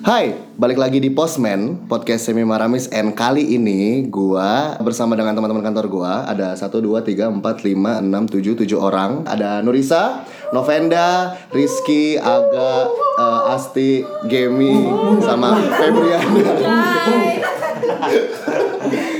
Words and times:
Hai, 0.00 0.32
balik 0.56 0.80
lagi 0.80 0.96
di 0.96 1.12
Postman 1.12 1.76
Podcast 1.84 2.24
Semi 2.24 2.40
Maramis 2.40 2.88
And 2.88 3.12
kali 3.12 3.52
ini 3.52 4.08
gua 4.08 4.80
bersama 4.80 5.12
dengan 5.12 5.36
teman-teman 5.36 5.60
kantor 5.60 5.92
gua 5.92 6.24
Ada 6.24 6.56
1, 6.56 6.72
2, 6.72 7.04
3, 7.04 7.28
4, 7.28 7.44
5, 7.44 8.00
6, 8.08 8.64
7, 8.64 8.64
7 8.64 8.80
orang 8.80 9.28
Ada 9.28 9.60
Nurisa, 9.60 10.24
Novenda, 10.56 11.36
Rizky, 11.52 12.16
Aga, 12.16 12.88
eh, 13.20 13.52
Asti, 13.52 14.00
Gemi, 14.24 14.88
sama 15.20 15.60
Febriana 15.68 16.48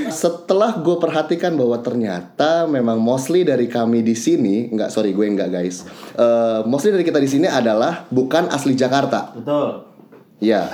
Setelah 0.08 0.80
gue 0.80 0.96
perhatikan 0.96 1.60
bahwa 1.60 1.76
ternyata 1.84 2.64
memang 2.64 2.96
mostly 3.00 3.44
dari 3.44 3.68
kami 3.68 4.04
di 4.04 4.12
sini, 4.12 4.68
nggak 4.68 4.92
sorry 4.92 5.12
gue 5.12 5.28
nggak 5.28 5.48
guys, 5.52 5.84
Eh, 6.16 6.60
mostly 6.64 6.92
dari 6.92 7.04
kita 7.04 7.20
di 7.20 7.28
sini 7.28 7.48
adalah 7.48 8.08
bukan 8.08 8.48
asli 8.48 8.72
Jakarta. 8.72 9.32
Betul. 9.36 9.89
Ya. 10.50 10.72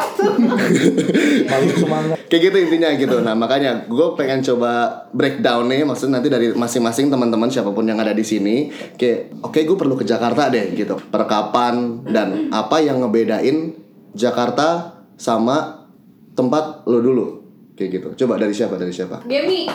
Kayak 2.31 2.43
gitu 2.51 2.57
intinya 2.71 2.95
gitu. 2.95 3.19
Nah 3.19 3.35
makanya 3.35 3.83
gue 3.91 4.09
pengen 4.15 4.39
coba 4.39 5.03
breakdown 5.11 5.67
nih, 5.67 5.83
maksudnya 5.83 6.23
nanti 6.23 6.31
dari 6.31 6.55
masing-masing 6.55 7.11
teman-teman 7.11 7.51
siapa 7.51 7.75
pun 7.75 7.83
yang 7.83 7.99
ada 7.99 8.15
di 8.15 8.23
sini, 8.23 8.71
kayak 8.95 9.43
oke 9.43 9.59
gue 9.59 9.75
perlu 9.75 9.99
ke 9.99 10.07
Jakarta 10.07 10.55
deh 10.55 10.71
gitu. 10.71 10.95
Perkapan 11.11 12.07
dan 12.07 12.47
apa 12.55 12.79
yang 12.79 13.03
ngebedain 13.03 13.75
Jakarta 14.15 15.03
sama 15.19 15.91
tempat 16.39 16.87
lo 16.87 17.03
dulu, 17.03 17.27
kayak 17.75 17.91
gitu. 17.91 18.09
Coba 18.23 18.39
dari 18.39 18.55
siapa? 18.55 18.79
Dari 18.79 18.95
siapa? 18.95 19.27
Gemi. 19.27 19.67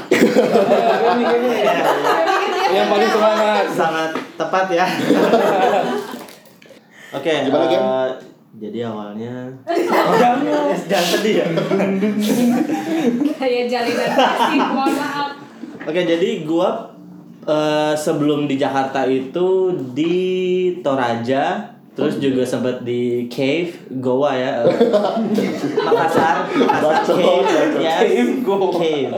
Yang 2.72 2.88
paling 2.88 3.12
semangat. 3.12 3.66
Sangat 3.76 4.12
tepat 4.40 4.66
ya. 4.72 4.88
Oke. 7.20 7.34
Gimana, 7.44 7.66
Gem? 7.68 7.84
eh, 7.84 8.10
jadi 8.52 8.92
awalnya 8.92 9.48
jangan 10.92 11.08
sedih 11.08 11.36
ya. 11.40 11.48
Kayak 13.40 13.64
jalinan 13.72 14.10
kasih, 14.12 14.60
mohon 14.60 14.92
maaf. 14.92 15.30
Oke, 15.88 16.04
jadi 16.04 16.44
gua 16.44 16.92
eh, 17.48 17.96
sebelum 17.96 18.52
di 18.52 18.60
Jakarta 18.60 19.08
itu 19.08 19.72
di 19.96 20.20
Toraja, 20.84 21.74
terus 21.96 22.20
juga 22.20 22.44
sempat 22.44 22.84
di 22.84 23.32
Cave, 23.32 23.72
Goa 24.04 24.36
ya. 24.36 24.68
eh, 24.68 24.76
Makassar, 25.82 26.52
Makassar 26.52 27.18
Cave, 27.18 27.80
yes, 27.80 28.04
Cave, 28.04 29.16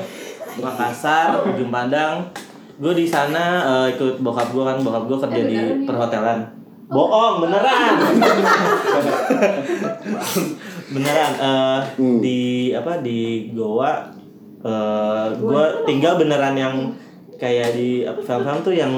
Makassar, 0.61 1.41
Ujung 1.49 1.73
Pandang. 1.73 2.29
Gue 2.77 2.93
di 2.93 3.09
sana 3.09 3.65
eh, 3.65 3.97
ikut 3.97 4.21
bokap 4.21 4.53
gue 4.53 4.61
kan, 4.61 4.77
bokap 4.77 5.03
gue 5.09 5.17
kerja 5.25 5.41
di 5.41 5.55
ya? 5.57 5.65
perhotelan. 5.89 6.62
Bohong, 6.85 7.35
beneran. 7.39 7.93
beneran 10.85 11.31
eh, 11.33 11.79
Hmm. 11.95 12.19
di 12.19 12.39
apa 12.71 12.99
di 12.99 13.19
Goa 13.51 13.93
eh 14.61 15.25
gue 15.33 15.63
tinggal 15.83 16.15
beneran 16.15 16.53
yang 16.53 16.75
kayak 17.35 17.73
di 17.73 18.03
apa 18.03 18.15
film-film 18.17 18.63
tuh 18.63 18.71
yang 18.71 18.93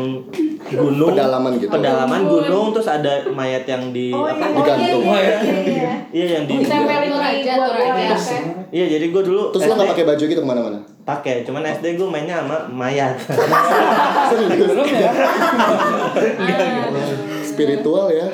gunung 0.68 1.10
Pedalaman 1.10 1.52
gitu. 1.56 1.72
pedalaman 1.72 2.22
gunung 2.24 2.70
terus 2.70 2.86
ada 2.88 3.10
mayat 3.28 3.64
yang 3.64 3.90
di 3.90 4.10
apa 4.10 4.46
Digantung. 4.52 5.02
Oh, 5.04 5.14
iya, 5.14 5.38
iya, 5.40 5.56
iya. 5.64 5.92
iya 6.12 6.26
yang 6.32 6.46
di 6.46 6.54
Ditempelin 6.60 7.10
Toraja, 7.10 7.54
Toraja. 7.60 8.18
iya 8.70 8.86
jadi 8.88 9.06
gue 9.08 9.24
dulu 9.24 9.50
Terus 9.50 9.64
lo 9.64 9.68
SD 9.68 9.78
nggak 9.80 9.90
pakai 9.90 10.06
baju 10.06 10.24
gitu 10.28 10.38
ke 10.38 10.48
mana-mana? 10.48 10.80
pakai 11.02 11.36
cuman 11.42 11.62
SD 11.64 11.86
gue 11.96 12.08
mainnya 12.08 12.42
sama 12.42 12.58
mayat 12.68 13.14
ya? 14.92 15.12
Spiritual 17.56 18.08
ya. 18.12 18.28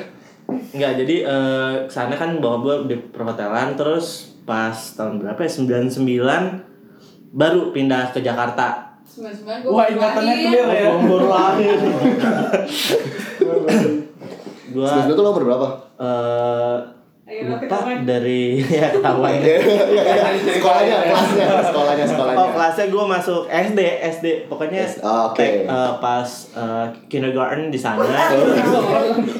Enggak, 0.50 0.92
jadi 0.98 1.16
eh 1.22 1.74
sana 1.86 2.12
kan 2.12 2.36
bawa 2.36 2.56
gue 2.60 2.74
di 2.90 2.96
perhotelan 3.08 3.72
terus 3.72 4.34
pas 4.42 4.74
tahun 4.92 5.22
berapa 5.22 5.38
ya? 5.38 5.48
99 5.48 6.02
baru 7.32 7.70
pindah 7.70 8.10
ke 8.10 8.20
Jakarta. 8.20 8.98
99 9.06 9.64
gua 9.64 9.72
Wah 9.72 9.86
ingatannya 9.88 10.34
clear 10.40 10.66
ya. 10.68 10.90
baru 10.98 11.26
lahir. 11.28 11.76
gua 14.72 14.88
Sebenarnya 14.88 15.14
tuh 15.14 15.24
lo 15.24 15.32
berapa? 15.32 15.68
eh 16.02 16.76
lupa 17.40 17.96
dari 18.04 18.60
ya 18.82 18.92
ketahuan. 18.92 19.40
Iya, 19.40 19.56
iya, 19.64 19.84
iya. 19.88 20.12
Sekolahnya, 20.60 20.96
kelasnya, 21.08 21.46
sekolahnya, 21.64 22.04
sekolahnya. 22.04 22.38
Oh 22.38 22.48
kelasnya 22.52 22.86
gue 22.92 23.04
masuk 23.08 23.40
SD 23.48 23.80
SD 24.12 24.26
pokoknya 24.52 24.84
Yes, 24.84 25.00
oh, 25.00 25.32
oke. 25.32 25.40
tek- 25.40 25.64
eh, 25.64 25.92
pas 25.96 26.28
eh, 26.52 26.86
kindergarten 27.08 27.72
di 27.72 27.80
sana. 27.80 28.04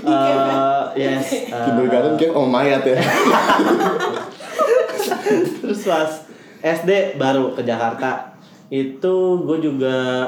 Eh, 0.03 0.85
yes. 0.99 1.27
eh, 1.55 1.63
Kindergarten 1.63 2.19
kayak 2.19 2.33
oh 2.35 2.45
mayat 2.45 2.83
ya. 2.83 2.99
Terus 5.63 5.81
pas 5.87 6.11
SD 6.63 7.17
baru 7.17 7.55
ke 7.55 7.63
Jakarta 7.63 8.35
itu 8.67 9.15
gue 9.45 9.59
juga 9.61 10.27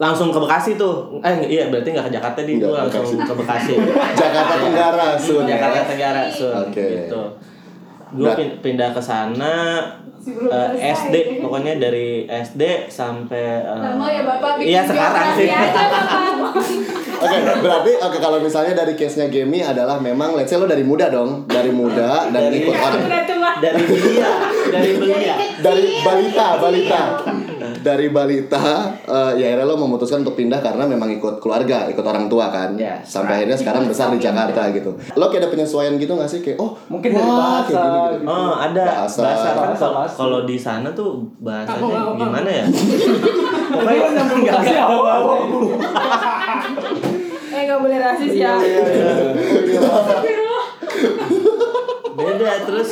langsung 0.00 0.32
ke 0.32 0.38
Bekasi 0.40 0.74
tuh. 0.74 1.20
Eh 1.20 1.34
iya 1.46 1.68
berarti 1.68 1.92
nggak 1.92 2.08
ke 2.08 2.12
Jakarta 2.16 2.40
di 2.40 2.56
Nggak, 2.56 2.88
langsung 2.88 3.04
Bekasi. 3.14 3.28
ke 3.28 3.34
Bekasi. 3.36 3.74
Jakarta 4.20 4.54
Tenggara, 4.58 5.06
Sun. 5.14 5.44
Jakarta 5.44 5.80
Tenggara 5.84 6.22
Sun. 6.26 6.54
Oke. 6.64 6.86
Gitu. 7.04 7.22
Gue 8.10 8.26
Berat. 8.26 8.58
pindah 8.58 8.90
ke 8.90 8.98
sana 8.98 9.86
Sebelum 10.18 10.50
eh. 10.50 10.90
SD 10.90 11.14
pokoknya 11.38 11.78
dari 11.78 12.26
SD 12.26 12.90
sampai 12.90 13.62
eh, 13.62 13.78
Lama 13.78 14.04
ya 14.04 14.20
Bapak 14.20 14.58
bikin 14.58 14.68
Iya 14.68 14.82
sekarang 14.82 15.26
sih. 15.32 15.46
aja. 15.46 15.84
Oke, 17.20 17.36
berarti 17.60 17.92
oke 18.00 18.16
kalau 18.16 18.40
misalnya 18.40 18.72
dari 18.74 18.96
case-nya 18.96 19.28
Gemi 19.28 19.60
adalah 19.60 20.00
memang 20.00 20.32
let's 20.32 20.48
say 20.48 20.56
lo 20.56 20.64
dari 20.64 20.80
muda 20.80 21.06
dong, 21.06 21.44
dari 21.44 21.68
muda 21.68 22.24
dan 22.26 22.48
Dari- 22.48 22.64
ikut 22.64 22.72
orang 22.72 23.02
Udah 23.02 23.22
tua. 23.22 23.50
dari 23.60 23.82
belia, 23.84 24.30
dari 24.66 24.90
belia. 24.96 25.34
dari 25.60 25.84
balita, 26.00 26.46
balita. 26.56 27.00
Dari 27.80 28.08
balita 28.08 28.60
eh, 29.00 29.32
ya 29.34 29.44
akhirnya 29.46 29.64
lo 29.64 29.76
memutuskan 29.76 30.20
untuk 30.20 30.34
pindah 30.34 30.58
karena 30.58 30.84
memang 30.84 31.08
ikut 31.10 31.38
keluarga, 31.38 31.86
ikut 31.86 32.02
orang 32.02 32.26
tua 32.26 32.48
kan. 32.48 32.74
Yes, 32.74 33.04
Sampai 33.06 33.40
akhirnya 33.40 33.56
sekarang 33.56 33.84
besar 33.84 34.10
di 34.10 34.18
Jakarta 34.18 34.68
gitu. 34.70 34.92
Lo 35.14 35.26
kayak 35.26 35.40
ada 35.40 35.50
penyesuaian 35.50 35.96
gitu 35.96 36.12
gak 36.12 36.26
sih 36.26 36.40
kayak 36.40 36.56
oh 36.56 36.76
Mungkin 36.86 37.10
dari 37.10 37.22
wah, 37.22 37.38
bahasa, 37.58 37.72
kayak 37.72 37.84
gini, 37.86 38.00
gitu. 38.12 38.24
Oh 38.26 38.52
ada 38.54 38.84
Bahasa. 38.84 39.18
bahasa, 39.18 39.48
kan 39.48 39.56
Bahasa, 39.56 39.78
kalau 39.80 39.94
bahasa. 39.96 40.14
kalau 40.14 40.38
di 40.44 40.56
sana 40.56 40.88
tuh 40.90 41.10
bahasanya 41.38 41.80
Apa, 41.80 41.88
apa, 41.88 42.00
apa? 42.04 42.20
gimana 42.20 42.50
ya? 42.50 42.64
Pokoknya. 43.70 44.84
Eh 47.50 47.62
nggak 47.64 47.80
boleh 47.80 47.98
rasis 47.98 48.32
ya. 48.36 48.54
beda 52.12 52.52
terus 52.62 52.88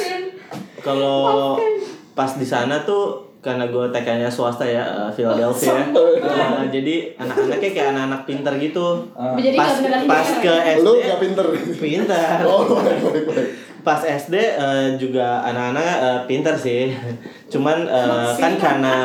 kalau 0.80 1.58
pas 2.14 2.32
di 2.32 2.42
sana 2.42 2.82
tuh 2.82 3.27
karena 3.48 3.64
gue 3.66 3.84
TK-nya 3.88 4.28
swasta 4.28 4.62
ya 4.62 4.84
eh, 4.84 5.10
Philadelphia 5.10 5.74
Eh, 6.18 6.62
jadi 6.70 6.94
anak-anaknya 7.16 7.70
kayak 7.70 7.88
anak-anak 7.90 8.20
pinter 8.24 8.52
gitu 8.58 8.86
Jadi 9.34 9.56
pas 9.56 9.72
pas 10.04 10.26
pinter. 10.28 10.44
ke 10.44 10.54
SD 10.74 10.84
Lo 10.84 10.92
gak 10.98 11.18
pinter. 11.18 11.46
pinter 11.74 12.36
Oh, 12.44 12.62
baik, 12.76 13.00
baik, 13.02 13.24
baik. 13.26 13.48
pas 13.80 14.00
SD 14.02 14.34
eh, 14.36 14.88
juga 14.96 15.40
anak-anak 15.42 15.88
pinter 16.24 16.52
sih 16.54 16.92
cuman 17.48 17.88
kan 18.34 18.52
karena 18.54 18.96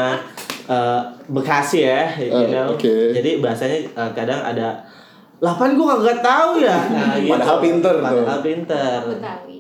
Bekasi 1.26 1.80
ya 1.82 2.08
you 2.18 2.28
Eh, 2.30 2.48
know. 2.50 2.76
jadi 2.76 3.40
bahasanya 3.40 3.80
kadang 4.12 4.42
ada 4.42 4.84
lapan 5.40 5.76
gue 5.76 5.86
kagak 5.86 6.20
tahu 6.22 6.52
ya 6.58 6.78
nah, 6.90 7.16
gitu. 7.16 7.32
Padahal 7.32 7.58
pinter 7.60 7.94
tuh. 7.94 8.04
padahal 8.06 8.42
pinter 8.42 9.00
Betawi. 9.06 9.53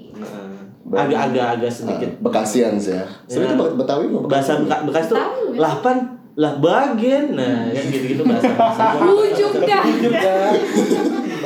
Nah, 0.83 1.07
agak-agak 1.07 1.47
agak 1.57 1.71
sedikit. 1.71 2.09
Ah, 2.11 2.19
Bekasian 2.21 2.75
sih 2.75 2.91
ya. 2.91 3.05
Sebenarnya 3.25 3.55
Ya. 3.55 3.59
itu 3.63 3.75
Betawi 3.79 4.05
mau 4.07 4.21
bahasa 4.23 4.59
Beka, 4.59 4.77
Bekasi 4.83 5.07
tuh 5.09 5.17
lapan 5.55 5.95
lah 6.33 6.53
bagian. 6.57 7.25
Nah 7.33 7.69
kan 7.69 7.85
gitu-gitu 7.87 8.23
bahasa 8.23 8.51
bahasa 8.53 8.83
Bujuk 8.97 9.53
dah. 9.63 9.83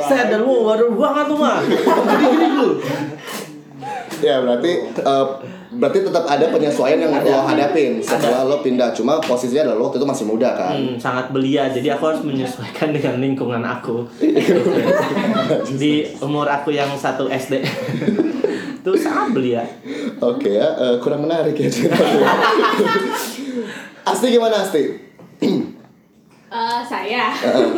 saya 0.00 0.30
dan 0.30 0.40
lu 0.40 0.62
waduh 0.62 0.88
banget 0.90 1.24
tuh 1.26 1.36
mah 1.36 1.58
gini-gini 1.60 2.46
dulu 2.48 2.70
Ya 4.20 4.42
berarti 4.42 4.72
eh, 4.92 5.26
berarti 5.68 5.98
tetap 6.04 6.24
ada 6.26 6.46
penyesuaian 6.48 6.98
yang 6.98 7.12
lo 7.12 7.40
hadapin 7.46 8.02
setelah 8.02 8.44
lo 8.44 8.60
pindah. 8.64 8.90
Cuma 8.92 9.22
posisinya 9.22 9.68
adalah 9.68 9.78
lo 9.78 9.82
waktu 9.90 9.98
itu 10.02 10.08
masih 10.08 10.24
muda 10.26 10.50
kan. 10.58 10.74
Hmm, 10.74 10.96
sangat 10.98 11.30
belia 11.30 11.70
jadi 11.70 11.94
aku 11.94 12.04
harus 12.10 12.22
menyesuaikan 12.26 12.90
dengan 12.90 13.22
lingkungan 13.22 13.62
aku 13.62 14.02
di 15.80 16.04
umur 16.20 16.50
aku 16.50 16.74
yang 16.74 16.90
satu 16.98 17.30
SD 17.30 17.62
itu 18.82 18.90
sangat 19.04 19.30
belia 19.32 19.62
Oke 20.18 20.58
ya, 20.58 20.74
eh, 20.74 20.96
kurang 20.98 21.22
menarik 21.22 21.54
ya. 21.54 21.70
Asti 24.10 24.26
gimana 24.34 24.66
Asti? 24.66 24.82
Eh, 26.48 26.80
saya. 26.88 27.28
Eh, 27.28 27.68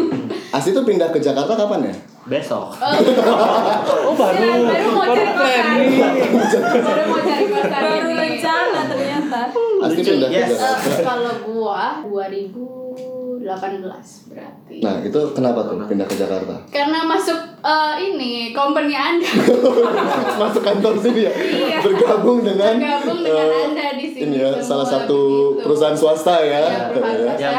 Asti 0.54 0.70
tuh 0.70 0.87
pindah 0.87 1.10
ke 1.10 1.19
Jakarta 1.19 1.58
kapan 1.58 1.90
ya? 1.90 1.94
Besok. 2.28 2.76
Oh. 2.76 4.12
Baru. 4.12 4.44
Ya, 4.44 4.56
baru 4.61 4.88
mau 4.93 5.05
Baru 5.08 5.17
cari 5.17 5.32
planning. 5.32 5.90
Baru 6.84 7.02
mau 7.08 7.20
cari 7.25 7.44
baru 7.49 8.08
rencana 8.12 8.81
ternyata. 8.88 9.40
Asti 9.81 10.00
Lucu, 10.05 10.12
pindah 10.17 10.31
yes. 10.31 10.52
Eh, 10.61 11.00
kalau 11.00 11.34
gua 11.49 12.05
2000 12.05 12.79
berarti. 13.40 14.76
Nah, 14.84 15.00
itu 15.00 15.20
kenapa 15.32 15.64
tuh 15.64 15.81
pindah 15.88 16.04
ke 16.04 16.14
Jakarta? 16.14 16.54
Karena 16.69 17.08
masuk 17.08 17.38
eh, 17.60 17.94
ini 18.00 18.52
company 18.52 18.92
Anda. 18.92 19.26
Masuk 20.40 20.62
kantor 20.64 20.94
sini 21.00 21.28
ya? 21.28 21.32
Iya. 21.32 21.78
Bergabung 21.81 22.44
dengan 22.44 22.76
Bergabung 22.76 23.20
dengan 23.25 23.46
eh, 23.48 23.64
Anda 23.69 23.87
di 23.96 24.06
sini 24.08 24.25
Ini 24.31 24.37
ya, 24.40 24.50
salah 24.60 24.84
satu 24.84 25.19
begitu. 25.56 25.64
perusahaan 25.64 25.96
swasta 25.96 26.37
ya. 26.40 26.62
Iya, 26.64 26.81
perusahaan 26.92 27.16
swasta 27.16 27.40
Yang 27.40 27.54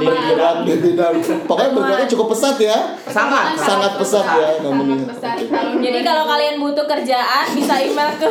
bergerak 0.00 0.56
di 0.62 0.74
bidang 0.80 1.14
pokoknya 1.48 1.70
bergeraknya 1.72 2.08
cukup 2.12 2.26
pesat 2.36 2.56
ya. 2.60 2.78
Sangat, 3.08 3.44
sangat 3.56 3.92
pesat 3.96 4.26
ya 4.26 4.48
namanya. 4.60 4.96
Sangat 5.16 5.36
pesat. 5.48 5.80
Jadi 5.80 5.98
kalau 6.04 6.24
kalian 6.28 6.56
butuh 6.60 6.86
kerjaan 6.86 7.46
bisa 7.52 7.74
email 7.80 8.10
ke 8.20 8.28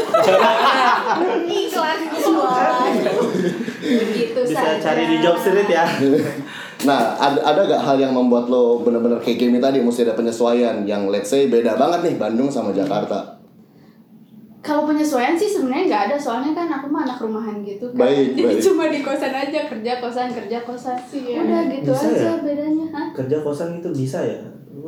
iklan 1.62 2.00
jualan. 2.14 2.92
Gitu 3.82 4.40
Bisa 4.46 4.62
saja. 4.62 4.94
cari 4.94 5.04
di 5.10 5.18
job 5.20 5.36
street 5.38 5.70
ya. 5.70 5.86
Nah, 6.82 7.14
ada 7.14 7.40
ada 7.40 7.62
gak 7.64 7.82
hal 7.84 7.98
yang 7.98 8.10
membuat 8.12 8.48
lo 8.48 8.82
bener-bener 8.82 9.18
kayak 9.18 9.38
Kimi 9.38 9.58
tadi 9.58 9.80
mesti 9.80 10.02
ada 10.02 10.14
penyesuaian 10.14 10.82
yang 10.84 11.06
let's 11.08 11.30
say 11.30 11.46
beda 11.46 11.76
banget 11.76 12.00
nih 12.04 12.16
Bandung 12.18 12.50
sama 12.50 12.72
Jakarta. 12.72 13.38
Kalau 14.62 14.86
penyesuaian 14.86 15.34
sih 15.34 15.50
sebenarnya 15.50 15.90
nggak 15.90 16.04
ada 16.06 16.18
soalnya 16.18 16.54
kan 16.54 16.70
aku 16.70 16.86
mah 16.86 17.02
anak 17.02 17.18
rumahan 17.18 17.66
gitu 17.66 17.90
kan. 17.90 18.06
Baik, 18.06 18.38
Jadi 18.38 18.46
baik. 18.46 18.62
cuma 18.62 18.84
di 18.90 19.00
kosan 19.02 19.34
aja 19.34 19.60
kerja 19.66 19.94
kosan 19.98 20.30
kerja 20.30 20.58
kosan 20.62 20.98
sih. 21.02 21.34
Udah 21.34 21.66
gitu 21.66 21.90
Bisa 21.90 22.08
aja 22.08 22.22
ya? 22.22 22.34
bedanya. 22.40 22.86
Hah? 22.94 23.08
Kerja 23.10 23.38
kosan 23.42 23.82
itu 23.82 23.90
bisa 23.90 24.22
ya? 24.22 24.38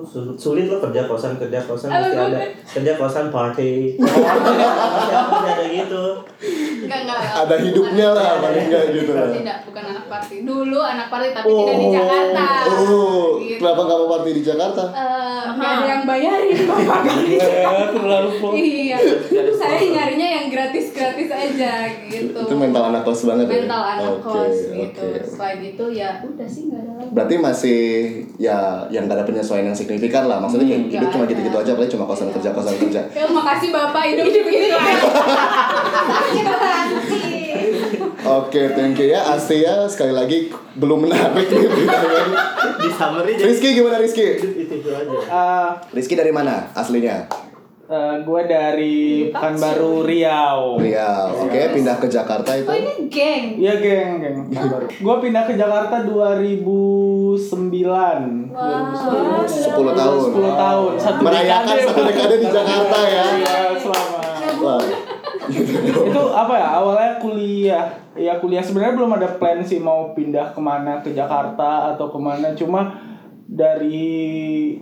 Sulit, 0.04 0.36
sulit 0.36 0.66
lo 0.66 0.78
kerja 0.80 1.06
kosan, 1.06 1.38
kerja 1.38 1.60
kosan 1.62 1.88
gua- 1.88 2.26
ada. 2.26 2.40
Kerja 2.66 2.94
kosan 2.96 3.30
party. 3.30 3.94
Pasti 4.02 5.50
ada 5.50 5.66
gitu. 5.66 6.04
Enggak 6.84 7.00
enggak. 7.02 7.20
Ada 7.40 7.56
hidupnya 7.58 8.08
lah, 8.10 8.24
Tidak, 8.26 8.42
paling 8.42 8.66
nggak 8.68 8.84
gitu 8.92 9.12
lah. 9.14 9.30
Tidak, 9.30 9.58
bukan 9.64 9.84
anak 9.88 10.06
party. 10.08 10.36
Dulu 10.44 10.80
anak 10.80 11.08
party 11.08 11.28
tapi 11.32 11.48
tidak 11.48 11.76
di 11.76 11.88
Jakarta. 11.90 12.46
Oh, 12.66 13.26
Gitu. 13.40 13.60
kenapa 13.60 13.82
kamu 13.84 14.06
party 14.10 14.30
di 14.32 14.42
Jakarta? 14.42 14.84
Eh, 14.90 15.44
nggak 15.54 15.72
ada 15.72 15.86
yang 15.88 16.04
bayarin 16.04 16.58
bapak 16.64 17.02
Eh, 17.24 17.88
terlalu 17.94 18.30
po. 18.38 18.48
Iya, 18.54 18.98
saya 19.54 19.80
nyarinya 19.80 20.28
yang 20.34 20.46
gratis-gratis 20.50 21.30
aja 21.30 21.74
gitu. 22.04 22.40
Itu 22.40 22.56
mental 22.56 22.90
anak 22.90 23.04
kos 23.04 23.24
banget 23.24 23.46
ya. 23.46 23.54
Mental 23.60 23.82
anak 23.90 24.10
Oke, 24.12 24.24
kos 24.24 24.58
gitu. 24.70 25.06
oke. 25.06 25.08
Selain 25.24 25.60
itu 25.62 25.86
ya 25.92 26.10
udah 26.20 26.48
sih 26.48 26.64
nggak 26.66 26.82
ada 26.82 26.92
lagi. 26.98 27.12
Berarti 27.14 27.36
masih 27.38 27.80
ya 28.38 28.58
yang 28.90 29.06
gak 29.06 29.18
ada 29.18 29.26
penyesuaian 29.26 29.66
yang 29.66 29.78
signifikan 29.84 30.24
lah. 30.26 30.40
Maksudnya 30.40 30.66
kayak 30.66 30.82
Hmm, 30.82 30.92
hidup 30.94 31.10
cuma 31.12 31.24
gitu-gitu 31.26 31.58
aja, 31.58 31.72
paling 31.74 31.92
cuma 31.92 32.06
kosan 32.06 32.28
kerja 32.30 32.50
kosan 32.50 32.76
kerja. 32.80 33.02
Ya 33.20 33.26
makasih 33.28 33.70
bapak 33.70 34.04
hidup 34.10 34.26
hidup 34.26 34.46
gitu. 34.46 34.68
Kasih. 34.74 36.44
Oke, 38.24 38.72
thank 38.72 38.96
you 38.98 39.12
ya 39.12 39.20
Astia 39.28 39.84
sekali 39.86 40.12
lagi 40.12 40.48
belum 40.74 41.04
menarik 41.04 41.44
nih. 41.44 41.68
Di 42.80 42.90
summary 42.90 43.36
jadi 43.36 43.46
Rizky 43.46 43.70
gimana 43.74 44.00
Rizky? 44.00 44.28
itu, 44.40 44.48
itu, 44.74 44.90
aja. 44.90 45.18
Ah, 45.28 45.70
Rizky 45.92 46.16
dari 46.16 46.32
mana 46.32 46.72
aslinya? 46.74 47.28
eh, 47.84 48.16
gue 48.24 48.42
dari 48.48 48.98
Pekanbaru 49.30 50.02
Riau. 50.02 50.80
Riau. 50.80 51.46
Oke, 51.46 51.62
pindah 51.70 52.00
ke 52.00 52.08
Jakarta 52.08 52.56
itu. 52.56 52.66
Oh 52.66 52.74
ini 52.74 53.06
geng. 53.06 53.60
Iya 53.60 53.76
geng, 53.78 54.12
geng. 54.18 54.38
Pekanbaru. 54.50 54.86
Gue 54.90 55.16
pindah 55.20 55.44
ke 55.44 55.54
Jakarta 55.54 55.96
2009. 57.38 58.54
Wow. 58.54 59.46
10 59.46 60.00
tahun. 60.00 60.20
10 60.34 60.64
tahun. 60.64 60.92
Satu 61.02 61.20
Merayakan 61.26 61.76
dekade. 61.76 61.88
satu 61.90 62.02
dekade 62.06 62.36
di 62.40 62.48
Jakarta 62.48 62.98
ya. 63.06 63.26
Iya, 63.38 63.58
selama. 63.78 64.20
Wah. 64.64 64.84
itu 65.44 66.22
apa 66.32 66.56
ya 66.56 66.68
awalnya 66.80 67.20
kuliah 67.20 67.84
ya 68.16 68.40
kuliah 68.40 68.64
sebenarnya 68.64 68.96
belum 68.96 69.12
ada 69.20 69.28
plan 69.36 69.60
sih 69.60 69.76
mau 69.76 70.16
pindah 70.16 70.56
ke 70.56 70.62
mana 70.64 71.04
ke 71.04 71.12
Jakarta 71.12 71.92
atau 71.94 72.08
ke 72.08 72.16
mana 72.16 72.56
cuma 72.56 72.96
dari 73.44 74.80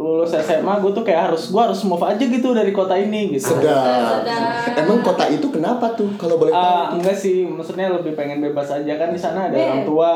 lulus 0.00 0.32
SMA 0.32 0.80
gue 0.80 0.90
tuh 0.96 1.04
kayak 1.04 1.28
harus 1.28 1.52
gue 1.52 1.60
harus 1.60 1.76
move 1.84 2.00
aja 2.00 2.24
gitu 2.24 2.56
dari 2.56 2.72
kota 2.72 2.96
ini 2.96 3.36
gitu 3.36 3.52
Sedap. 3.52 4.24
Sedap. 4.24 4.80
Emang 4.80 5.04
kota 5.04 5.28
itu 5.28 5.44
kenapa 5.52 5.92
tuh 5.92 6.08
kalau 6.16 6.40
boleh 6.40 6.56
tahu? 6.56 6.64
Ah, 6.64 6.96
enggak 6.96 7.20
sih 7.20 7.44
maksudnya 7.44 7.92
lebih 7.92 8.16
pengen 8.16 8.40
bebas 8.40 8.72
aja 8.72 8.96
kan 8.96 9.12
di 9.12 9.20
sana 9.20 9.52
ada 9.52 9.60
orang 9.60 9.84
tua 9.84 10.12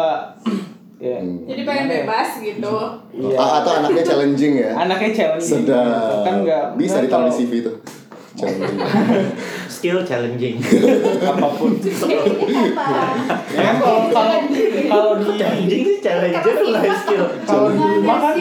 ya 1.04 1.18
Jadi 1.20 1.62
pengen 1.62 1.86
bebas 1.86 2.28
gitu. 2.40 2.74
Iya. 3.12 3.36
A- 3.36 3.52
atau 3.60 3.72
anaknya 3.78 4.02
challenging 4.02 4.52
ya? 4.56 4.70
anaknya 4.82 5.10
challenge 5.12 5.44
Sedap. 5.44 6.24
kan 6.24 6.34
enggak 6.40 6.64
Bisa 6.74 7.04
ditaruh 7.04 7.28
di 7.28 7.34
CV 7.34 7.52
itu. 7.60 7.72
Challenging. 8.34 8.78
Skill 9.74 9.98
challenging. 10.02 10.56
apa 11.30 11.46
pun 11.52 11.70
Apa? 11.76 12.18
ya 13.52 13.70
kalau 13.76 14.00
kalau 14.10 14.36
kalau 14.88 15.12
di 15.20 15.30
challenging 15.36 15.82
sih 15.84 15.96
challenger 16.00 16.56
lah 16.66 16.82
skill. 16.96 17.24
kalau 17.44 17.70
di 17.70 17.78
rumah 17.78 18.16
kan 18.18 18.34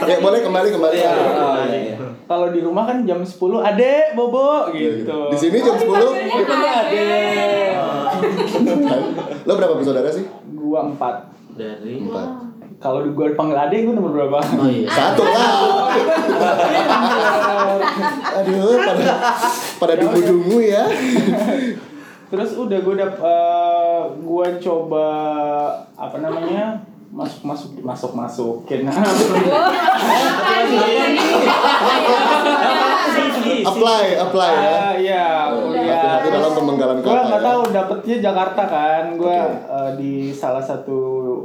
Oke, 0.00 0.14
boleh 0.18 0.38
kembali 0.40 0.68
kembali 0.70 0.96
ya. 0.96 1.12
Iya, 1.12 1.50
iya. 1.68 1.94
Kalau 2.24 2.48
di 2.48 2.60
rumah 2.64 2.88
kan 2.88 3.04
jam 3.04 3.20
10 3.20 3.36
adek 3.60 4.16
bobo 4.16 4.72
gitu. 4.72 5.28
Di 5.28 5.36
sini 5.36 5.60
jam 5.60 5.76
10. 5.76 5.84
Dipanggil 5.84 6.72
adek. 6.72 7.70
Lo 9.44 9.52
berapa 9.52 9.74
bersaudara 9.76 10.08
sih? 10.08 10.24
Gua 10.48 10.88
4. 10.88 11.41
Dari 11.52 11.92
Empat. 12.00 12.28
Kalau 12.82 13.06
di 13.06 13.14
gua 13.14 13.30
dipanggil 13.30 13.54
adek 13.54 13.86
gua 13.86 13.94
nomor 13.94 14.10
berapa? 14.10 14.38
Oh 14.58 14.66
iya. 14.66 14.88
Satu 14.90 15.22
lah. 15.22 15.92
Aduh, 18.42 18.74
pada 18.82 19.04
pada 19.78 19.94
dungu-dungu 20.00 20.58
ya. 20.58 20.88
Terus 22.32 22.50
udah 22.58 22.78
gua 22.82 22.94
dap 22.98 23.14
eh, 23.20 24.00
gua 24.24 24.46
coba 24.58 25.06
apa 25.94 26.16
namanya? 26.18 26.92
masuk 27.12 27.44
masuk 27.44 27.70
masuk 27.84 28.16
masukin 28.16 28.88
Apply, 33.62 34.04
apply 34.16 34.52
ya. 34.58 34.64
Ah, 34.64 34.94
iya 34.96 35.26
kuliah 35.54 35.92
Hati-hati 35.92 36.28
dalam 36.34 36.52
pemenggalan 36.56 36.98
gue 36.98 37.12
kata 37.12 37.20
ya. 37.20 37.21
Dapetnya 37.82 38.16
Jakarta 38.22 38.62
kan 38.64 39.04
gue 39.18 39.38
Oke. 39.42 39.98
di 39.98 40.14
salah 40.30 40.62
satu 40.62 40.98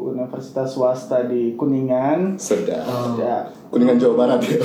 universitas 0.08 0.70
swasta 0.70 1.26
di 1.26 1.58
Kuningan 1.58 2.38
Sedap. 2.38 2.86
ya 3.18 3.50
Kuningan 3.68 4.00
Jawa 4.00 4.14
Barat 4.16 4.40
ya. 4.48 4.56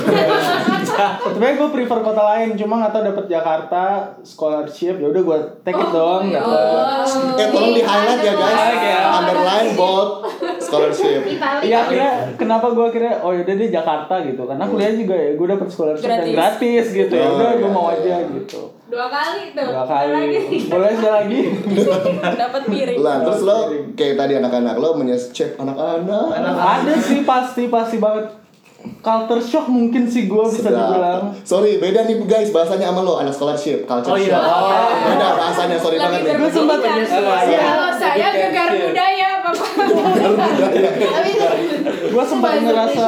Sebenarnya 1.27 1.55
gue 1.59 1.69
prefer 1.75 1.99
kota 1.99 2.23
lain, 2.23 2.55
cuma 2.55 2.79
nggak 2.79 2.91
tahu 2.91 3.03
dapet 3.03 3.25
Jakarta 3.27 3.83
scholarship, 4.23 4.95
ya 4.95 5.11
udah 5.11 5.21
gue 5.21 5.37
take 5.61 5.75
it 5.75 5.89
dong, 5.91 6.31
dapet. 6.31 7.03
Eh 7.35 7.47
tolong 7.51 7.73
di 7.75 7.83
highlight 7.83 8.21
ya 8.23 8.33
guys. 8.33 8.59
Ya. 8.79 8.99
Underline 9.13 9.69
bold 9.75 10.11
scholarship. 10.59 11.19
Iya 11.59 11.77
akhirnya 11.83 12.11
kenapa 12.39 12.71
gue 12.71 12.85
akhirnya 12.87 13.19
oh 13.19 13.35
yaudah 13.35 13.55
deh 13.55 13.69
Jakarta 13.69 14.13
gitu, 14.23 14.41
karena 14.47 14.63
kuliah 14.63 14.93
juga 14.95 15.15
ya 15.15 15.31
gue 15.35 15.47
dapet 15.51 15.67
scholarship 15.67 16.07
dan 16.07 16.23
Gratis. 16.23 16.35
gratis 16.35 16.85
gitu 16.95 17.13
ya, 17.13 17.27
Oh, 17.27 17.35
udah 17.35 17.49
gue 17.53 17.59
iya, 17.59 17.75
mau 17.75 17.85
iya. 17.91 17.95
aja 17.99 18.15
gitu. 18.31 18.61
Dua 18.93 19.09
kali 19.09 19.57
tuh. 19.57 19.65
Dua 19.73 19.85
kali, 19.89 20.37
boleh 20.69 20.91
sekali 20.93 21.13
lagi. 21.17 21.39
dapat 22.45 22.61
piring. 22.69 22.97
Lah 23.01 23.25
terus 23.25 23.41
lo 23.41 23.57
kayak 23.97 24.15
tadi 24.21 24.33
anak-anak 24.37 24.77
lo 24.77 24.93
menyes 24.93 25.33
cek 25.33 25.57
anak-anak. 25.57 26.29
Ada 26.53 26.93
sih 27.01 27.25
pasti 27.25 27.73
pasti 27.73 27.97
banget. 27.97 28.29
Culture 28.99 29.39
shock 29.39 29.71
mungkin 29.71 30.05
sih 30.05 30.27
gue 30.27 30.43
bisa 30.43 30.69
dibilang. 30.69 31.31
Sorry, 31.41 31.79
beda 31.79 32.03
nih 32.03 32.19
guys 32.27 32.51
bahasanya 32.51 32.91
sama 32.91 33.01
lo 33.01 33.15
anak 33.17 33.31
scholarship, 33.31 33.87
culture 33.87 34.11
Oh 34.11 34.19
iya. 34.19 34.35
shock. 34.35 35.07
Beda 35.07 35.27
bahasanya, 35.39 35.77
sorry 35.79 35.97
banget 35.97 36.21
nih. 36.21 36.33
Gue 36.35 36.51
sempat 36.51 36.77
Iya. 36.83 37.59
Kalau 37.63 37.89
saya 37.95 38.27
gegar 38.29 38.69
budaya, 38.75 39.29
gue 42.13 42.25
sempat 42.27 42.51
ngerasa 42.61 43.07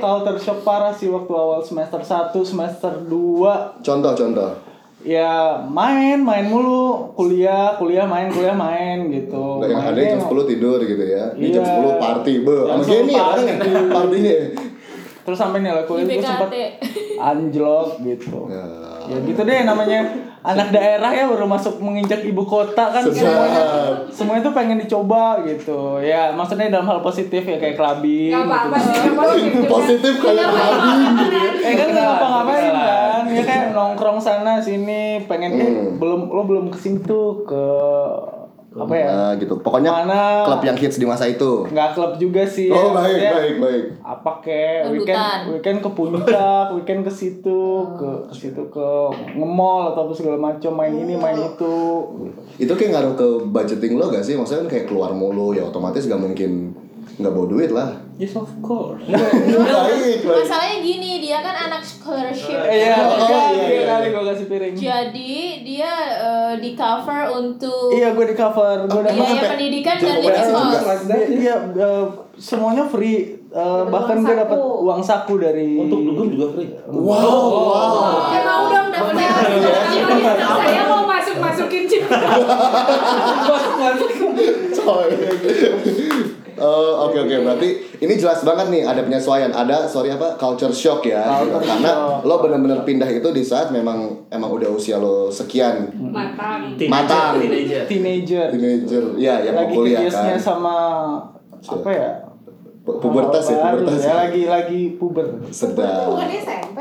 culture 0.00 0.38
shock 0.40 0.58
parah 0.62 0.94
sih 0.94 1.10
waktu 1.10 1.32
awal 1.34 1.60
semester 1.60 2.00
1, 2.00 2.32
semester 2.40 2.92
2 3.04 3.84
Contoh-contoh. 3.84 4.75
Ya 5.06 5.32
main 5.64 6.18
main 6.18 6.44
mulu 6.44 7.14
kuliah 7.14 7.78
kuliah 7.78 8.02
main 8.04 8.26
kuliah 8.28 8.52
main 8.52 9.06
gitu 9.08 9.62
Nggak 9.62 9.70
yang 9.70 9.82
ada 9.86 10.00
jam 10.02 10.20
10 10.20 10.50
tidur 10.50 10.78
gitu 10.80 11.04
ya. 11.06 11.24
Ini 11.32 11.46
jam 11.52 11.62
Iya. 11.62 11.94
10 11.94 12.02
party, 12.02 12.32
be. 12.42 12.56
Jam 12.60 12.66
Sama 12.68 12.82
10 12.82 12.90
gini 12.90 13.12
ya, 13.12 13.22
party. 13.22 13.40
orang 13.40 13.46
ya 13.46 13.80
partinya. 13.88 14.36
terus 15.22 15.38
sampai 15.40 15.58
nilai 15.60 15.84
kuliah 15.84 16.04
Di 16.04 16.14
gue 16.14 16.22
sempet 16.22 16.50
anjlok 17.16 17.88
gitu 18.00 18.38
Ya. 18.46 18.66
ya 19.06 19.16
gitu 19.22 19.40
deh 19.40 19.58
namanya 19.62 20.00
anak 20.46 20.70
daerah 20.70 21.10
ya 21.10 21.26
baru 21.26 21.44
masuk 21.44 21.78
menginjak 21.78 22.22
ibu 22.22 22.42
kota 22.42 22.88
kan 22.88 23.02
Sedap. 23.02 23.18
semuanya 23.18 23.62
semuanya 24.08 24.42
tuh 24.42 24.54
pengen 24.54 24.78
dicoba 24.78 25.42
gitu 25.42 25.98
ya 25.98 26.30
maksudnya 26.30 26.70
dalam 26.70 26.86
hal 26.86 27.00
positif 27.00 27.42
ya 27.42 27.56
kayak 27.56 27.74
clubbing 27.74 28.30
Gak 28.30 28.46
apa-apa 28.46 28.76
gitu. 28.76 28.86
sih, 28.86 29.00
gak 29.02 29.16
positif. 29.18 29.62
Positif 29.66 30.14
kayak 30.16 30.46
clubbing 30.46 31.00
gitu. 31.18 31.36
Eh 31.60 31.74
kan 31.74 31.88
nggak 31.88 32.04
ngapa-ngapain 32.06 32.72
kan 32.72 33.22
ya 33.26 33.42
kayak 33.42 33.64
nongkrong 33.72 34.18
sana 34.18 34.52
sini 34.58 35.02
pengen 35.24 35.50
eh 35.52 35.64
Hmm. 35.66 35.98
belum 35.98 36.20
lo 36.28 36.42
belum 36.42 36.64
ke 36.68 36.78
sini 36.78 37.02
tuh 37.02 37.42
ke 37.42 37.64
apa 38.78 38.92
ya 38.92 39.08
Nah, 39.08 39.32
gitu. 39.34 39.54
Pokoknya 39.56 39.88
Mana? 39.90 40.42
klub 40.42 40.60
yang 40.62 40.74
hits 40.74 40.96
di 40.96 41.04
masa 41.04 41.24
itu. 41.24 41.64
nggak 41.66 41.90
klub 41.92 42.12
juga 42.14 42.44
sih 42.44 42.68
Oh, 42.68 42.92
ya. 42.92 42.92
baik, 42.92 42.94
Maksudnya, 42.94 43.32
baik, 43.32 43.54
baik. 43.58 43.84
apa 44.02 44.30
kek 44.38 44.78
Dangdutan. 44.82 44.92
weekend 44.92 45.40
weekend 45.50 45.78
ke 45.80 45.90
puncak 45.90 46.66
weekend 46.72 47.00
ke 47.00 47.10
situ 47.10 47.62
ke 47.92 48.08
ke 48.22 48.34
situ 48.34 48.62
ke 48.68 48.88
nge-mall 49.32 49.90
atau 49.90 50.08
segala 50.10 50.36
macam 50.38 50.72
main 50.72 50.92
ini 50.94 51.14
main 51.14 51.36
itu 51.36 51.74
Itu 52.56 52.72
kayak 52.72 52.90
ngaruh 52.92 53.14
ke 53.14 53.26
budgeting 53.46 53.96
lo 53.96 54.08
gak 54.08 54.20
sih? 54.20 54.32
Maksudnya 54.32 54.62
kan 54.62 54.70
kayak 54.70 54.86
keluar 54.86 55.10
mulu 55.10 55.50
ya 55.50 55.62
otomatis 55.62 56.04
gak 56.04 56.18
mungkin 56.18 56.72
nggak 57.16 57.32
bawa 57.32 57.46
duit 57.46 57.70
lah. 57.70 57.90
Yes 58.14 58.32
of 58.32 58.48
course. 58.60 59.00
Baik, 59.06 59.20
baik. 60.20 60.24
Masalahnya 60.24 60.78
gini, 60.80 61.16
dia 61.18 61.38
kan 61.38 61.52
anak 61.62 61.80
scholarship. 61.80 62.56
Iya, 62.58 62.96
Oh, 62.96 63.16
iya, 63.18 63.40
iya. 63.58 63.82
kali 63.86 64.06
gue 64.08 64.24
kasih 64.26 64.46
piring. 64.46 64.72
Jadi 64.72 65.34
dia 65.62 65.92
eh, 66.12 66.52
di 66.56 66.72
cover 66.72 67.28
untuk 67.30 67.88
Iya, 67.90 68.12
gue 68.12 68.26
di 68.26 68.34
cover. 68.34 68.84
Gue 68.84 69.00
dapat 69.02 69.12
biaya 69.12 69.32
sampai- 69.34 69.50
pendidikan 69.50 69.96
dan 69.96 70.16
cost. 70.20 71.08
Iya, 71.10 71.54
eh, 71.72 72.04
semuanya 72.34 72.84
free. 72.84 73.20
Eh, 73.46 73.82
bahkan 73.86 74.16
gue 74.18 74.34
dapat 74.34 74.56
uang 74.58 75.00
saku 75.00 75.36
dari 75.36 75.76
Untuk 75.78 76.00
dugem 76.02 76.26
juga 76.30 76.46
free. 76.52 76.68
Wow, 76.86 77.40
wow. 77.66 78.28
Eh 78.28 78.42
mau 78.42 78.64
dong 78.66 78.88
daftar. 78.88 79.44
Saya 80.36 80.82
mau 80.86 81.04
masuk 81.04 81.36
masukin 81.38 81.84
chip. 81.86 82.04
Coy. 84.74 85.08
Oh, 86.56 87.04
oke 87.04 87.18
oke 87.18 87.36
berarti 87.38 87.68
ini 87.98 88.16
jelas 88.16 88.40
banget 88.40 88.66
nih 88.68 88.82
ada 88.82 89.00
penyesuaian 89.00 89.50
ada 89.50 89.84
sorry 89.84 90.08
apa 90.08 90.36
culture 90.36 90.72
shock 90.72 91.04
ya 91.04 91.20
gitu. 91.38 91.52
Culture 91.52 91.68
karena 91.68 91.90
shock. 91.90 92.24
lo 92.24 92.34
bener-bener 92.40 92.80
pindah 92.80 93.04
itu 93.06 93.28
di 93.28 93.42
saat 93.42 93.68
memang 93.68 93.98
emang 94.28 94.48
udah 94.50 94.70
usia 94.70 94.96
lo 94.96 95.28
sekian 95.28 95.92
Matang. 95.92 96.72
Matang. 96.82 97.36
Teenager. 97.38 97.84
teenager. 97.84 98.46
teenager 98.48 99.04
ya 99.14 99.42
yang 99.42 99.52
mau 99.52 99.62
lagi 99.62 99.74
kuliah 99.74 100.00
curious-nya 100.00 100.32
kan 100.32 100.40
sama 100.40 100.74
apa 101.62 101.90
ya? 101.90 102.10
Pu- 102.82 102.98
pubertas 103.00 103.44
ya 103.46 103.56
pubertas 103.66 104.00
ya, 104.00 104.14
lagi 104.16 104.42
lagi 104.46 104.80
puber. 104.94 105.26
sedang 105.50 106.08
Bukan 106.08 106.30
SMP. 106.30 106.78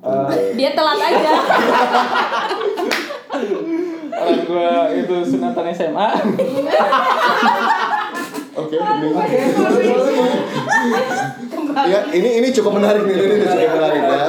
Eh, 0.00 0.54
Dia 0.54 0.70
telat 0.72 0.96
aja. 0.98 1.32
orang 4.10 4.40
gue 4.42 4.70
itu 4.98 5.16
sunatan 5.26 5.64
SMA. 5.72 6.08
oke. 8.60 8.76
Ini 10.70 11.86
ya 11.86 12.00
ini 12.10 12.28
ini 12.40 12.48
cukup 12.50 12.72
menarik 12.76 13.02
nih 13.02 13.14
ini 13.14 13.36
cukup 13.40 13.70
menarik 13.74 14.00
ya. 14.00 14.24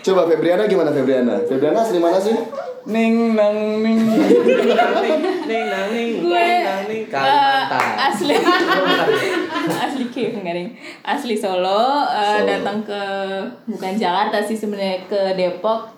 Coba 0.00 0.22
Febriana 0.24 0.64
gimana 0.64 0.90
Febriana? 0.90 1.34
Febriana 1.42 1.78
asli 1.82 1.98
mana 1.98 2.18
sih? 2.18 2.36
Ning 2.88 3.36
nang 3.36 3.84
ning. 3.84 4.00
Ning 4.00 5.64
nang 5.68 5.92
ning. 5.92 6.24
gue 6.24 6.40
ning, 6.40 6.64
nang, 6.64 6.82
ning. 6.88 7.04
eh, 7.04 7.10
Kalimantan. 7.10 7.88
asli. 8.08 8.32
Asli 9.84 10.04
Kiev 10.08 10.40
nih 10.40 10.72
asli 11.04 11.36
Solo, 11.36 12.08
Solo. 12.08 12.48
datang 12.48 12.80
ke 12.80 13.02
bukan 13.68 13.92
Jakarta 13.92 14.40
sih 14.40 14.56
sebenarnya 14.56 15.04
ke 15.04 15.36
Depok 15.36 15.92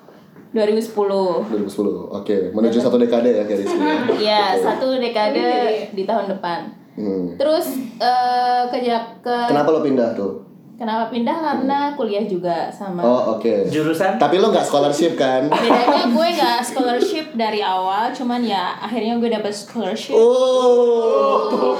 2010 0.50 0.90
2010 0.90 1.70
oke 2.10 2.36
menuju 2.50 2.82
satu 2.82 2.98
dekade 2.98 3.30
ya 3.30 3.46
kayak 3.46 3.62
Rizky 3.62 3.78
ya. 3.78 3.94
Ya 4.18 4.42
Oke. 4.50 4.66
satu 4.66 4.98
dekade 4.98 5.46
di 5.94 6.02
tahun 6.02 6.26
depan 6.28 6.66
Hmm. 7.00 7.26
terus 7.40 7.66
eh, 7.96 8.62
ke 8.68 8.78
ke 9.24 9.36
kenapa 9.48 9.68
lo 9.72 9.80
pindah 9.80 10.12
tuh 10.12 10.44
kenapa 10.76 11.08
pindah 11.08 11.36
karena 11.36 11.78
kuliah 11.96 12.24
juga 12.24 12.68
sama 12.68 13.00
oh 13.00 13.36
oke 13.36 13.68
Jurusan? 13.68 14.20
tapi 14.20 14.36
lo 14.36 14.52
nggak 14.52 14.64
scholarship 14.64 15.16
kan 15.16 15.48
bedanya 15.48 16.08
gue 16.08 16.28
nggak 16.36 16.60
scholarship 16.60 17.26
dari 17.36 17.64
awal 17.64 18.12
cuman 18.12 18.44
ya 18.44 18.76
akhirnya 18.80 19.16
gue 19.16 19.28
dapet 19.32 19.52
scholarship 19.52 20.12
Oh. 20.12 21.76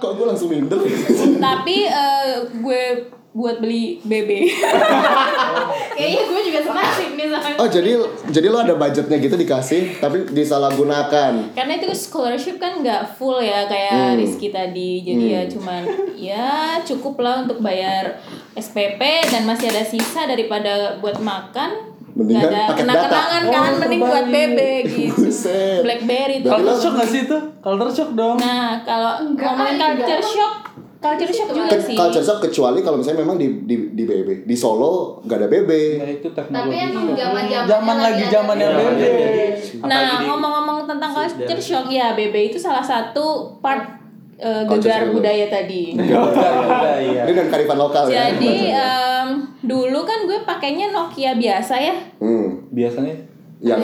Kok 0.00 0.16
gue 0.16 0.26
langsung 0.32 0.48
minder? 0.48 0.80
tapi 1.44 1.84
eh, 1.84 2.40
gue 2.48 2.82
buat 3.30 3.58
beli 3.58 4.02
BB 4.02 4.30
Kayaknya 5.92 6.22
gue 6.24 6.40
juga 6.42 6.60
senasib 6.62 7.08
nih 7.12 7.26
sama. 7.28 7.48
Oh 7.56 7.68
jadi 7.68 7.90
jadi 8.26 8.46
lo 8.48 8.58
ada 8.58 8.74
budgetnya 8.74 9.16
gitu 9.16 9.36
dikasih 9.36 9.98
tapi 9.98 10.26
disalahgunakan. 10.28 11.32
karena 11.52 11.72
itu 11.74 11.86
scholarship 11.92 12.56
kan 12.56 12.80
nggak 12.80 13.14
full 13.14 13.38
ya 13.38 13.64
kayak 13.64 13.92
Hmm. 13.92 14.16
Rizky 14.16 14.48
tadi 14.48 15.00
jadi 15.00 15.24
ya 15.28 15.42
cuman 15.46 15.82
ya 16.16 16.50
cukup 16.80 17.18
lah 17.18 17.44
untuk 17.44 17.60
bayar 17.60 18.18
SPP 18.52 18.98
dan 19.24 19.44
masih 19.44 19.68
ada 19.68 19.82
sisa 19.82 20.24
daripada 20.24 20.98
buat 20.98 21.18
makan 21.18 21.92
Mendingan 22.10 22.42
ada 22.44 22.60
paket 22.66 22.78
kenang-kenangan 22.82 23.42
data. 23.44 23.54
kan 23.54 23.70
Oh, 23.70 23.78
mending 23.78 24.02
buat. 24.02 24.26
BB 24.26 24.58
gitu 24.84 25.22
Buset. 25.22 25.78
BlackBerry 25.80 26.36
tuh 26.40 26.50
Culture 26.50 26.74
shock 26.76 26.94
gak 26.96 27.06
sih 27.06 27.20
itu? 27.22 27.38
Culture 27.60 27.92
shock 27.92 28.10
dong. 28.12 28.36
nah 28.36 28.82
kalau 28.82 29.12
Enggak, 29.22 29.46
ngomongin 29.46 29.76
culture 29.78 30.24
shock 30.24 30.54
culture 31.00 31.32
shock 31.32 31.48
juga 31.50 31.68
Ke- 31.70 31.80
sih 31.82 31.96
Culture 31.96 32.20
shock 32.20 32.38
kecuali 32.40 32.80
kalau 32.80 32.96
misalnya 32.96 33.20
memang 33.20 33.34
di 33.34 33.64
di 33.64 33.76
di 33.90 34.04
BB. 34.04 34.44
Di 34.44 34.52
Solo 34.52 35.18
nggak 35.20 35.38
ada 35.38 35.48
BB. 35.48 35.70
Nah, 35.96 36.06
itu 36.06 36.28
Tapi 36.28 36.36
teknologi. 36.46 36.76
emang 36.78 37.06
zaman-zaman 37.10 37.64
Zaman 37.66 37.96
lagi 37.98 38.24
zamannya 38.26 38.66
Iya, 38.66 38.76
BB. 38.76 39.00
Nah, 39.80 39.96
Apalagi 39.96 40.14
di- 40.14 40.26
ngomong-ngomong 40.26 40.78
tentang 40.86 41.10
culture 41.10 41.56
shock 41.58 41.86
ya, 41.88 42.12
BB 42.12 42.34
itu 42.46 42.58
salah 42.58 42.82
satu 42.82 43.24
part 43.58 43.96
eh, 44.36 44.64
gegar 44.70 45.08
budaya 45.08 45.46
tadi. 45.46 45.92
Iya. 45.94 47.24
Ini 47.24 47.32
dan 47.34 47.48
karifan 47.48 47.76
lokal 47.76 48.04
ya. 48.06 48.28
Jadi 48.30 48.68
em, 48.70 49.28
dulu 49.62 50.00
kan 50.02 50.24
gue 50.24 50.40
pakainya 50.42 50.88
Nokia 50.88 51.32
biasa 51.34 51.74
ya. 51.76 51.96
Hmm, 52.16 52.68
Biasanya 52.68 53.14
yang 53.58 53.80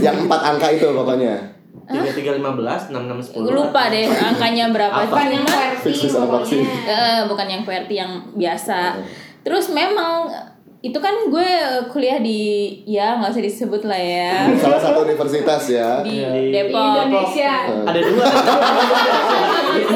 yang 0.00 0.16
empat 0.18 0.40
angka 0.42 0.68
itu 0.70 0.84
pokoknya. 0.86 1.51
Tiga 1.94 2.12
tiga 2.12 2.30
lima 2.32 2.50
belas 2.52 2.88
enam 2.88 3.04
enam 3.04 3.18
sepuluh 3.18 3.52
Lupa 3.52 3.86
deh 3.86 4.08
angkanya 4.08 4.68
berapa. 4.68 4.96
Apa? 4.98 5.06
Bukan 5.06 5.26
yang 5.28 5.44
QWERTY. 5.44 6.58
Eh, 6.84 7.20
bukan 7.26 7.46
yang 7.46 7.62
QWERTY 7.62 7.94
yang 7.94 8.12
biasa. 8.32 8.96
Terus 9.42 9.68
memang 9.68 10.30
itu 10.78 10.98
kan 10.98 11.14
gue 11.24 11.48
kuliah 11.88 12.18
di 12.18 12.40
ya 12.84 13.14
nggak 13.14 13.30
usah 13.30 13.38
disebut 13.40 13.86
lah 13.86 13.94
ya 13.94 14.50
Salah 14.56 14.82
satu 14.82 15.06
universitas 15.06 15.62
ya. 15.68 16.02
di 16.02 16.18
Di- 16.18 16.50
Di 16.50 16.50
Depok. 16.50 17.06
Indonesia. 17.06 17.54
Ada 17.86 18.00
dua. 18.02 18.26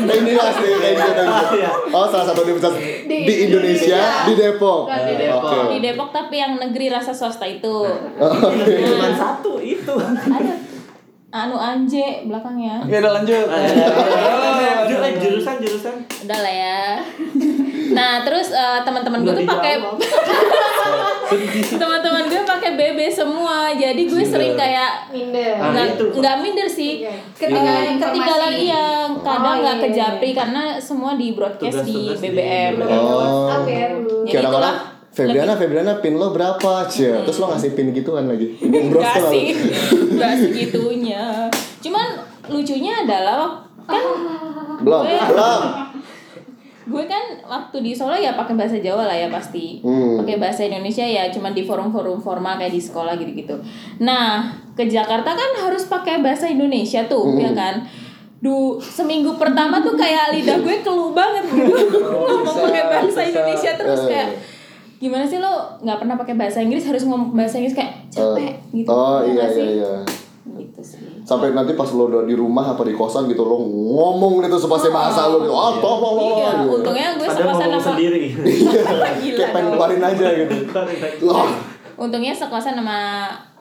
Ini 0.07 0.33
pasti 0.33 0.69
thank 0.79 0.99
you. 0.99 1.27
Iya. 1.57 1.71
Oh, 1.91 2.07
salah 2.07 2.23
satu 2.25 2.41
universitas 2.43 2.75
Di- 2.79 3.27
di 3.27 3.35
Indonesia 3.45 3.99
Iya. 3.99 4.25
di 4.25 4.35
Depok. 4.37 4.87
Di 4.87 5.15
Depok. 5.17 5.43
Oke. 5.43 5.59
Di 5.69 5.79
Depok 5.81 6.09
tapi 6.13 6.35
yang 6.37 6.53
negeri 6.57 6.87
rasa 6.89 7.11
swasta 7.11 7.45
itu. 7.45 7.83
Cuma 8.15 9.09
satu 9.13 9.59
itu. 9.59 9.95
Ada 9.99 10.55
anu 11.39 11.55
anje 11.55 12.25
belakangnya. 12.25 12.81
Ya 12.85 12.99
udah 12.99 13.13
lanjut. 13.15 13.47
Ju- 14.87 14.99
eh, 14.99 15.15
jurusan 15.19 15.55
jurusan. 15.59 15.95
Udah 16.25 16.39
lah 16.39 16.55
ya. 16.55 16.81
Nah, 17.87 18.21
terus 18.21 18.51
eh, 18.51 18.81
teman-teman 18.83 19.23
gue 19.23 19.33
tuh 19.33 19.47
pakai 19.47 19.79
teman-teman 21.73 22.25
gue 22.27 22.43
pakai 22.45 22.71
BB 22.75 22.99
semua. 23.09 23.73
Jadi 23.73 24.03
gue 24.05 24.23
sering 24.23 24.53
kayak 24.55 25.09
Minder. 25.09 25.57
Ah, 25.57 25.71
nggak 25.71 25.87
itu. 25.95 26.05
nggak 26.13 26.35
minder 26.41 26.69
sih. 26.69 26.93
Iya. 27.01 27.15
Ketinggalan 27.33 27.65
Eh, 27.65 27.87
informasi. 27.89 28.03
ketinggalan 28.03 28.53
iya, 28.55 28.85
kadang 29.17 29.47
Oh, 29.49 29.63
nggak 29.63 29.77
iya, 29.77 29.83
ke 29.83 29.89
iya, 29.89 29.97
Japri 29.97 30.29
iya. 30.29 30.37
karena 30.37 30.63
semua 30.77 31.15
di 31.15 31.33
broadcast 31.33 31.79
di 31.81 31.95
Tugas-tugas 31.95 32.21
di 32.21 32.29
BBM. 32.29 32.73
BBM. 32.75 32.75
Ada 32.83 32.97
Oh. 32.97 33.65
Ya. 33.65 33.87
Jadi 33.87 34.29
Kira 34.29 34.41
itulah 34.45 34.75
Febriana, 35.17 35.57
Febriana 35.57 35.97
pin 35.97 36.15
lo 36.15 36.29
berapa, 36.29 36.85
Cie? 36.87 37.25
Terus 37.25 37.39
lo 37.39 37.49
ngasih 37.49 37.73
pin 37.73 37.89
gituan 37.91 38.29
lagi. 38.29 38.53
Enggak 38.61 39.17
sih, 39.27 39.57
enggak 40.13 40.33
segitunya. 40.37 41.49
Cuman 41.81 42.21
lucunya 42.47 43.01
adalah 43.01 43.65
kan 43.83 44.05
Belum, 44.77 45.03
Gue- 45.03 45.25
belum. 45.27 45.61
gue 46.87 47.05
kan 47.05 47.25
waktu 47.43 47.77
di 47.81 47.91
Solo 47.91 48.15
ya 48.15 48.31
pakai 48.33 48.55
bahasa 48.55 48.77
Jawa 48.77 49.03
lah 49.05 49.17
ya 49.17 49.27
pasti 49.27 49.81
Hmm. 49.81 50.21
pakai 50.21 50.37
bahasa 50.37 50.63
Indonesia 50.63 51.03
ya 51.03 51.27
cuman 51.27 51.51
di 51.51 51.65
forum-forum 51.65 52.15
formal 52.17 52.55
kayak 52.55 52.71
di 52.71 52.79
sekolah 52.79 53.17
gitu-gitu 53.17 53.57
nah 53.99 54.47
ke 54.71 54.87
Jakarta 54.87 55.27
kan 55.29 55.51
harus 55.59 55.83
pakai 55.87 56.21
bahasa 56.21 56.47
Indonesia 56.47 57.03
tuh 57.05 57.25
Hmm. 57.27 57.41
ya 57.41 57.51
kan 57.53 57.75
Du, 58.37 58.77
seminggu 58.79 59.35
pertama 59.35 59.81
tuh 59.81 59.97
kayak 59.97 60.31
lidah 60.31 60.61
gue 60.61 60.77
keluh 60.81 61.11
banget 61.11 61.49
gitu 61.57 61.89
ngomong 62.05 62.57
pakai 62.63 62.85
bahasa 62.87 63.21
Indonesia 63.25 63.71
terus 63.75 64.01
Eh. 64.03 64.09
kayak 64.09 64.29
gimana 64.97 65.23
sih 65.23 65.37
lo 65.37 65.53
nggak 65.79 65.99
pernah 65.99 66.17
pakai 66.17 66.35
bahasa 66.35 66.59
Inggris 66.59 66.85
harus 66.85 67.03
ngomong 67.03 67.33
bahasa 67.33 67.57
Inggris 67.57 67.75
kayak 67.75 68.09
capek 68.09 68.57
gitu 68.73 68.89
Oh 68.89 69.21
Ya 69.21 69.29
iya 69.29 69.43
iya 69.43 69.49
sih? 69.51 69.67
iya. 69.77 69.93
gitu 70.57 70.81
sih 70.83 71.01
Sampai 71.23 71.51
nanti 71.51 71.73
pas 71.73 71.91
lo 71.91 72.07
udah 72.07 72.23
di 72.23 72.33
rumah 72.33 72.65
apa 72.69 72.81
di 72.81 72.93
kosan 72.93 73.27
gitu 73.27 73.43
lo 73.43 73.59
ngomong 73.59 74.41
gitu 74.41 74.57
sepasih 74.57 74.89
bahasa 74.89 75.27
lo 75.27 75.41
gitu. 75.41 75.51
Oh, 75.51 75.73
tolong 75.77 76.15
lo. 76.15 76.27
iya 76.35 76.51
gitu. 76.57 76.71
untungnya 76.77 77.09
gue 77.13 77.27
sekosan 77.27 77.47
ngomong 77.51 77.61
sama 77.75 77.87
sendiri. 77.93 78.23
gila 78.31 79.07
Kayak 79.37 79.51
pengen 79.51 79.69
keluarin 79.71 80.03
aja 80.03 80.27
gitu. 80.35 80.55
Loh. 81.23 81.47
untungnya 81.97 82.33
sekosan 82.33 82.75
sama 82.75 82.99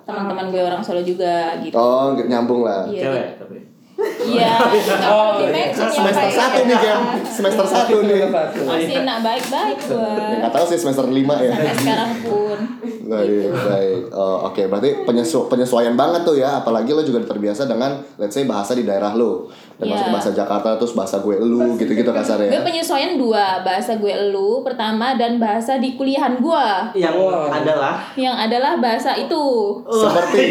teman-teman 0.02 0.46
gue 0.48 0.62
orang 0.62 0.80
Solo 0.80 1.02
juga 1.02 1.58
gitu 1.60 1.74
Oh, 1.74 2.14
nyambung 2.16 2.62
lah. 2.62 2.86
Iya. 2.86 3.02
Cewek 3.04 3.28
tapi. 3.40 3.58
Iya, 3.96 4.60
nggak 4.60 5.12
perlu 5.16 5.34
di-mention 5.40 5.88
ya, 5.88 5.94
Semester 5.96 6.30
satu 6.36 6.60
nih, 6.68 6.78
Gem. 6.84 7.00
Semester 7.24 7.66
satu 7.66 7.96
nih. 8.04 8.28
Masih 8.68 9.00
nak 9.08 9.24
baik-baik 9.24 9.80
gue. 9.88 10.16
Nggak 10.44 10.52
tahu 10.52 10.66
sih 10.68 10.80
semester 10.82 11.06
lima 11.08 11.40
ya. 11.40 11.56
Sampai 11.56 11.76
sekarang 11.80 12.12
pun. 12.28 12.58
Baik, 13.06 13.54
baik. 13.56 14.02
Oh, 14.12 14.52
Oke, 14.52 14.68
berarti 14.68 15.08
penyesu 15.08 15.48
penyesuaian 15.48 15.96
banget 15.96 16.28
tuh 16.28 16.36
ya. 16.36 16.60
Apalagi 16.60 16.92
lo 16.92 17.08
juga 17.08 17.24
terbiasa 17.24 17.72
dengan, 17.72 18.04
let's 18.20 18.36
say 18.36 18.44
bahasa 18.44 18.76
di 18.76 18.84
daerah 18.84 19.16
lo. 19.16 19.48
Dan 19.76 19.92
masuk 19.92 20.08
bahasa 20.08 20.32
Jakarta 20.32 20.80
terus 20.80 20.96
bahasa 20.96 21.20
gue 21.20 21.36
lu 21.36 21.76
gitu-gitu 21.76 22.08
kasarnya. 22.08 22.48
Gue 22.48 22.64
penyesuaian 22.64 23.20
dua 23.20 23.60
bahasa 23.60 24.00
gue 24.00 24.08
elu 24.08 24.64
pertama 24.64 25.20
dan 25.20 25.36
bahasa 25.36 25.76
di 25.76 26.00
kuliahan 26.00 26.40
gue 26.40 26.68
Yang 26.96 27.16
Wow. 27.20 27.52
adalah? 27.52 27.96
Yang 28.16 28.36
adalah 28.40 28.74
bahasa 28.80 29.12
itu. 29.20 29.44
Seperti. 29.84 30.44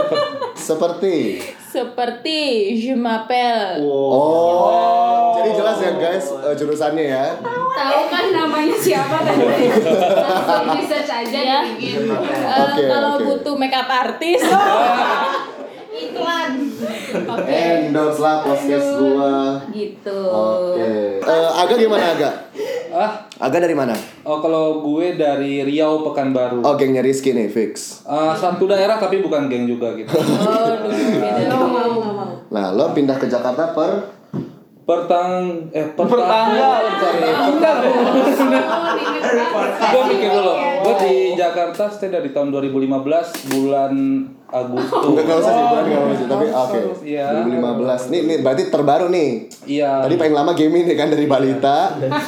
seperti. 0.70 1.16
Seperti 1.70 2.40
je 2.78 2.94
m'appelle. 2.94 3.82
Oh. 3.82 5.34
Jadi 5.38 5.50
jelas 5.54 5.78
ya 5.78 5.92
guys 5.94 6.26
eh, 6.30 6.54
jurusannya 6.54 7.04
ya. 7.10 7.26
Tahu 7.40 8.00
kan 8.06 8.24
namanya 8.30 8.74
siapa 8.74 9.18
tadi? 9.22 9.66
Langsung 10.30 10.66
di 10.78 10.82
search 10.86 11.10
aja 11.10 11.38
Ya. 11.40 11.60
Oke, 11.64 12.82
kalau 12.86 13.18
butuh 13.24 13.54
makeup 13.58 13.86
artis 13.88 14.42
Iklan. 16.00 16.50
oke 17.26 17.52
Endorse 17.84 18.18
lah 18.18 18.40
podcast 18.40 18.88
gua. 18.96 19.60
gitu 19.68 20.20
Oke. 20.24 21.20
Eh, 21.20 21.48
Aga 21.54 21.74
gimana 21.76 22.04
Aga? 22.10 22.30
Ah, 22.90 23.10
Aga 23.38 23.58
dari 23.60 23.72
mana? 23.72 23.94
oh 24.22 24.38
kalau 24.38 24.82
gue 24.82 25.14
dari 25.14 25.62
Riau 25.62 26.02
Pekanbaru. 26.02 26.60
Oh, 26.60 26.74
gengnya 26.74 27.00
Rizky 27.00 27.30
nih, 27.30 27.46
fix. 27.46 28.02
Ah, 28.02 28.32
satu 28.32 28.66
daerah 28.66 28.96
tapi 28.96 29.20
bukan 29.20 29.46
geng 29.46 29.64
juga 29.64 29.94
gitu. 29.94 30.10
oh 30.18 30.72
dulu 30.76 30.96
beda 31.14 31.54
Nah, 32.50 32.74
lo 32.74 32.90
pindah 32.90 33.14
ke 33.14 33.26
Jakarta 33.26 33.70
per 33.70 34.18
Pertang 34.82 35.30
eh 35.70 35.86
Pertanggal. 35.94 36.82
sorry. 36.98 37.30
Gue 39.86 40.02
mikir 40.08 40.28
dulu. 40.28 40.52
Gue 40.82 40.94
di 40.98 41.14
Jakarta 41.32 41.86
stay 41.86 42.10
dari 42.10 42.30
tahun 42.30 42.50
2015 42.50 42.90
bulan 43.50 43.92
Agustus. 44.50 45.02
Enggak 45.06 45.22
enggak 45.24 45.38
usah 45.38 45.52
sih, 45.52 45.62
bukan 45.62 45.84
enggak 45.86 46.02
usah. 46.02 46.26
Tapi 46.26 46.46
oke. 46.50 46.80
Iya. 47.06 47.26
2015. 47.46 48.10
Nih, 48.10 48.20
nih 48.26 48.36
berarti 48.42 48.62
terbaru 48.68 49.06
nih. 49.08 49.30
Iya. 49.64 49.90
Tadi 50.04 50.14
paling 50.18 50.34
lama 50.34 50.52
gaming 50.52 50.84
nih 50.90 50.96
kan 50.98 51.08
dari 51.08 51.26
balita. 51.26 51.78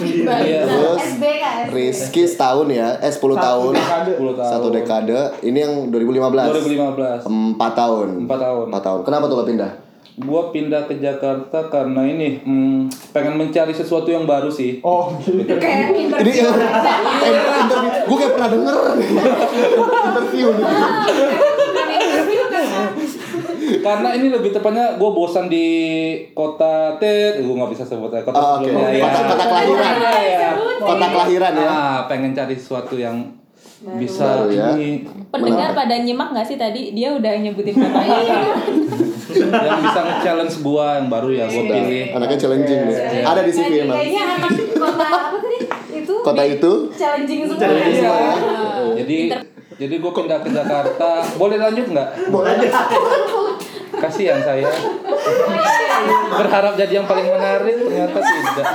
Iya. 0.03 0.61
Terus 0.65 1.01
SBK. 1.19 1.45
Rizky 1.75 2.23
setahun 2.27 2.69
ya, 2.71 2.89
eh 3.03 3.13
10 3.13 3.19
tahun. 3.35 3.73
dekade. 3.75 4.13
10 4.19 4.39
tahun. 4.39 4.51
Satu 4.51 4.69
dekade. 4.71 5.21
Ini 5.43 5.59
yang 5.59 5.73
2015. 5.91 7.27
2015. 7.27 7.27
Empat 7.27 7.73
tahun. 7.75 8.09
Empat 8.25 8.39
tahun. 8.39 8.65
Empat 8.71 8.83
tahun. 8.83 9.01
Kenapa 9.03 9.25
tuh 9.27 9.37
lo 9.39 9.45
pindah? 9.45 9.73
Gue 10.13 10.43
pindah 10.53 10.85
ke 10.85 11.01
Jakarta 11.01 11.73
karena 11.73 12.05
ini 12.05 12.45
hmm, 12.45 12.93
pengen 13.17 13.33
mencari 13.41 13.73
sesuatu 13.73 14.13
yang 14.13 14.29
baru 14.29 14.53
sih. 14.53 14.77
Oh, 14.85 15.09
gitu. 15.25 15.57
Kayak 15.57 15.97
Ini 15.97 16.13
interview. 16.13 16.53
interview. 16.53 18.05
Gue 18.05 18.17
kayak 18.21 18.33
pernah 18.37 18.49
denger 18.53 18.77
interview 20.13 20.47
kan. 20.53 20.69
Karena 23.79 24.09
ini 24.13 24.29
lebih 24.29 24.51
tepatnya 24.51 24.95
gue 24.95 25.11
bosan 25.11 25.47
di 25.47 25.67
kota 26.33 26.99
Tet, 26.99 27.39
gue 27.39 27.49
nggak 27.49 27.71
bisa 27.71 27.83
sebut 27.83 28.11
ya 28.11 28.21
kota 28.21 28.37
Oh, 28.37 28.49
oke. 28.55 28.67
sebelumnya 28.67 28.91
ya. 28.91 29.03
Kota- 29.03 29.25
kota 29.27 29.45
kelahiran. 29.47 29.95
Iya, 29.95 30.13
iya. 30.21 30.51
Kota 30.79 31.07
kelahiran 31.09 31.53
ya. 31.55 31.67
Ah, 31.67 31.99
pengen 32.05 32.33
cari 32.33 32.55
sesuatu 32.55 32.95
yang 32.95 33.17
bisa 33.83 34.23
Baru 34.39 34.47
ya. 34.49 34.71
ini 34.73 35.03
pendengar 35.27 35.73
pada 35.73 35.95
nyimak 35.97 36.31
nggak 36.31 36.47
sih 36.47 36.55
tadi 36.55 36.93
dia 36.93 37.11
udah 37.11 37.35
nyebutin 37.37 37.75
kotanya 37.75 38.23
yang 39.43 39.81
bisa 39.83 40.01
nge-challenge 40.01 40.55
gua 40.61 41.01
yang 41.01 41.09
baru 41.09 41.29
ya 41.33 41.45
gue 41.47 41.65
pilih. 41.65 42.05
Anaknya 42.13 42.39
challenging 42.39 42.81
deh. 42.85 42.99
Ada 43.23 43.41
di 43.41 43.51
CV 43.51 43.73
emang. 43.83 43.97
Kayaknya 43.97 44.23
anak 44.37 44.51
kota 44.73 45.05
apa 45.05 45.37
tadi? 45.37 45.59
Itu 45.95 46.15
Kota 46.21 46.43
itu 46.45 46.73
challenging 46.93 47.41
semua. 47.45 47.59
Challenging 47.59 47.91
Iya. 47.93 47.99
semua 47.99 48.19
ya. 48.21 48.35
Jadi 48.97 49.17
jadi 49.75 49.95
gue 49.99 50.13
pindah 50.13 50.39
ke 50.39 50.49
Jakarta. 50.49 51.11
Boleh 51.35 51.57
lanjut 51.59 51.87
nggak? 51.89 52.09
Boleh. 52.29 52.55
Kasihan 54.03 54.43
saya. 54.43 54.67
Berharap 56.33 56.75
jadi 56.75 56.93
yang 56.95 57.07
paling 57.07 57.27
menarik 57.29 57.77
ternyata 57.79 58.19
tidak. 58.19 58.67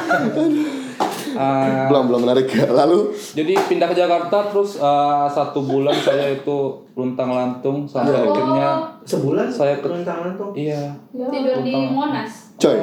Ah, 1.36 1.86
Belum 1.86 2.08
belum 2.08 2.22
menarik. 2.24 2.50
Lalu 2.66 3.14
Jadi 3.36 3.54
pindah 3.68 3.86
ke 3.86 3.96
Jakarta 3.96 4.48
terus 4.48 4.80
uh, 4.80 5.28
satu 5.28 5.62
bulan 5.62 5.94
saya 5.94 6.32
itu 6.32 6.58
luntang 6.96 7.30
lantung 7.30 7.86
sampai 7.86 8.16
Iya. 8.16 8.26
akhirnya 8.26 8.68
sebulan 9.04 9.48
Saya 9.48 9.78
ke- 9.78 9.86
rentang 9.86 10.26
rentang. 10.26 10.50
iya 10.56 10.98
Tidur 11.14 11.62
di 11.62 11.74
Monas. 11.86 12.50
coy. 12.58 12.74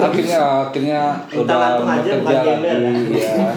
akhirnya 0.00 0.38
akhirnya 0.64 1.00
udah 1.36 1.84
bekerja 1.84 2.16
lagi 2.24 2.48
ya? 3.12 3.52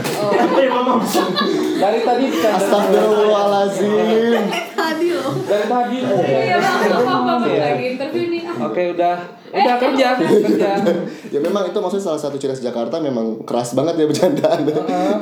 ngomong? 0.67 0.99
Dari 1.79 1.99
tadi 2.03 2.25
kan 2.33 2.51
Astagfirullahalazim. 2.53 4.43
Tadi 4.83 5.07
loh. 5.09 5.31
dari 5.41 5.65
tadi. 5.65 5.97
Iya 6.03 6.57
bang, 6.57 6.79
apa 6.91 7.11
apa 7.15 7.45
Iya. 7.45 7.63
lagi 7.69 7.85
interview 7.89 8.25
nih. 8.29 8.41
Oke 8.59 8.81
udah 8.91 9.15
udah 9.55 9.75
kerja 9.79 10.07
kerja. 10.13 10.71
ya 11.33 11.39
memang 11.39 11.63
itu 11.65 11.77
maksudnya 11.77 12.05
salah 12.05 12.19
satu 12.19 12.35
ciri 12.35 12.51
khas 12.51 12.61
Jakarta 12.61 12.99
memang 12.99 13.41
keras 13.43 13.71
banget 13.73 13.95
ya 13.95 14.05
bercandaan. 14.05 14.59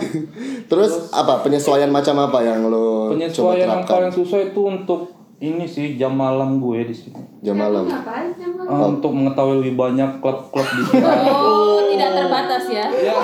Terus 0.71 0.91
apa 1.12 1.39
penyesuaian 1.39 1.88
macam 1.88 2.17
apa 2.19 2.41
yang 2.41 2.65
lo 2.65 3.12
Penyesuaian 3.12 3.67
yang 3.69 3.84
paling 3.84 4.10
susah 4.10 4.41
itu 4.43 4.62
untuk 4.62 5.13
ini 5.38 5.65
sih 5.65 5.95
jam 5.95 6.13
malam 6.13 6.58
gue 6.58 6.86
di 6.86 6.93
sini. 6.93 7.17
jam 7.41 7.58
malam? 7.58 7.86
Ngapain 7.86 8.30
emang? 8.38 8.65
Uh, 8.69 8.93
Untuk 8.93 9.10
mengetahui 9.10 9.58
lebih 9.60 9.74
banyak 9.74 10.21
klub-klub 10.21 10.62
di 10.63 10.84
sini. 10.86 11.02
oh 11.02 11.82
tidak 11.84 12.13
terbatas 12.13 12.63
ya 12.69 12.86
ya, 12.88 13.17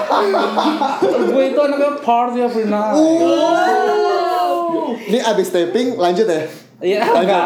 gue 1.08 1.44
itu 1.46 1.60
anaknya 1.60 1.94
party 2.02 2.40
every 2.42 2.66
night. 2.66 2.98
Ini 4.96 5.20
abis 5.26 5.48
taping 5.50 5.96
lanjut 5.96 6.26
ya? 6.26 6.44
Iya, 6.78 7.02
Lanjut. 7.02 7.26
enggak. 7.26 7.46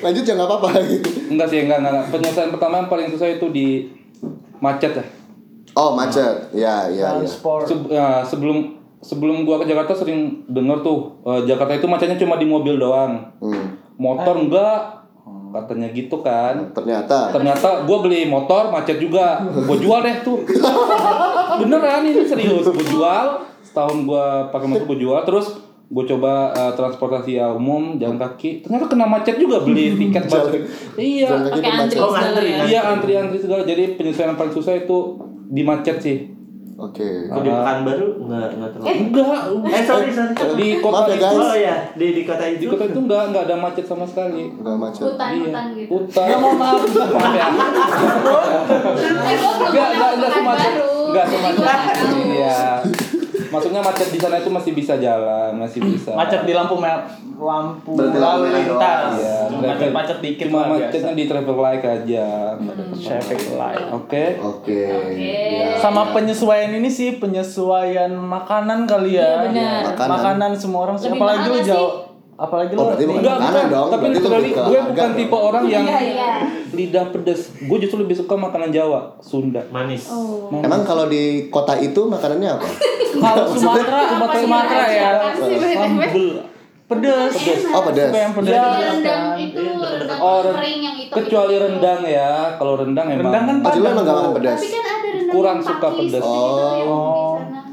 lanjut 0.00 0.22
ya 0.24 0.32
nggak 0.32 0.48
apa-apa. 0.48 0.68
Enggak 1.28 1.48
sih, 1.52 1.58
enggak, 1.60 1.78
enggak. 1.78 2.08
Penyelesaian 2.08 2.48
pertama 2.48 2.74
yang 2.80 2.88
paling 2.88 3.12
susah 3.12 3.28
itu 3.28 3.46
di 3.52 3.92
macet 4.58 4.96
ya. 4.96 5.04
Oh 5.76 5.92
macet, 5.92 6.48
ya 6.50 6.88
ya 6.88 6.88
ya. 6.88 7.08
Transport. 7.14 7.68
Se- 7.68 7.92
ya, 7.92 8.24
sebelum 8.24 8.80
sebelum 8.98 9.44
gua 9.44 9.60
ke 9.60 9.68
Jakarta 9.68 9.92
sering 9.94 10.42
denger 10.48 10.80
tuh 10.80 11.20
eh, 11.22 11.44
Jakarta 11.44 11.76
itu 11.76 11.84
macetnya 11.84 12.16
cuma 12.16 12.40
di 12.40 12.48
mobil 12.48 12.80
doang. 12.80 13.28
Hmm. 13.38 13.76
Motor 13.94 14.40
enggak 14.40 15.04
katanya 15.48 15.88
gitu 15.92 16.16
kan. 16.18 16.72
Ternyata 16.72 17.28
Ternyata 17.30 17.84
gua 17.84 17.98
beli 18.00 18.24
motor 18.24 18.72
macet 18.72 18.96
juga. 18.96 19.44
Gua 19.44 19.76
jual 19.76 20.00
deh 20.00 20.16
tuh. 20.24 20.40
Beneran 21.60 22.08
ini 22.08 22.24
serius. 22.24 22.64
Gua 22.64 22.86
jual 22.88 23.26
setahun 23.60 24.08
gua 24.08 24.48
pakai 24.48 24.64
motor 24.64 24.88
gua 24.88 24.98
jual 24.98 25.20
terus 25.22 25.67
gue 25.88 26.04
coba 26.04 26.52
eh, 26.52 26.72
transportasi 26.76 27.40
umum 27.56 27.96
jalan 27.96 28.20
kaki 28.20 28.60
ternyata 28.60 28.92
kena 28.92 29.08
macet 29.08 29.40
juga 29.40 29.64
beli 29.64 29.92
tiket 30.04 30.28
masuk 30.28 30.60
iya 31.00 31.28
pakai 31.32 31.70
antri. 31.72 31.96
Oh, 31.96 32.12
segala 32.12 32.30
ngantri, 32.36 32.48
ya 32.52 32.62
Iya 32.68 32.80
antri-antri 32.92 33.38
segala. 33.40 33.62
Jadi 33.64 33.96
penyesuaian 33.96 34.36
paling 34.36 34.52
susah 34.52 34.74
itu 34.76 35.16
di 35.48 35.62
macet 35.64 35.96
sih. 36.00 36.16
Oke. 36.78 37.26
Kok 37.26 37.42
di 37.42 37.50
Pekanbaru 37.50 38.08
nggak 38.22 38.48
nggak 38.54 38.70
terlalu. 38.70 38.94
Enggak. 39.02 39.38
Eh 39.66 39.82
sorry 39.82 40.08
sorry. 40.14 40.34
Di 40.54 40.68
kota 40.78 40.94
Maaf 40.94 41.08
ya, 41.10 41.16
itu, 41.16 41.24
guys. 41.24 41.40
Oh 41.42 41.56
ya 41.58 41.76
di 41.98 42.06
di 42.14 42.22
kota 42.22 42.44
di 42.46 42.54
itu. 42.54 42.70
kota 42.70 42.84
itu 42.86 43.00
enggak 43.02 43.22
enggak 43.34 43.42
ada 43.50 43.56
macet 43.58 43.84
sama 43.88 44.04
sekali. 44.06 44.44
Nggak 44.54 44.76
macet. 44.78 45.02
Gitu. 45.02 45.90
Hutan. 45.90 46.26
Ya, 46.28 46.36
mohon 46.38 46.56
maaf. 46.60 46.80
Maaf 47.18 47.32
ya. 47.34 47.46
Eh, 49.26 49.34
gua 49.40 49.52
belum 49.56 49.68
Enggak 49.72 49.88
enggak 49.90 50.10
enggak 50.14 50.30
semacet. 50.36 50.72
Enggak 51.08 51.26
semacet. 51.26 51.96
Iya. 52.28 52.62
Maksudnya 53.48 53.80
macet 53.80 54.08
di 54.12 54.18
sana 54.20 54.36
itu 54.40 54.50
masih 54.52 54.72
bisa 54.76 54.94
jalan, 55.00 55.56
masih 55.56 55.80
bisa. 55.80 56.12
Macet 56.12 56.44
di 56.44 56.52
lampu 56.52 56.76
merah 56.76 57.08
lampu 57.38 57.94
Berarti 57.94 58.18
lampu 58.18 58.44
lalu 58.44 58.44
merah 58.50 58.62
lintas. 58.66 59.12
Iya, 59.14 59.38
macet 59.62 59.90
macet 59.94 60.18
dikit 60.18 60.46
Cuma 60.50 60.58
lah 60.58 60.68
macetnya 60.74 61.12
biasa. 61.14 61.18
di 61.18 61.24
traffic 61.30 61.58
light 61.58 61.84
aja. 61.84 62.26
Traffic 62.98 63.40
light. 63.56 63.86
Oke. 63.94 64.24
Oke. 64.42 64.82
Ya. 65.14 65.78
Sama 65.78 66.10
penyesuaian 66.10 66.74
ini 66.74 66.90
sih 66.90 67.16
penyesuaian 67.22 68.10
makanan 68.12 68.84
kali 68.84 69.16
ya. 69.16 69.22
Iya, 69.22 69.36
benar. 69.48 69.80
Makanan. 69.94 70.10
Makanan 70.18 70.50
semua 70.58 70.80
orang 70.90 70.96
sih. 70.98 71.08
Lebih 71.08 71.20
apalagi 71.22 71.38
mahal 71.38 71.52
lu 71.52 71.58
sih. 71.62 71.68
jauh. 71.70 71.92
Apalagi 72.38 72.70
lu 72.70 72.78
Oh, 72.78 72.86
berarti 72.88 73.02
bukan 73.02 73.18
Enggak, 73.18 73.36
makanan 73.36 73.64
dong. 73.66 73.88
Tapi 73.88 73.98
Berarti 74.00 74.16
literally 74.16 74.50
gue 74.54 74.78
bukan 74.84 74.94
dong. 75.04 75.18
tipe 75.18 75.36
orang 75.36 75.64
yang 75.66 75.84
Iya, 75.84 75.98
iya. 76.00 76.30
lidah 76.70 77.06
pedes. 77.10 77.40
Gue 77.58 77.78
justru 77.78 77.98
lebih 77.98 78.14
suka 78.14 78.34
makanan 78.36 78.70
Jawa, 78.70 79.18
Sunda. 79.18 79.66
Manis. 79.68 80.06
oh 80.06 80.54
Emang 80.56 80.82
kalau 80.82 81.04
di 81.04 81.22
kota 81.48 81.74
itu 81.76 81.98
makanannya 82.00 82.50
apa? 82.52 82.66
kalau 83.10 83.44
Sumatera, 83.52 83.98
Apa 84.14 84.26
sih 84.32 84.42
Sumatera 84.44 84.84
ya. 84.88 85.08
Sambel. 85.74 86.26
Pedes. 86.88 87.34
Oh 87.68 87.82
pedas. 87.84 88.08
Suka 88.08 88.16
yang 88.18 88.32
pedes. 88.32 88.48
Iya, 88.48 88.64
juga 88.64 88.80
rendang 88.88 89.22
kan. 89.26 89.36
itu 89.36 89.60
rendang 89.76 90.18
Oh, 90.18 90.40
kering 90.40 90.80
yang 90.80 90.96
itu. 90.96 91.12
Kecuali 91.12 91.54
rendang 91.58 92.00
ya. 92.00 92.30
Kalau 92.54 92.74
rendang 92.76 93.06
emang 93.08 93.28
Rendang 93.28 93.44
kan 93.44 93.56
Oh, 93.58 93.64
Padang, 93.66 93.82
emang 93.84 93.94
nggak 93.98 94.16
makan 94.16 94.24
Bu. 94.24 94.36
pedas. 94.38 94.56
Tapi 94.56 94.68
kan 94.70 94.84
ada 94.86 95.08
rendang 95.10 95.34
Kurang 95.34 95.58
suka 95.60 95.88
pedas. 95.92 96.22
gitu 96.22 96.88
Oh. 96.88 97.27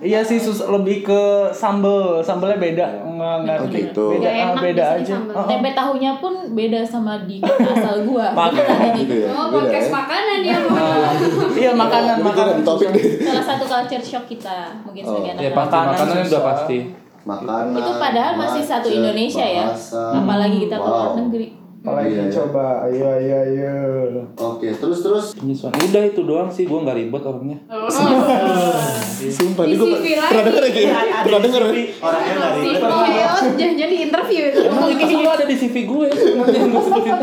Iya 0.05 0.21
sih 0.21 0.37
sus 0.37 0.61
lebih 0.61 1.01
ke 1.01 1.21
sambel, 1.49 2.21
sambelnya 2.21 2.55
beda, 2.55 2.85
nggak 3.03 3.37
ngerti. 3.41 3.65
Oh, 3.65 3.73
gitu. 3.81 4.05
Beda, 4.13 4.21
Nggak 4.21 4.35
enak 4.37 4.55
beda 4.61 4.85
aja. 4.95 5.15
Oh, 5.17 5.33
oh. 5.33 5.45
tempe 5.49 5.69
tahunya 5.71 6.11
pun 6.15 6.33
beda 6.53 6.79
sama 6.85 7.25
di 7.25 7.41
kota 7.41 7.73
asal 7.75 8.05
gua 8.05 8.29
Makanya. 8.29 8.93
Gitu 9.01 9.15
ya. 9.17 9.27
Oh, 9.33 9.49
Beda 9.49 9.57
podcast 9.57 9.89
ya. 9.89 9.93
makanan 9.93 10.39
ya. 10.39 10.57
Iya 11.57 11.71
makanan, 11.73 12.15
makanan. 12.21 12.55
topik 12.61 12.89
salah 13.19 13.43
satu 13.43 13.65
culture 13.65 14.05
shock 14.05 14.25
kita 14.25 14.77
mungkin 14.79 15.01
Oh. 15.01 15.17
sebagai 15.17 15.41
Ya 15.41 15.49
anak 15.49 15.57
pasti 15.57 15.73
Makanan 15.73 15.89
makanan 15.89 16.25
udah 16.29 16.43
pasti. 16.45 16.77
Makanan. 17.25 17.65
itu 17.73 17.91
padahal 17.97 18.33
masih 18.37 18.61
satu 18.61 18.87
Indonesia 18.87 19.41
ya 19.41 19.65
apalagi 19.89 20.57
kita 20.61 20.77
ke 20.77 20.85
luar 20.85 21.17
negeri 21.17 21.47
Apalagi 21.85 22.17
Iya, 22.17 22.23
iya. 22.25 22.33
coba, 22.33 22.65
ayo 22.89 23.05
ayo 23.13 23.35
ayo. 23.45 23.73
Oke, 24.41 24.73
terus 24.73 25.05
terus 25.05 25.37
Penyesuaian. 25.37 25.77
Udah 25.77 26.01
itu 26.01 26.21
doang 26.25 26.49
sih, 26.49 26.65
gue 26.65 26.79
nggak 26.81 26.97
ribet 26.97 27.21
orangnya. 27.21 27.61
sumpah 29.25 29.63
Di 29.69 29.73
nih 29.73 29.77
gue 29.77 30.17
pernah 30.17 30.43
denger 30.49 30.63
ya 30.65 30.71
kayak 30.73 30.89
Ada 30.91 31.21
pernah 31.29 31.41
denger 31.45 31.61
ya? 31.61 31.73
Orangnya 32.01 32.33
nggak 32.41 32.51
ribet. 32.57 32.81
Oh, 32.89 33.05
jangan-jangan 33.53 33.91
di 33.93 33.97
interview 34.01 34.41
itu. 34.49 34.59
Semua 34.65 35.31
ada 35.37 35.45
di 35.45 35.55
CV 35.61 35.75
gue 35.85 36.07
sebenarnya 36.09 36.65
gue 36.73 36.81
sebutin 36.81 37.13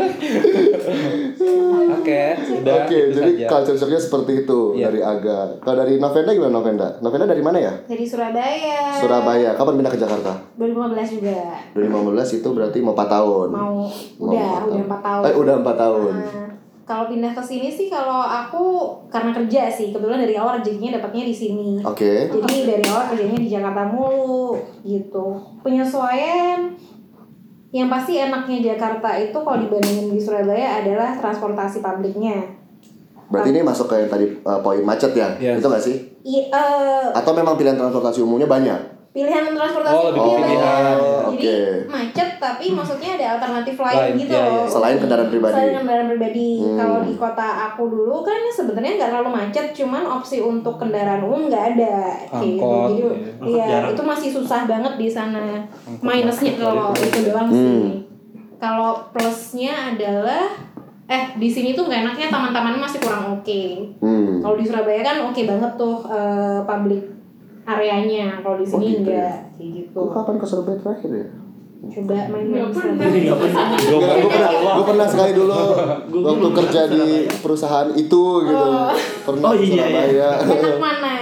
Oke, 2.63 2.69
udah. 2.69 2.77
Oke, 2.81 2.97
itu 2.97 3.11
jadi 3.13 3.31
saja. 3.35 3.47
culture 3.47 3.77
shocknya 3.77 3.99
seperti 3.99 4.31
itu 4.39 4.59
Iya. 4.73 4.85
dari 4.85 4.99
Aga. 4.99 5.39
Kalau 5.59 5.75
dari 5.77 5.93
Novenda 5.97 6.31
gimana 6.31 6.53
Novenda? 6.53 6.87
Novenda 6.99 7.25
dari 7.27 7.43
mana 7.43 7.57
ya? 7.59 7.73
Dari 7.83 8.05
Surabaya. 8.07 8.79
Surabaya. 8.95 9.49
Kapan 9.53 9.73
pindah 9.75 9.91
ke 9.91 9.99
Jakarta? 9.99 10.31
2015 10.55 11.09
juga. 11.13 11.37
2015 11.73 11.99
itu 12.33 12.47
berarti 12.49 12.77
mau 12.79 12.93
4 12.93 13.07
tahun. 13.11 13.47
Mau 13.49 13.75
Mau 13.83 14.29
udah 14.29 14.39
empat 14.39 14.63
udah 14.65 14.81
4 14.81 14.99
tahun. 15.01 15.23
Eh, 15.23 15.35
udah 15.35 15.53
4 15.59 15.75
tahun. 15.75 16.13
Nah, 16.15 16.47
kalau 16.83 17.07
pindah 17.07 17.31
ke 17.31 17.39
sini 17.39 17.67
sih 17.67 17.87
kalau 17.87 18.19
aku 18.19 18.63
karena 19.07 19.31
kerja 19.31 19.67
sih 19.67 19.89
kebetulan 19.89 20.19
dari 20.19 20.35
awal 20.35 20.59
rezekinya 20.59 20.99
dapatnya 20.99 21.23
di 21.23 21.35
sini. 21.35 21.69
Oke. 21.79 22.27
Jadi 22.27 22.55
dari 22.65 22.83
awal 22.83 23.03
kerjanya 23.09 23.37
di 23.37 23.47
Jakarta 23.47 23.87
mulu 23.87 24.59
gitu. 24.83 25.25
Penyesuaian 25.63 26.75
yang 27.73 27.89
pasti 27.89 28.21
enaknya 28.21 28.77
Jakarta 28.77 29.17
itu 29.17 29.33
kalau 29.33 29.57
dibandingin 29.57 30.13
di 30.13 30.21
Surabaya 30.21 30.85
adalah 30.85 31.17
transportasi 31.17 31.81
publiknya. 31.81 32.61
Berarti 33.33 33.49
ini 33.49 33.65
masuk 33.65 33.89
ke 33.89 33.97
yang 33.97 34.09
tadi 34.13 34.29
uh, 34.45 34.61
poin 34.61 34.85
macet 34.85 35.17
ya? 35.17 35.33
Yes. 35.41 35.57
Itu 35.57 35.73
gak 35.73 35.81
sih? 35.81 35.97
I, 36.21 36.53
eh, 36.53 37.07
Atau 37.17 37.33
memang 37.33 37.57
pilihan 37.57 37.73
transportasi 37.73 38.21
umumnya 38.21 38.45
banyak? 38.45 38.92
Pilihan 39.13 39.45
transportasi 39.47 39.93
Oh, 39.93 40.03
lebih 40.09 40.19
umumnya 40.19 40.41
pilihan. 40.41 40.95
Oh, 40.97 41.29
Jadi 41.29 41.53
macet 41.85 42.29
tapi 42.35 42.65
maksudnya 42.69 43.09
ada 43.13 43.25
alternatif 43.37 43.75
lain 43.77 43.97
Lain, 44.01 44.13
gitu 44.17 44.33
iya, 44.33 44.41
iya. 44.41 44.53
loh. 44.57 44.65
Selain 44.65 44.97
kendaraan 44.97 45.29
pribadi. 45.29 45.53
Selain 45.53 45.73
kendaraan 45.77 46.07
pribadi. 46.09 46.49
Hmm. 46.57 46.75
Kalau 46.75 46.97
di 46.99 47.13
kota 47.13 47.47
aku 47.63 47.83
dulu 47.87 48.15
kan 48.19 48.39
sebenarnya 48.49 48.91
nggak 48.97 49.09
terlalu 49.13 49.31
macet, 49.31 49.65
cuman 49.71 50.03
opsi 50.09 50.37
untuk 50.41 50.75
kendaraan 50.75 51.21
umum 51.21 51.45
nggak 51.45 51.65
ada. 51.71 51.95
Kayak 52.27 52.41
gitu. 52.51 52.65
Angkot, 52.65 52.89
Jadi 52.89 52.97
iya. 52.97 53.13
Iya 53.45 53.65
jarang. 53.69 53.91
itu 53.93 54.01
masih 54.03 54.29
susah 54.33 54.61
banget 54.65 54.93
di 54.97 55.07
sana. 55.07 55.45
Angkot 55.85 56.01
Minusnya 56.01 56.51
kalau 56.57 56.89
dari 56.91 57.05
itu 57.05 57.19
doang 57.23 57.47
Hmm. 57.47 57.53
sih. 57.53 57.85
Kalau 58.57 58.91
plusnya 59.13 59.73
adalah 59.91 60.43
eh 61.03 61.35
di 61.35 61.45
sini 61.45 61.75
tuh 61.75 61.85
nggak 61.85 62.01
enaknya 62.01 62.27
taman-tamannya 62.31 62.81
masih 62.81 62.97
kurang 62.97 63.37
oke. 63.37 63.61
Hmm. 63.99 64.41
Kalau 64.41 64.55
di 64.55 64.65
Surabaya 64.65 65.03
kan 65.03 65.21
oke 65.21 65.41
banget 65.43 65.71
tuh 65.75 66.01
eh, 66.07 66.59
public 66.65 67.03
areanya. 67.63 68.25
Kalau 68.39 68.55
di 68.55 68.65
Oh, 68.65 68.71
sini 68.73 68.85
gitu 68.93 69.09
ya? 69.09 69.23
enggak 69.23 69.37
kayak 69.53 69.69
gitu. 69.75 69.95
Gue 69.95 70.11
kapan 70.11 70.35
ke 70.35 70.45
Surabaya 70.45 70.77
terakhir 70.77 71.11
ya? 71.11 71.27
Coba 71.83 72.15
main-main 72.31 72.71
Surabaya. 72.71 73.11
Nggak 73.11 73.39
pernah. 73.39 73.65
Gua 73.75 73.99
Gue 73.99 74.29
pernah, 74.29 74.51
gua 74.71 74.85
pernah 74.85 75.05
sekali 75.05 75.31
dulu 75.33 75.59
waktu 76.23 76.47
kerja 76.55 76.81
di 76.87 77.03
perusahaan 77.37 77.89
itu 77.91 78.23
gitu. 78.41 78.67
Pernah 79.23 79.45
Oh, 79.45 79.53
ke 79.53 79.61
iya, 79.61 79.83
Surabaya. 79.83 80.29
Enak 80.41 80.77
mana? 80.79 81.13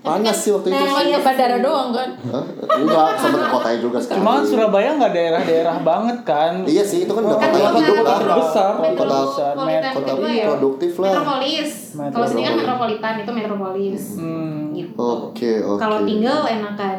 Panas 0.00 0.32
sih 0.34 0.50
waktu 0.50 0.66
itu. 0.66 0.74
Nah, 0.74 0.86
Cuma 0.86 1.02
ke 1.02 1.20
bandara 1.20 1.56
doang 1.58 1.88
kan. 1.90 2.08
Hah? 2.24 2.44
Enggak, 2.72 3.08
sama 3.14 3.36
ke 3.36 3.48
kotanya 3.50 3.78
juga 3.78 3.98
sekali. 3.98 4.16
Cuma 4.16 4.30
kan 4.32 4.42
Surabaya 4.42 4.90
nggak 4.96 5.12
daerah-daerah 5.12 5.76
banget 5.80 6.18
kan. 6.22 6.52
Iya 6.64 6.80
sih, 6.82 7.04
itu 7.04 7.12
kan 7.12 7.22
udah 7.22 7.36
Kan 7.36 7.44
kota 7.46 7.58
yang 7.58 7.68
kota- 7.70 7.84
hidup 7.84 7.96
lah. 8.00 8.16
terbesar. 8.18 8.70
Kota 8.72 8.80
Metropolitan 8.80 9.92
kota 9.92 10.12
ya. 10.26 10.44
produktif 10.48 10.92
lah. 10.94 11.06
Metropolis. 11.06 11.70
Metro- 11.92 12.12
Kalau 12.12 12.26
sini 12.26 12.42
kan 12.42 12.54
metropolitan 12.56 13.14
itu 13.18 13.30
metropolis. 13.30 14.02
Hmm. 14.16 14.60
Gitu. 14.72 14.94
Oke, 14.96 15.52
oke. 15.60 15.78
Kalau 15.78 15.98
tinggal 16.02 16.40
enakan 16.42 16.98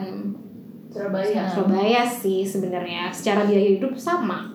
Surabaya. 0.88 1.42
Surabaya 1.48 2.02
sih 2.04 2.42
sebenarnya. 2.44 3.10
Secara 3.10 3.44
biaya 3.44 3.70
hidup 3.74 3.94
sama. 3.96 4.46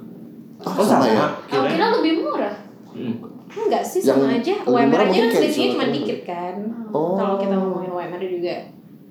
Oh, 0.59 0.81
sama 0.81 1.05
ya? 1.05 1.27
Kira 1.47 1.87
lebih 1.93 2.23
murah. 2.23 2.55
Hmm. 2.89 3.17
Enggak 3.49 3.81
sih 3.81 4.01
Yang 4.01 4.15
sama 4.15 4.27
aja. 4.33 4.55
UMR 4.63 5.01
aja 5.03 5.19
kan 5.19 5.31
selisihnya 5.33 5.69
cuma 5.73 5.87
dikit 5.89 6.21
kan. 6.23 6.55
Oh. 6.91 7.17
Kalau 7.17 7.35
kita 7.37 7.55
ngomongin 7.55 7.93
UMR 8.17 8.41
juga. 8.41 8.57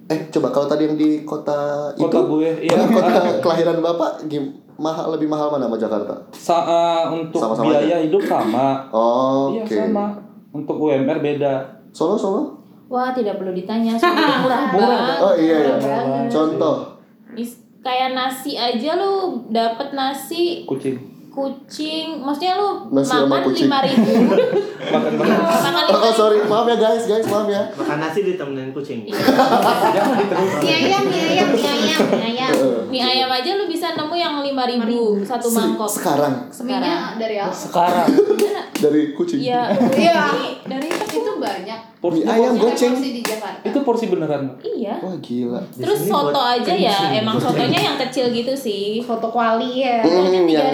Eh, 0.05 0.19
coba 0.29 0.53
kalau 0.53 0.67
tadi 0.69 0.85
yang 0.85 0.97
di 0.97 1.25
kota, 1.25 1.89
Kota 1.97 2.17
itu, 2.21 2.29
gue, 2.29 2.49
iya. 2.61 2.77
kota 2.97 3.13
kelahiran 3.43 3.81
bapak, 3.81 4.29
gim, 4.29 4.53
mahal 4.77 5.13
lebih 5.17 5.25
mahal 5.25 5.49
mana 5.49 5.65
sama 5.65 5.77
Jakarta? 5.77 6.13
Sa 6.33 6.57
uh, 6.61 7.03
untuk 7.09 7.41
Sama-sama 7.41 7.73
biaya 7.73 7.97
hidup 8.05 8.21
sama. 8.21 8.85
Oh, 8.93 9.49
Iya 9.53 9.65
oke. 9.65 9.75
sama. 9.77 10.05
Untuk 10.53 10.77
UMR 10.77 11.19
beda. 11.21 11.53
Solo, 11.89 12.17
Solo? 12.17 12.41
Wah, 12.85 13.09
tidak 13.17 13.41
perlu 13.41 13.49
ditanya, 13.49 13.97
murah 13.97 14.69
banget. 14.69 15.17
Oh 15.17 15.33
iya 15.33 15.57
ya. 15.57 15.75
Banget. 15.81 16.29
Contoh. 16.29 17.01
Mis- 17.33 17.65
kayak 17.81 18.13
nasi 18.13 18.57
aja 18.57 18.97
lu 18.97 19.45
dapat 19.49 19.93
nasi 19.93 20.65
Kucing. 20.65 20.97
Kucing, 21.35 22.23
maksudnya 22.23 22.55
lu 22.55 22.87
Nasi 22.89 23.11
makan 23.19 23.43
kucing. 23.43 23.67
lima 23.67 23.79
ribu, 23.83 24.11
Makan 24.95 25.11
makan. 25.19 25.35
makan 25.43 25.73
Oh, 25.75 25.89
lima 25.91 25.99
oh, 25.99 26.13
sorry, 26.13 26.37
maaf 26.41 26.65
ya 26.65 26.77
guys, 26.77 27.03
guys, 27.03 27.27
maaf 27.27 27.43
ya. 27.45 27.61
Makan 27.75 27.97
nasi 27.99 28.19
ditemenin 28.23 28.71
kucing. 28.71 29.03
Diterus. 29.03 30.51
Mie 30.63 30.75
ayam, 30.87 31.03
mie 31.05 31.21
ayam, 31.35 31.47
mie 31.51 31.67
ayam, 31.67 31.99
mie 32.07 32.23
ayam. 32.23 32.51
mie 32.87 33.01
ayam 33.03 33.27
aja 33.27 33.51
lu 33.53 33.67
bisa 33.67 33.91
nemu 33.93 34.15
yang 34.15 34.39
lima 34.39 34.63
ribu 34.63 35.19
satu 35.21 35.51
mangkok. 35.51 35.91
Sekarang 35.91 36.47
Sekarang. 36.47 37.19
dari 37.19 37.35
apa? 37.35 37.51
Sekarang. 37.51 38.07
dari 38.75 39.11
kucing. 39.11 39.39
Iya. 39.43 39.75
Iya. 39.91 40.23
Dari 40.63 40.87
Itu 41.15 41.31
banyak. 41.35 41.79
Porsi 41.99 42.21
Mie 42.21 42.29
ayam 42.29 42.53
goceng. 42.55 42.93
itu 43.65 43.79
porsi 43.81 44.05
beneran. 44.07 44.45
Iya. 44.61 45.01
Wah 45.01 45.17
gila. 45.17 45.57
Terus 45.73 46.05
soto 46.05 46.37
aja 46.37 46.69
ya, 46.69 47.17
emang 47.17 47.41
sotonya 47.41 47.81
yang 47.81 47.97
kecil 47.97 48.29
gitu 48.29 48.53
sih. 48.53 49.01
Foto 49.01 49.33
kuali 49.33 49.81
ya. 49.81 50.05
Hmm, 50.05 50.45
yang 50.45 50.69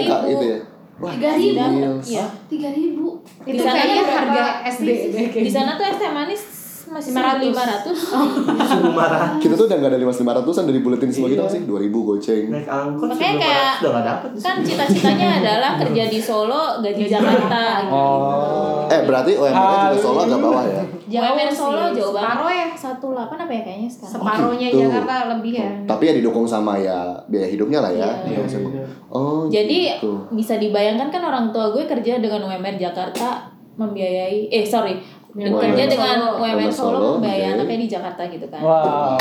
Tiga 1.03 1.31
ribu. 1.33 1.89
Iya. 2.03 2.25
Tiga 2.45 2.69
ribu. 2.69 3.07
Itu 3.41 3.51
Di 3.51 3.59
sana 3.59 3.75
kayaknya 3.75 4.03
harga? 4.05 4.43
SD. 4.67 4.87
Di 5.33 5.51
sana 5.51 5.71
tuh 5.73 5.85
es 5.85 5.97
teh 5.97 6.11
manis 6.11 6.41
masih 6.83 7.11
500. 7.13 7.39
lima 7.41 7.63
ratus. 7.63 7.97
Sungguh 8.03 8.91
marah. 8.99 9.39
Kita 9.39 9.53
tuh 9.53 9.65
udah 9.65 9.77
gak 9.77 9.89
ada 9.89 9.97
lima 9.97 10.11
lima 10.11 10.33
ratusan 10.35 10.63
dari 10.65 10.79
buletin 10.79 11.07
semua 11.07 11.27
gitu 11.27 11.39
Iya. 11.39 11.47
sih, 11.49 11.61
dua 11.63 11.79
ribu 11.79 12.03
goceng. 12.03 12.51
Naik 12.51 12.67
angkot 12.67 13.07
Makanya 13.07 13.35
kayak- 13.39 13.75
udah 13.79 13.91
gak 13.91 14.05
dapet. 14.05 14.29
Kan 14.37 14.55
cita-citanya 14.59 15.27
adalah 15.39 15.71
kerja 15.77 16.03
di 16.05 16.19
Solo, 16.19 16.63
gaji 16.77 17.03
Jakarta. 17.07 17.63
gitu. 17.81 17.95
Oh. 17.95 18.85
Eh 18.87 19.01
berarti 19.01 19.31
UMR 19.33 19.55
juga 19.87 19.97
Solo 19.97 20.19
agak 20.21 20.39
bawah 20.41 20.63
ya? 20.65 20.83
Jauh 21.11 21.23
UMR 21.29 21.47
sih. 21.47 21.57
Solo 21.57 21.83
jauh 21.91 22.09
banget. 22.09 22.31
Separuh 22.31 22.51
ya. 22.51 22.67
Satu 22.73 23.05
delapan 23.11 23.37
apa 23.37 23.51
ya 23.51 23.61
kayaknya 23.61 23.89
sekarang? 23.89 24.13
Separuhnya 24.15 24.67
gitu. 24.69 24.79
Jakarta 24.81 25.13
lebih 25.29 25.53
ya. 25.53 25.69
Tapi 25.85 26.03
ya 26.03 26.13
didukung 26.15 26.45
sama 26.45 26.73
ya 26.75 26.97
biaya 27.27 27.47
hidupnya 27.47 27.79
lah 27.79 27.91
ya. 27.91 27.99
Iya. 28.01 28.09
Didukung 28.25 28.49
sama- 28.49 28.71
Oh. 29.07 29.43
Jadi 29.45 29.79
gitu. 29.93 30.11
bisa 30.31 30.55
dibayangkan 30.55 31.07
kan 31.09 31.21
orang 31.21 31.51
tua 31.51 31.69
gue 31.69 31.83
kerja 31.85 32.17
dengan 32.17 32.41
UMR 32.41 32.75
Jakarta 32.75 33.43
membiayai 33.73 34.47
eh 34.47 34.63
sorry 34.63 34.95
kerja 35.31 35.83
dengan 35.85 36.17
UMR 36.33 36.67
Solo 36.67 36.91
Solo, 36.91 37.07
membiayai 37.17 37.43
oke. 37.45 37.55
anaknya 37.57 37.77
di 37.77 37.89
Jakarta 37.89 38.21
gitu 38.25 38.47
kan. 38.47 38.59
Wow. 38.59 39.15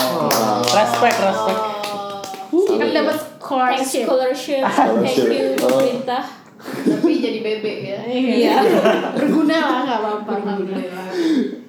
Respect, 0.64 1.18
respect. 1.20 1.60
Kan 2.50 2.88
dapat 2.92 3.16
scholarship. 3.36 4.04
scholarship, 4.04 4.62
thank 4.66 5.16
you 5.16 5.54
Oh. 5.56 5.70
pemerintah. 5.70 6.22
Tapi 6.60 7.12
jadi 7.18 7.38
bebek 7.40 7.76
ya. 7.82 7.98
Iya. 8.04 8.54
Berguna 9.16 9.56
lah 9.56 9.78
nggak 9.84 9.98
apa-apa. 9.98 10.32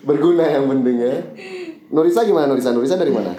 Berguna 0.04 0.44
yang 0.46 0.66
penting 0.68 0.98
ya. 1.00 1.16
Nurisa 1.92 2.24
gimana 2.24 2.48
Nurisa? 2.48 2.72
Nurisa 2.72 2.96
dari 2.96 3.12
mana? 3.12 3.32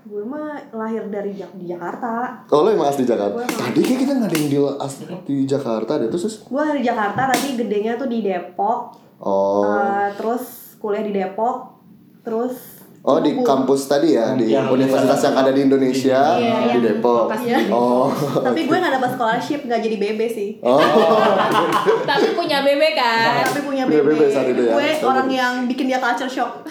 Gue 0.00 0.26
mah 0.26 0.58
lahir 0.74 1.06
dari 1.06 1.34
Jak- 1.34 1.54
di 1.54 1.70
Jakarta. 1.70 2.42
Oh 2.50 2.66
lo 2.66 2.74
emang 2.74 2.90
asli 2.90 3.06
Jakarta? 3.06 3.46
Tadi 3.46 3.78
kayak 3.78 4.00
kita 4.02 4.12
nggak 4.18 4.30
ada 4.30 4.38
yang 4.38 4.50
deal 4.50 4.66
asli 4.74 5.06
di 5.22 5.36
Jakarta 5.46 5.92
deh 5.98 6.10
terus. 6.10 6.22
terus? 6.26 6.36
Gue 6.46 6.62
dari 6.66 6.82
Jakarta 6.82 7.30
tapi 7.30 7.54
gedenya 7.54 7.94
tuh 7.94 8.10
di 8.10 8.18
Depok. 8.22 8.98
Oh. 9.22 9.62
Eh, 9.66 10.08
terus 10.18 10.74
kuliah 10.78 11.06
di 11.06 11.14
Depok. 11.14 11.78
Terus 12.20 12.56
Oh 13.00 13.16
di 13.16 13.32
kampus 13.34 13.88
tadi 13.88 14.12
ya 14.12 14.36
di 14.36 14.52
Yang- 14.52 14.76
universitas 14.76 15.16
yang 15.22 15.32
ada 15.34 15.48
di 15.50 15.64
Indonesia 15.64 16.20
Iya, 16.36 16.52
di 16.68 16.68
yang 16.68 17.00
Depok. 17.00 17.26
lokasi. 17.26 17.72
Oh. 17.72 18.12
Tapi 18.12 18.60
gue 18.62 18.76
gak 18.76 18.92
dapat 18.92 19.10
scholarship, 19.10 19.60
gak 19.64 19.80
jadi 19.80 19.96
BB 19.96 20.20
sih. 20.26 20.50
Oh. 20.60 20.76
Tapi 22.10 22.36
punya 22.36 22.60
bebek 22.60 22.92
kan. 22.92 23.40
Tapi 23.42 23.64
punya 23.64 23.88
BB. 23.88 24.04
BB 24.04 24.20
saat 24.28 24.46
itu 24.46 24.62
ya. 24.62 24.76
Gue 24.76 24.88
orang 25.00 25.28
yang 25.28 25.52
bikin 25.64 25.88
dia 25.88 25.96
culture 25.96 26.28
shock. 26.28 26.60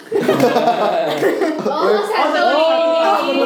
Oh, 1.60 1.86
satu 2.00 2.40
lagi. 2.40 3.36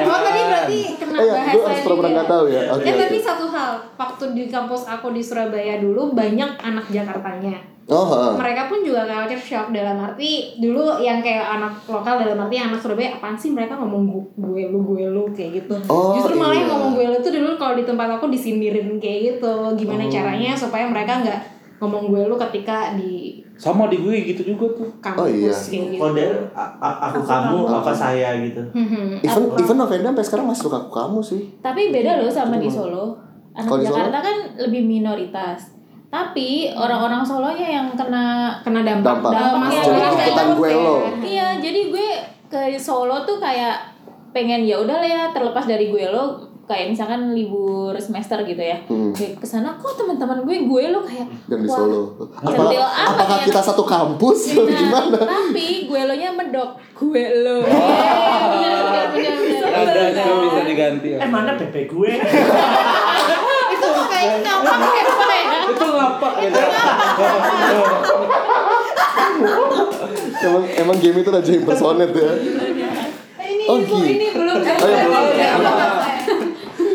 Oh, 0.00 0.18
tadi 0.18 0.40
berarti 0.40 0.80
kena 0.96 1.16
Eh 1.16 1.26
ya, 1.26 1.34
bahasa 1.36 1.52
gue 1.52 1.62
harus 1.64 1.80
pura-pura 1.82 1.98
juga. 2.00 2.14
nggak 2.14 2.28
tahu 2.28 2.44
ya. 2.48 2.62
Oke. 2.70 2.84
Ya 2.84 2.94
tapi 2.96 3.16
satu 3.18 3.44
hal, 3.46 3.70
waktu 3.94 4.24
di 4.32 4.44
kampus 4.46 4.82
aku 4.86 5.06
di 5.10 5.20
Surabaya 5.20 5.74
dulu 5.78 6.12
banyak 6.12 6.50
anak 6.56 6.86
Jakartanya. 6.88 7.77
Oh. 7.88 8.04
heeh. 8.06 8.32
Mereka 8.36 8.68
pun 8.68 8.78
juga 8.80 9.02
culture 9.02 9.40
shock 9.40 9.66
dalam 9.68 9.96
arti 9.98 10.30
dulu 10.56 10.98
yang 10.98 11.18
kayak 11.18 11.56
anak 11.56 11.72
lokal 11.84 12.18
dalam 12.18 12.36
arti 12.38 12.56
anak 12.56 12.76
Surabaya 12.76 13.12
apaan 13.12 13.32
sih 13.32 13.48
mereka 13.48 13.74
ngomong 13.74 14.04
gu- 14.06 14.28
gue 14.36 14.68
lu 14.68 14.84
gue 14.84 15.04
lu 15.06 15.24
kayak 15.30 15.58
gitu. 15.58 15.72
Oh, 15.86 16.12
Justru 16.12 16.36
malah 16.36 16.52
yang 16.54 16.64
iya. 16.64 16.72
ngomong 16.74 16.90
gue 16.92 17.06
lu 17.06 17.18
tuh 17.18 17.32
dulu 17.32 17.56
kalau 17.56 17.74
di 17.74 17.82
tempat 17.82 18.08
aku 18.12 18.28
disindirin 18.28 18.96
kayak 18.96 19.18
gitu. 19.34 19.54
Gimana 19.74 20.04
Oh. 20.04 20.10
caranya 20.10 20.52
supaya 20.52 20.84
mereka 20.84 21.16
nggak 21.18 21.40
ngomong 21.78 22.10
gue 22.10 22.22
lu 22.24 22.36
ketika 22.38 22.92
di 22.92 23.40
Sama 23.54 23.86
di 23.86 23.96
gue 23.96 24.14
gitu 24.28 24.42
juga 24.46 24.66
tuh. 24.76 24.88
kampus 25.00 25.18
Oh, 25.18 25.26
iya. 25.26 25.48
kayak 25.50 25.86
gitu. 25.88 26.00
Kode 26.00 26.26
aku 26.78 27.20
kamu 27.22 27.58
apa 27.72 27.90
saya 27.90 28.28
gitu. 28.38 28.62
Mhm. 28.68 29.18
Even 29.20 29.42
even 29.56 29.76
Novenda 29.76 30.08
sampai 30.08 30.22
sekarang 30.22 30.46
masih 30.46 30.62
suka 30.68 30.76
aku 30.78 30.92
kamu 30.92 31.18
sih. 31.18 31.42
Tapi 31.58 31.88
beda 31.88 32.20
loh 32.20 32.28
sama 32.28 32.60
di 32.60 32.68
Solo. 32.68 33.16
Anak? 33.50 33.80
Jakarta 33.80 34.18
kan 34.20 34.36
lebih 34.60 34.84
minoritas. 34.84 35.77
Tapi 36.08 36.72
orang-orang 36.72 37.20
Solonya 37.20 37.68
yang 37.68 37.86
kena 37.92 38.56
kena 38.64 38.80
dampak, 38.80 39.20
Dampak. 39.20 39.68
Jadi 39.68 40.00
ikutan 40.24 40.48
gue 40.56 40.70
lo. 40.72 40.96
Iya, 41.20 41.60
jadi 41.60 41.80
gue 41.92 42.08
ke 42.48 42.80
Solo 42.80 43.28
tuh 43.28 43.36
kayak 43.36 43.76
pengen 44.32 44.64
ya 44.64 44.80
udah 44.80 44.96
lah 45.04 45.08
ya 45.08 45.22
terlepas 45.36 45.68
dari 45.68 45.92
gue 45.92 46.04
lo 46.08 46.48
kayak 46.68 46.92
misalkan 46.92 47.36
libur 47.36 47.92
semester 48.00 48.40
gitu 48.48 48.60
ya. 48.60 48.80
Hmm. 48.88 49.12
Gue 49.12 49.36
ke 49.36 49.44
sana 49.44 49.76
kok 49.76 50.00
teman-teman 50.00 50.48
gue 50.48 50.56
gue 50.64 50.82
lo 50.88 51.04
kayak 51.04 51.28
yang 51.44 51.60
di 51.60 51.68
Solo. 51.68 52.16
Apa, 52.40 52.72
apakah 53.12 53.38
ya? 53.40 53.44
kita 53.44 53.60
satu 53.60 53.84
kampus 53.84 54.56
atau 54.56 54.64
Nah, 54.64 54.80
gimana? 54.80 55.18
Tapi 55.28 55.92
gue 55.92 56.00
lo 56.08 56.14
nya 56.16 56.32
medok 56.32 56.80
gue 56.96 57.24
lo. 57.44 57.68
Oh. 57.68 57.68
Bener. 59.12 59.76
Adanya 59.76 60.24
bisa 60.24 60.60
diganti 60.64 61.08
ya. 61.12 61.18
Eh 61.20 61.28
mana 61.28 61.52
PP 61.52 61.84
gue? 61.84 62.10
itu 63.78 63.88
kayak 64.08 64.40
ngapa 64.40 64.74
kayak 64.80 65.06
apa 65.08 65.34
ya 65.36 65.67
Itu 65.78 65.86
ngapa 65.88 66.28
gitu. 66.40 66.58
emang 70.40 70.64
emang 70.68 70.96
game 70.98 71.18
itu 71.18 71.30
aja 71.30 71.52
impersonate 71.52 72.12
ya. 72.12 72.32
ini 73.38 73.64
Oh, 73.66 73.76
bu, 73.78 73.96
gitu. 73.96 74.04
ini 74.04 74.26
belum 74.32 74.56
Oh, 74.58 75.24
ya, 75.30 75.54
belum. 75.54 75.76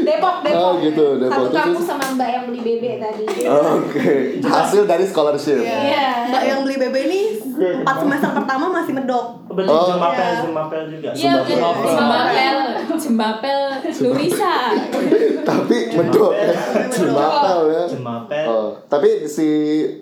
Depok 0.03 0.35
Depok 0.43 0.57
Oh, 0.57 0.71
gitu, 0.79 1.05
Depok. 1.17 1.47
satu 1.47 1.53
kampus 1.53 1.85
sama 1.85 2.05
mbak 2.13 2.29
yang 2.29 2.42
bebek 2.63 2.95
tadi 2.97 3.25
Oke, 3.45 4.09
hasil 4.39 4.83
dari 4.83 5.03
scholarship. 5.03 5.59
Iya. 5.59 6.31
Mbak 6.31 6.43
yang 6.43 6.59
beli 6.63 6.75
BB 6.77 6.95
ini 7.03 7.21
empat 7.53 7.95
semester 7.99 8.31
pertama 8.33 8.65
masih 8.71 8.93
medok. 8.93 9.25
Berarti 9.45 9.69
Oh. 9.69 9.85
Jumapel, 9.91 10.25
Iya. 10.25 10.41
Jumapel 10.41 10.81
juga. 10.89 11.09
Iya, 11.11 11.31
Sembapel. 11.45 11.85
Jembapel, 11.85 12.57
Jembapel, 12.97 13.59
Lurisa. 14.01 14.55
Tapi 15.49 15.77
medok 15.93 16.31
ya, 16.33 16.53
Jumapel 16.89 17.59
ya. 17.69 17.83
Jumapel. 17.85 18.45
Oh, 18.45 18.67
tapi 18.87 19.27
si 19.27 19.47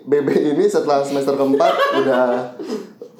BB 0.02 0.28
ini 0.54 0.64
setelah 0.64 1.02
semester 1.02 1.34
keempat 1.34 1.72
udah 2.00 2.24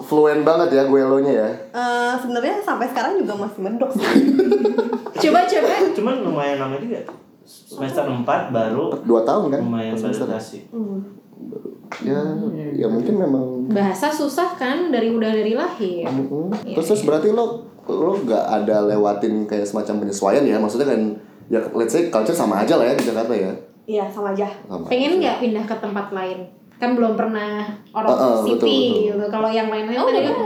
fluent 0.00 0.42
banget 0.42 0.68
ya 0.72 0.82
gue 0.84 1.00
lo 1.00 1.18
nya 1.18 1.32
ya. 1.36 1.48
Eh, 1.70 2.12
Sebenarnya 2.16 2.58
sampai 2.58 2.86
sekarang 2.86 3.18
juga 3.18 3.34
masih 3.36 3.60
medok 3.60 3.90
sih. 3.92 4.02
coba 5.22 5.40
coba 5.44 5.68
Cuman 5.92 6.14
lumayan 6.22 6.56
lama 6.58 6.76
juga. 6.76 6.98
Semester 7.44 8.04
4 8.04 8.24
baru 8.48 8.94
Dua 9.00 9.20
tahun 9.22 9.50
kan? 9.50 9.60
lumayan 9.60 9.94
semester. 9.94 10.24
beradaptasi. 10.24 10.58
Ya, 12.00 12.16
ya 12.72 12.86
mungkin 12.86 13.14
memang 13.14 13.68
bahasa 13.68 14.08
susah 14.08 14.54
kan 14.54 14.88
dari 14.88 15.08
udah 15.08 15.28
dari 15.28 15.52
lahir 15.52 16.08
Mm-mm. 16.08 16.48
Terus 16.64 16.86
terus 16.88 17.02
berarti 17.02 17.28
lo 17.28 17.60
lo 17.84 18.16
nggak 18.16 18.44
ada 18.60 18.86
lewatin 18.86 19.44
kayak 19.44 19.64
semacam 19.64 20.00
penyesuaian 20.00 20.40
ya? 20.42 20.56
Maksudnya 20.56 20.88
kan 20.88 21.00
ya 21.46 21.60
let's 21.72 21.90
say 21.90 22.08
culture 22.08 22.32
sama 22.32 22.58
aja 22.58 22.74
lah 22.74 22.86
ya 22.86 22.94
di 22.94 23.04
Jakarta 23.04 23.32
ya. 23.32 23.52
Iya 23.84 24.04
sama 24.08 24.32
aja. 24.32 24.48
Sama 24.64 24.86
pengen 24.86 25.18
nggak 25.18 25.36
pindah 25.38 25.64
ke 25.64 25.76
tempat 25.76 26.06
lain 26.10 26.38
kan 26.74 26.94
belum 26.94 27.14
pernah 27.14 27.62
orang 27.90 28.10
Uh, 28.10 28.18
uh, 28.18 28.36
city 28.42 28.56
betul, 28.56 28.66
betul. 28.66 29.02
gitu 29.14 29.24
kalau 29.28 29.48
yang 29.48 29.68
lain-lain 29.68 29.94
Oh, 29.94 30.02
tadi 30.04 30.18
udah 30.18 30.24
kan 30.24 30.36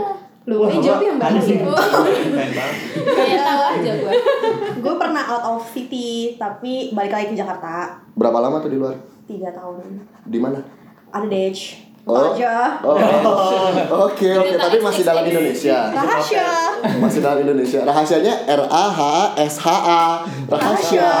lu 0.47 0.55
ini 0.63 0.79
jawab 0.79 1.01
yang 1.01 1.17
ada 1.17 1.23
bagus 1.27 1.43
sih. 1.43 1.55
ya 1.55 1.65
Keren 1.65 2.51
banget. 2.53 2.75
Kayak 3.09 3.41
tahu 3.41 3.61
aja 3.67 3.91
gue. 3.93 4.13
Out 5.37 5.61
of 5.61 5.69
city 5.69 6.33
tapi 6.33 6.89
balik 6.97 7.13
lagi 7.13 7.29
ke 7.29 7.37
Jakarta 7.37 7.93
Berapa 8.17 8.41
lama 8.41 8.57
tuh 8.57 8.73
di 8.73 8.81
luar? 8.81 8.97
tiga 9.27 9.51
tahun. 9.53 10.01
Di 10.25 10.39
mana? 10.39 10.57
Ada 11.11 11.27
Dej. 11.27 11.83
Oh. 12.07 12.31
aja. 12.31 12.79
Oh, 12.87 12.95
oke 14.07 14.29
oke, 14.39 14.55
tapi 14.55 14.79
masih 14.79 15.03
dalam 15.03 15.27
Indonesia. 15.27 15.91
Rahasia. 15.91 16.47
Masih 17.03 17.19
dalam 17.19 17.43
Indonesia. 17.43 17.83
Rahasianya 17.83 18.47
R 18.47 18.63
A 18.71 18.85
H 18.87 19.01
S 19.43 19.55
H 19.59 19.67
A. 19.67 20.03
Rahasia. 20.47 21.11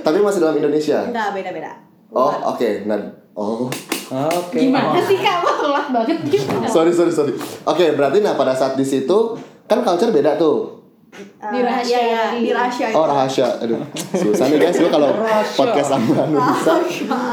Tapi 0.00 0.18
masih 0.24 0.40
dalam 0.40 0.56
Indonesia. 0.56 1.04
Enggak 1.04 1.28
beda-beda. 1.36 1.76
Oh, 2.08 2.32
oke. 2.56 2.88
Nah, 2.88 2.96
oh. 3.36 3.68
Oke. 4.10 4.58
gimana 4.58 4.98
sih 5.06 5.22
lo 5.22 5.52
telat 5.62 5.86
banget 5.94 6.18
gimana 6.26 6.66
Sorry, 6.66 6.90
sorry, 6.90 7.14
sorry. 7.14 7.30
Oke, 7.62 7.94
berarti 7.94 8.18
nah 8.18 8.34
pada 8.34 8.58
saat 8.58 8.74
di 8.74 8.82
situ 8.82 9.38
kan 9.68 9.84
culture 9.86 10.10
beda 10.10 10.34
tuh. 10.34 10.79
Eh, 11.10 11.26
Di 11.42 11.58
rahasia 11.58 11.90
iya, 11.90 12.00
iya, 12.06 12.22
tadi. 12.30 12.38
di 12.46 12.50
rahasia 12.54 12.86
Oh 12.94 13.02
itu. 13.02 13.10
rahasia, 13.10 13.46
aduh 13.58 13.82
susah 14.14 14.46
nih 14.46 14.58
guys, 14.62 14.78
gue 14.78 14.90
kalau 14.94 15.10
podcast 15.58 15.88
sama 15.90 16.12
Anu 16.22 16.38
bisa. 16.38 16.72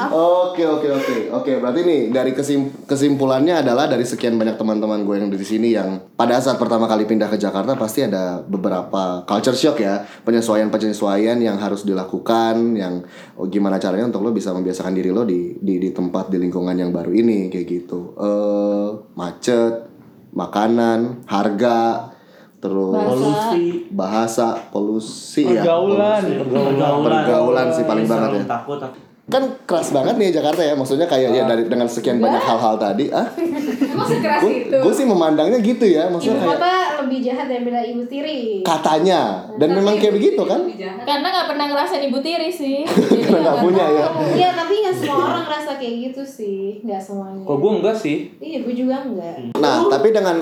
Oke 0.09 0.65
oke 0.65 0.87
oke 0.97 1.15
oke, 1.29 1.51
berarti 1.61 1.81
nih 1.85 2.01
dari 2.09 2.33
kesim 2.33 2.73
kesimpulannya 2.89 3.61
adalah 3.61 3.85
dari 3.85 4.01
sekian 4.01 4.33
banyak 4.33 4.57
teman-teman 4.57 5.05
gue 5.05 5.15
yang 5.21 5.29
di 5.29 5.37
sini 5.45 5.77
yang 5.77 6.09
pada 6.17 6.41
saat 6.41 6.57
pertama 6.57 6.89
kali 6.89 7.05
pindah 7.05 7.29
ke 7.29 7.37
Jakarta 7.37 7.77
pasti 7.77 8.01
ada 8.01 8.41
beberapa 8.41 9.21
culture 9.29 9.53
shock 9.53 9.77
ya, 9.77 10.01
penyesuaian 10.25 10.73
penyesuaian 10.73 11.37
yang 11.37 11.61
harus 11.61 11.85
dilakukan, 11.85 12.73
yang 12.73 13.05
oh, 13.37 13.45
gimana 13.45 13.77
caranya 13.77 14.09
untuk 14.09 14.25
lo 14.25 14.33
bisa 14.33 14.57
membiasakan 14.57 14.97
diri 14.97 15.13
lo 15.13 15.21
di 15.21 15.53
di, 15.61 15.77
di 15.77 15.93
tempat 15.93 16.33
di 16.33 16.41
lingkungan 16.41 16.73
yang 16.73 16.89
baru 16.89 17.13
ini 17.13 17.53
kayak 17.53 17.67
gitu. 17.69 18.17
Eh 18.17 18.89
macet, 19.13 19.85
makanan, 20.33 21.29
harga, 21.29 22.09
terus 22.57 22.97
Polusi. 22.97 23.85
bahasa 23.93 24.57
polusi 24.73 25.45
ya. 25.45 25.61
Pergaulan. 25.61 26.23
Pergaulan. 26.25 27.03
Pergaulan 27.05 27.67
sih 27.69 27.83
paling 27.85 28.05
Selalu 28.05 28.21
banget 28.21 28.31
ya. 28.33 28.45
Takut 28.49 28.79
aku. 28.81 28.97
kan 29.27 29.43
keras 29.67 29.91
banget 29.91 30.15
nih 30.15 30.31
Jakarta 30.31 30.63
ya 30.63 30.71
maksudnya 30.71 31.03
kayak 31.03 31.35
ya 31.35 31.43
dari 31.43 31.67
dengan 31.67 31.83
sekian 31.83 32.15
banyak 32.23 32.39
hal-hal 32.39 32.79
tadi 32.79 33.11
ah. 33.11 33.27
Emang 33.35 34.07
sekeras 34.07 34.39
itu. 34.47 34.71
gue 34.71 34.93
sih 34.95 35.03
memandangnya 35.03 35.59
gitu 35.59 35.83
ya 35.83 36.07
ibu 36.07 36.15
maksudnya 36.15 36.47
kayak 36.47 36.55
kota 36.55 36.75
lebih 37.03 37.19
jahat 37.23 37.47
daripada 37.51 37.79
ibu 37.83 38.03
tiri. 38.07 38.63
Katanya. 38.63 39.47
Dan 39.55 39.69
memang 39.77 39.95
kayak 39.99 40.15
begitu 40.15 40.41
kan? 40.43 40.63
Karena 41.07 41.27
nggak 41.27 41.47
pernah 41.51 41.65
ngerasain 41.71 42.03
ibu 42.07 42.19
tiri 42.19 42.49
sih. 42.51 42.83
Jadi 43.11 43.21
karena 43.27 43.39
nggak 43.51 43.59
punya 43.63 43.85
ya. 43.85 44.05
Iya 44.35 44.49
tapi 44.55 44.73
nggak 44.83 44.95
semua 44.95 45.17
orang 45.27 45.43
ngerasa 45.47 45.71
kayak 45.79 45.95
gitu 46.07 46.23
sih. 46.23 46.81
Nggak 46.83 47.01
semuanya. 47.03 47.43
Kalau 47.45 47.59
gue 47.59 47.71
enggak 47.83 47.97
sih. 47.99 48.17
iya 48.39 48.57
gue 48.63 48.73
juga 48.73 48.95
enggak. 49.03 49.55
Nah 49.59 49.87
tapi 49.87 50.15
dengan 50.15 50.39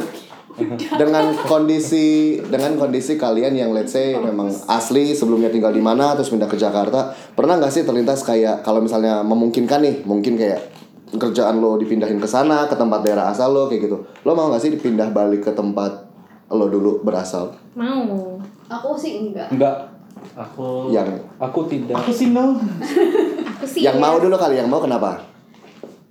dengan 1.01 1.35
kondisi 1.45 2.39
dengan 2.47 2.79
kondisi 2.79 3.19
kalian 3.19 3.53
yang 3.59 3.71
let's 3.75 3.91
say 3.91 4.15
memang 4.15 4.47
asli 4.71 5.11
sebelumnya 5.11 5.51
tinggal 5.51 5.75
di 5.75 5.83
mana 5.83 6.15
terus 6.15 6.31
pindah 6.31 6.47
ke 6.47 6.55
Jakarta 6.55 7.11
pernah 7.35 7.59
nggak 7.59 7.71
sih 7.71 7.83
terlintas 7.83 8.23
kayak 8.23 8.63
kalau 8.63 8.79
misalnya 8.79 9.19
memungkinkan 9.21 9.83
nih 9.83 9.95
mungkin 10.07 10.39
kayak 10.39 10.71
kerjaan 11.15 11.59
lo 11.59 11.75
dipindahin 11.75 12.19
ke 12.19 12.27
sana 12.27 12.67
ke 12.71 12.75
tempat 12.75 13.03
daerah 13.03 13.31
asal 13.31 13.51
lo 13.51 13.67
kayak 13.67 13.87
gitu 13.87 13.97
lo 14.23 14.31
mau 14.31 14.47
nggak 14.47 14.63
sih 14.63 14.71
dipindah 14.71 15.11
balik 15.11 15.43
ke 15.43 15.51
tempat 15.51 16.07
lo 16.51 16.65
dulu 16.71 17.03
berasal 17.03 17.51
mau 17.75 18.39
aku 18.71 18.95
sih 18.95 19.19
enggak 19.21 19.51
Enggak. 19.51 19.91
Aku 20.33 20.89
yang 20.89 21.05
Aku 21.37 21.69
tidak. 21.69 21.93
Aku 22.01 22.09
sih 22.09 22.31
no. 22.35 22.57
aku 23.45 23.65
sih 23.67 23.85
yang 23.85 23.99
ya. 23.99 24.01
mau 24.01 24.17
dulu 24.17 24.33
kali 24.39 24.57
yang 24.57 24.65
mau 24.71 24.81
kenapa 24.81 25.21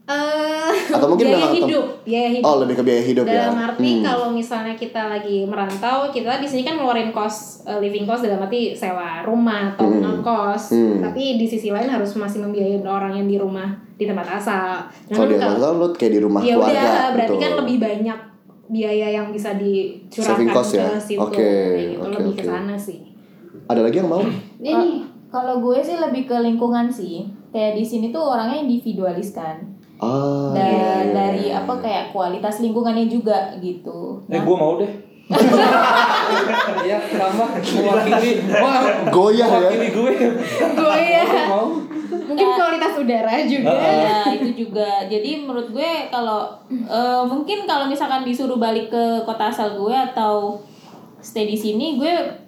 Eh, 0.04 0.63
Atau 0.86 1.06
mungkin 1.06 1.26
biaya 1.26 1.38
memang 1.38 1.52
tem- 1.52 1.64
hidup 1.64 1.84
biaya 2.02 2.28
hidup 2.30 2.44
oh 2.44 2.56
lebih 2.58 2.74
ke 2.74 2.82
biaya 2.82 3.02
hidup 3.02 3.24
ya 3.24 3.32
dalam 3.40 3.56
arti 3.62 3.90
Hmm. 3.90 4.02
kalau 4.02 4.26
misalnya 4.30 4.74
kita 4.74 5.02
lagi 5.06 5.36
merantau 5.42 5.96
kita 6.08 6.36
di 6.36 6.44
sini 6.44 6.62
kan 6.62 6.74
ngeluarin 6.74 7.08
cost 7.10 7.40
eh, 7.64 7.78
living 7.78 8.04
cost 8.04 8.22
dalam 8.22 8.40
arti 8.40 8.72
sewa 8.72 9.22
rumah 9.22 9.72
atau 9.72 9.86
Hmm. 9.86 10.02
ngekos 10.02 10.62
Hmm. 10.70 10.98
tapi 11.00 11.22
di 11.34 11.46
sisi 11.46 11.68
lain 11.68 11.86
harus 11.86 12.12
masih 12.12 12.40
membiayai 12.40 12.80
orang 12.80 13.14
yang 13.14 13.26
di 13.26 13.36
rumah 13.36 13.68
di 13.94 14.04
tempat 14.04 14.26
asal 14.34 14.84
kalau 15.06 15.26
di 15.26 15.36
kalau- 15.36 15.56
asal 15.56 15.72
lo 15.74 15.86
kayak 15.90 16.12
di 16.12 16.20
rumah 16.20 16.40
ya 16.40 16.54
keluarga 16.54 16.74
udah 16.74 17.06
berarti 17.12 17.30
gitu. 17.30 17.40
kan 17.40 17.52
lebih 17.56 17.76
banyak 17.78 18.18
biaya 18.66 19.06
yang 19.12 19.26
bisa 19.28 19.50
dicurahkan 19.54 20.34
Saving 20.34 20.50
cost 20.50 20.72
ya? 20.72 20.86
ke 20.86 20.96
situ 20.98 21.20
Oke, 21.20 21.50
gitu 21.86 22.00
oke, 22.00 22.10
lebih 22.10 22.32
oke. 22.32 22.38
ke 22.38 22.44
sana 22.44 22.74
sih 22.74 23.00
ada 23.64 23.80
lagi 23.80 23.96
yang 23.96 24.08
mau 24.08 24.20
Ini 24.58 24.88
kalau 25.28 25.58
gue 25.60 25.78
sih 25.78 25.96
lebih 25.96 26.24
ke 26.24 26.36
lingkungan 26.36 26.86
sih. 26.86 27.26
Kayak 27.50 27.74
di 27.74 27.82
sini 27.82 28.06
tuh 28.08 28.22
orangnya 28.24 28.54
individualis 28.56 29.30
kan. 29.30 29.58
Ah 30.04 30.52
Dan 30.52 30.68
iya, 30.68 30.92
iya, 31.00 31.12
dari 31.16 31.44
iya. 31.48 31.64
apa 31.64 31.72
kayak 31.80 32.12
kualitas 32.12 32.60
lingkungannya 32.60 33.08
juga 33.08 33.56
gitu. 33.58 34.20
Eh 34.28 34.40
gue 34.44 34.56
mau 34.56 34.76
deh. 34.76 34.92
ya 36.84 37.00
sama 37.00 37.48
mewakili 37.56 38.44
wah 38.60 38.84
Goyah 39.08 39.48
ya. 39.48 39.56
mewakili 39.56 39.88
gue 39.88 40.12
gue 40.52 40.98
ya 41.00 41.24
mau 41.48 41.80
mungkin 42.28 42.48
kualitas 42.52 42.92
udara 43.00 43.32
juga 43.48 43.72
Ya, 43.72 44.18
itu 44.36 44.66
juga. 44.66 45.04
Jadi 45.08 45.44
menurut 45.44 45.72
gue 45.72 45.90
kalau 46.12 46.52
eh, 46.70 47.22
mungkin 47.24 47.64
kalau 47.64 47.88
misalkan 47.88 48.24
disuruh 48.24 48.60
balik 48.60 48.92
ke 48.92 49.04
kota 49.24 49.48
asal 49.48 49.76
gue 49.76 49.92
atau 49.92 50.60
stay 51.24 51.48
di 51.48 51.56
sini, 51.56 51.96
gue 51.96 52.43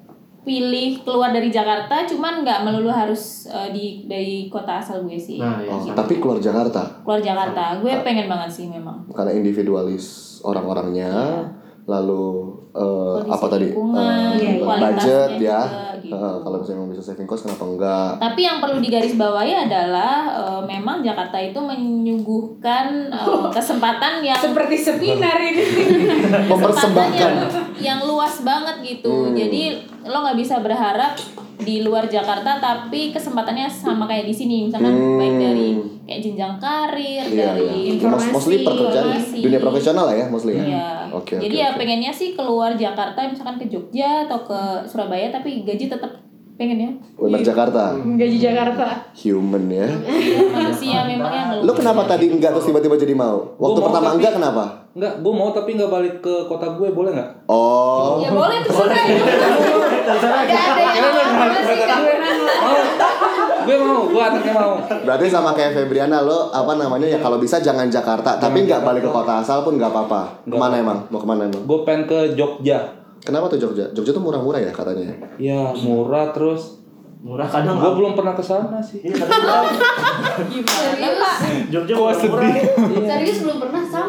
pilih 0.47 1.03
keluar 1.03 1.35
dari 1.35 1.51
Jakarta, 1.51 2.07
cuman 2.07 2.47
nggak 2.47 2.63
melulu 2.63 2.87
harus 2.95 3.51
eh, 3.51 3.75
di 3.75 3.85
dari 4.07 4.47
kota 4.47 4.79
asal 4.79 5.03
gue 5.03 5.19
sih. 5.19 5.43
Nah, 5.43 5.59
ya. 5.59 5.75
Oh, 5.75 5.91
tapi 5.91 6.23
keluar 6.23 6.39
Jakarta? 6.39 7.03
Keluar 7.03 7.19
Jakarta, 7.19 7.83
gue 7.83 7.91
pengen 8.07 8.31
banget 8.31 8.51
sih 8.55 8.67
memang. 8.71 9.11
karena 9.11 9.35
individualis 9.35 10.39
orang-orangnya 10.47 11.43
lalu 11.91 12.55
eh, 12.71 13.15
Kondisi 13.27 13.35
apa 13.35 13.47
tadi? 13.51 13.69
Iya, 13.75 14.07
iya. 14.39 14.79
budget 14.79 15.31
ya. 15.43 15.61
juga, 15.67 15.86
gitu. 15.99 16.13
Ah, 16.13 16.39
kalau 16.39 16.57
misalnya 16.59 16.89
bisa 16.89 17.03
saving 17.03 17.25
cost 17.25 17.45
kenapa 17.45 17.65
enggak? 17.65 18.11
Tapi 18.19 18.41
yang 18.41 18.59
perlu 18.59 18.79
digarisbawahi 18.79 19.53
adalah 19.61 20.15
eh, 20.29 20.63
memang 20.67 21.01
Jakarta 21.01 21.37
itu 21.37 21.59
menyuguhkan 21.59 22.87
eh, 23.09 23.47
kesempatan 23.57 24.21
yang 24.21 24.39
Seperti 24.39 24.77
seminar 24.77 25.37
ini. 25.39 25.63
kesempatan 25.63 26.49
Mempersembahkan. 26.51 27.15
yang, 27.15 27.37
yang 27.79 27.99
luas 28.03 28.41
banget 28.41 28.77
gitu. 28.83 29.13
Hmm. 29.27 29.35
Jadi 29.35 29.63
lo 30.05 30.23
nggak 30.23 30.39
bisa 30.39 30.59
berharap 30.59 31.19
di 31.57 31.81
luar 31.81 32.05
Jakarta 32.05 32.61
tapi 32.61 33.11
kesempatannya 33.11 33.65
sama 33.67 34.05
kayak 34.05 34.25
di 34.25 34.35
sini 34.35 34.57
misalkan 34.65 34.93
Hmm. 34.93 35.17
baik 35.17 35.35
dari 35.35 35.69
kayak 36.05 36.21
jenjang 36.23 36.55
karir 36.57 37.25
Iya, 37.25 37.57
dari 37.57 37.67
iya. 37.67 37.91
informasi, 37.97 38.29
Mos- 38.29 38.35
mostly 38.37 38.57
pekerjaan 38.61 39.09
informasi. 39.11 39.39
dunia 39.41 39.59
profesional 39.59 40.05
lah 40.05 40.15
ya, 40.15 40.27
mostly 40.29 40.53
ya. 40.53 40.63
Iya. 40.63 40.89
Oke, 41.11 41.35
Jadi 41.35 41.51
oke, 41.51 41.59
ya 41.59 41.69
oke. 41.69 41.79
pengennya 41.81 42.13
sih 42.13 42.29
keluar 42.31 42.77
Jakarta 42.77 43.19
misalkan 43.25 43.57
ke 43.57 43.67
Jogja 43.67 44.23
atau 44.23 44.39
ke 44.43 44.61
Surabaya 44.85 45.33
tapi 45.33 45.65
gaji 45.65 45.86
tetap 45.87 46.27
pengen 46.57 46.79
ya. 46.81 46.91
Benar 47.21 47.41
Jakarta. 47.45 47.83
Gaji 48.01 48.39
Jakarta. 48.41 48.87
Human 49.13 49.65
ya. 49.69 49.89
Iya, 50.09 50.41
manusia 50.49 50.99
memang 51.05 51.33
yang 51.33 51.49
Lu 51.61 51.73
kenapa 51.77 52.09
tadi 52.09 52.33
enggak 52.33 52.57
terus 52.57 52.65
tiba-tiba 52.65 52.97
jadi 52.97 53.13
mau? 53.13 53.57
Waktu 53.61 53.81
mau, 53.81 53.87
pertama 53.87 54.07
tapi- 54.09 54.17
enggak 54.17 54.33
kenapa? 54.41 54.65
Enggak, 54.97 55.13
gue 55.21 55.33
mau 55.37 55.53
tapi 55.53 55.77
nggak 55.77 55.91
balik 55.93 56.15
ke 56.25 56.35
kota 56.49 56.73
gue 56.73 56.89
boleh 56.89 57.13
nggak? 57.13 57.31
Oh. 57.53 58.17
Ya 58.17 58.33
boleh 58.33 58.65
terserah 58.65 58.97
itu. 59.05 59.25
Gak 60.09 60.65
ada 60.65 60.81
yang 60.81 60.97
Mau, 62.57 62.79
gue 63.67 63.77
mau, 63.77 64.03
gue 64.09 64.23
anaknya 64.23 64.53
mau. 64.57 64.73
Berarti 65.05 65.27
sama 65.29 65.53
kayak 65.53 65.77
Febriana 65.77 66.25
lo 66.25 66.49
apa 66.49 66.73
namanya 66.75 67.05
ya 67.05 67.19
kalau 67.21 67.37
bisa 67.37 67.61
jangan 67.61 67.93
Jakarta, 67.93 68.41
tapi 68.41 68.65
nggak 68.65 68.81
balik 68.81 69.05
ke 69.05 69.11
kota 69.13 69.45
asal 69.45 69.61
pun 69.61 69.77
nggak 69.77 69.93
apa-apa. 69.93 70.41
Ke 70.49 70.57
mana 70.57 70.81
emang? 70.81 70.99
Mau 71.13 71.21
ke 71.21 71.29
mana 71.29 71.45
emang? 71.45 71.63
Gue 71.69 71.85
pengen 71.85 72.09
ke 72.09 72.19
Jogja. 72.33 73.06
Kenapa 73.27 73.51
tuh 73.51 73.59
Jogja? 73.59 73.91
Jogja 73.91 74.15
tuh 74.15 74.23
murah-murah 74.23 74.63
ya 74.63 74.71
katanya. 74.71 75.11
Ya 75.35 75.75
murah 75.75 76.31
terus. 76.31 76.79
Murah 77.27 77.43
kadang 77.51 77.83
Gue 77.83 77.91
belum 77.99 78.15
pernah 78.15 78.39
ke 78.39 78.45
sana 78.47 78.79
sih. 78.79 79.03
Iya, 79.03 79.19
kadang 79.19 79.43
murah. 79.43 79.67
Gimana 80.47 81.09
Pak? 81.19 81.35
Jogja 81.75 81.95
murah. 81.99 82.15
Serius 82.15 83.39
belum 83.43 83.59
pernah 83.59 83.83
sama 83.83 84.06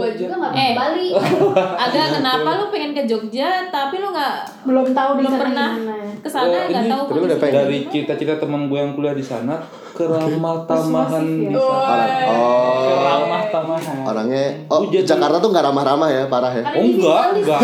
gua 0.00 0.08
juga 0.10 0.34
nggak 0.34 0.52
Eh. 0.52 0.64
ke 0.66 0.74
Bali. 0.74 1.08
Agak 1.84 2.06
kenapa 2.14 2.48
lu 2.56 2.64
pengen 2.68 2.90
ke 2.90 3.02
Jogja 3.04 3.48
tapi 3.68 3.94
lu 3.96 4.08
nggak 4.08 4.34
Belum 4.62 4.86
tahu 4.90 5.10
belum 5.16 5.30
sana 5.30 5.40
pernah 5.40 5.70
ke 6.16 6.28
sana 6.28 6.48
Eh, 6.50 6.64
nggak 6.68 6.84
tahu 6.86 7.02
tapi 7.06 7.20
udah 7.22 7.38
pengen. 7.38 7.56
Dari 7.58 7.78
cita-cita 7.86 8.34
teman 8.36 8.66
gue 8.66 8.78
yang 8.78 8.92
kuliah 8.92 9.12
di 9.12 9.22
sana 9.22 9.60
ke 9.90 10.02
ramah 10.02 10.64
tamahan 10.64 11.24
di 11.26 11.50
sana. 11.50 11.84
Parah. 11.84 12.24
Oh. 12.26 13.00
Ramah 13.00 13.42
tamahan. 13.46 13.96
Orangnya 14.02 14.44
oh 14.66 14.80
Jakarta 14.88 15.36
tuh 15.36 15.50
nggak 15.50 15.64
ramah-ramah 15.66 16.08
ya, 16.08 16.22
parah 16.26 16.52
ya. 16.52 16.64
Oh 16.70 16.80
enggak, 16.80 17.24
enggak. 17.36 17.60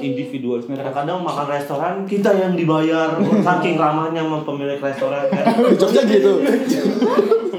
Individualisme. 0.00 0.74
Kadang-kadang 0.74 1.18
makan 1.20 1.46
restoran 1.48 1.94
kita 2.04 2.30
yang 2.32 2.52
dibayar 2.52 3.14
saking 3.20 3.76
ramahnya 3.76 4.20
sama 4.20 4.42
pemilik 4.42 4.78
restoran 4.78 5.22
kan. 5.28 5.44
Di 5.44 5.76
Jogja 5.76 6.02
gitu. 6.04 6.32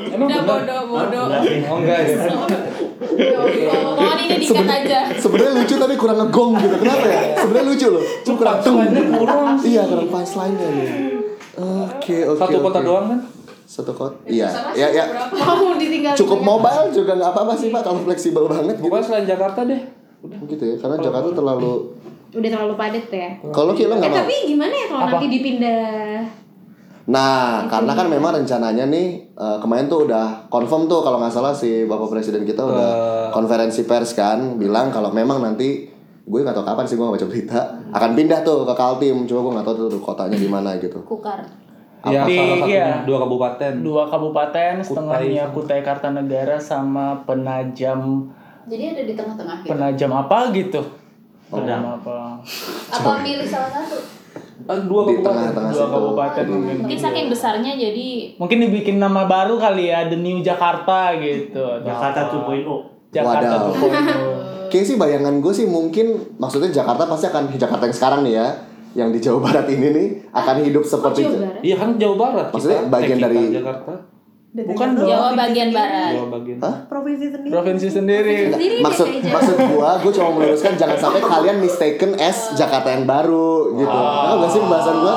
Emang 0.09 0.27
benar? 0.27 0.43
bodoh 0.43 0.81
bodoh. 0.89 1.25
Oh 1.67 1.77
enggak 1.77 1.99
ya. 2.01 2.17
Pokoknya 2.97 4.23
ini 4.25 4.35
dikat 4.41 4.67
aja. 4.67 4.99
Sebenarnya 5.15 5.53
lucu 5.61 5.75
tapi 5.77 5.93
kurang 5.95 6.17
ngegong 6.25 6.51
gitu. 6.59 6.75
Kenapa 6.81 7.05
ya? 7.05 7.19
Sebenarnya 7.37 7.65
lucu 7.69 7.87
loh. 7.93 8.03
Cuma 8.25 8.35
kurang 8.37 8.57
tung. 8.65 8.77
kurang 9.17 9.47
Iya, 9.61 9.81
kurang 9.85 10.07
punchline-nya 10.09 10.67
nih. 10.73 10.89
Oke, 11.57 12.17
oke. 12.29 12.39
Satu 12.41 12.57
kota 12.61 12.79
oke. 12.81 12.87
doang 12.87 13.05
kan? 13.09 13.19
Satu 13.67 13.91
kota. 13.93 14.17
Iya. 14.25 14.49
Ya, 14.81 14.87
ya. 14.93 15.05
Mau 15.33 15.73
ditinggal. 15.75 16.13
Cukup 16.13 16.39
mobile 16.41 16.89
juga 16.93 17.17
nggak 17.17 17.31
apa-apa 17.33 17.53
sih 17.57 17.69
Pak 17.73 17.81
kalau 17.81 17.99
fleksibel 18.05 18.45
banget 18.45 18.77
gitu. 18.77 18.89
Pokoknya 18.89 19.05
selain 19.05 19.25
Jakarta 19.25 19.59
deh. 19.65 19.81
Gitu 20.49 20.63
ya, 20.65 20.75
karena 20.81 20.97
Jakarta 20.97 21.29
terlalu 21.33 21.93
Udah 22.27 22.49
terlalu 22.51 22.75
padat 22.75 23.07
ya. 23.07 23.29
Kalau 23.55 23.71
kilo 23.71 23.95
Eh 23.95 23.97
nggak 24.03 24.11
mau. 24.11 24.19
tapi 24.19 24.35
gimana 24.45 24.73
ya 24.75 24.85
kalau 24.91 25.01
nanti 25.07 25.27
dipindah? 25.31 26.21
Nah, 27.07 27.63
karena 27.71 27.95
kan 27.95 28.11
memang 28.11 28.35
rencananya 28.35 28.83
nih 28.83 29.31
eh, 29.31 29.57
kemarin 29.63 29.87
tuh 29.87 30.03
udah 30.03 30.51
confirm 30.51 30.91
tuh 30.91 30.99
kalau 30.99 31.23
nggak 31.23 31.31
salah 31.31 31.55
si 31.55 31.87
Bapak 31.87 32.11
Presiden 32.11 32.43
kita 32.43 32.67
udah 32.67 32.89
konferensi 33.31 33.87
pers 33.87 34.11
kan 34.11 34.59
bilang 34.59 34.91
kalau 34.91 35.15
memang 35.15 35.39
nanti 35.39 35.87
gue 36.27 36.39
nggak 36.43 36.51
tahu 36.51 36.67
kapan 36.67 36.83
sih 36.83 36.99
gue 36.99 37.07
nggak 37.07 37.15
baca 37.15 37.27
berita 37.31 37.59
akan 37.95 38.11
pindah 38.11 38.43
tuh 38.43 38.67
ke 38.67 38.73
Kaltim 38.75 39.23
cuma 39.23 39.39
gue 39.39 39.51
nggak 39.55 39.65
tahu 39.65 39.75
tuh 39.87 40.01
kotanya 40.03 40.35
di 40.35 40.51
mana 40.51 40.75
gitu. 40.75 40.99
Kukar. 41.07 41.47
Ya, 42.07 42.23
Di- 42.27 42.35
salah 42.35 42.55
satunya 42.61 42.75
iya. 42.75 42.87
dua 43.07 43.17
kabupaten. 43.23 43.73
Dua 43.81 44.03
kabupaten, 44.07 44.73
setengahnya 44.79 45.43
sama- 45.47 45.53
Kutai 45.55 45.81
Kartanegara 45.81 46.57
sama 46.59 47.05
Penajam 47.25 48.31
Jadi 48.67 48.83
ada 48.91 49.03
di 49.07 49.13
tengah-tengah 49.15 49.55
gitu. 49.63 49.71
Penajam 49.71 50.11
apa 50.11 50.37
gitu? 50.51 50.81
Oh. 51.47 51.63
Penajam 51.63 51.83
apa? 51.99 52.35
Apa 52.91 53.11
milih 53.23 53.47
salah 53.47 53.71
satu? 53.71 54.16
Ah, 54.63 54.79
dua 54.79 55.01
Di 55.03 55.13
kabupaten. 55.13 55.23
tengah-tengah 55.23 55.69
Dua 55.69 55.79
situ. 55.79 55.93
kabupaten 55.93 56.45
mungkin. 56.47 56.75
Mungkin 56.81 56.99
saking 56.99 57.27
besarnya 57.27 57.71
jadi 57.71 58.07
Mungkin 58.35 58.57
dibikin 58.59 58.97
nama 58.97 59.23
baru 59.23 59.55
kali 59.55 59.87
ya, 59.87 60.05
The 60.05 60.15
New 60.15 60.41
Jakarta 60.41 61.13
gitu. 61.15 61.61
Jakarta 61.81 62.19
apa. 62.25 62.33
2.0. 62.41 62.65
Jakarta 63.09 63.55
Wadaw. 63.55 63.71
2.0. 63.71 64.67
Kayak 64.67 64.85
sih 64.85 64.95
bayangan 64.95 65.37
gue 65.37 65.53
sih 65.53 65.63
mungkin 65.63 66.07
maksudnya 66.35 66.67
Jakarta 66.69 67.05
pasti 67.05 67.25
akan 67.25 67.53
Jakarta 67.53 67.83
yang 67.83 67.95
sekarang 67.95 68.21
nih 68.21 68.35
ya 68.35 68.47
yang 68.93 69.09
di 69.09 69.19
Jawa 69.19 69.39
Barat 69.41 69.69
ini 69.69 69.87
nih 69.89 70.07
akan 70.29 70.55
hidup 70.59 70.83
seperti 70.83 71.23
Jawa 71.23 71.37
Barat? 71.37 71.61
Iya 71.61 71.75
kan 71.77 71.89
Jawa 71.95 72.15
Barat. 72.17 72.47
Maksudnya 72.49 72.79
kita. 72.81 72.89
bagian 72.89 73.07
Eh, 73.07 73.15
kita, 73.15 73.27
dari- 73.29 73.53
Jakarta. 73.53 73.91
Bukan 74.65 74.87
dong. 74.97 75.05
Jawa 75.05 75.29
bagian 75.37 75.69
barat. 75.69 76.17
Jawa 76.17 76.27
bagian. 76.33 76.57
Provinsi 76.89 77.25
sendiri. 77.29 77.53
Provinsi 77.53 77.87
sendiri. 77.93 78.35
Enggak, 78.49 78.81
maksud 78.81 79.07
maksud 79.21 79.55
gua 79.77 79.89
gua 80.01 80.11
cuma 80.15 80.29
meluruskan 80.33 80.73
jangan 80.73 80.97
sampai 80.97 81.21
kalian 81.21 81.57
mistaken 81.61 82.17
as 82.17 82.57
Jakarta 82.57 82.89
yang 82.89 83.05
baru 83.05 83.77
gitu. 83.77 83.97
Tahu 83.97 84.35
gak 84.41 84.49
sih 84.49 84.61
pembahasan 84.63 84.95
gua? 85.03 85.15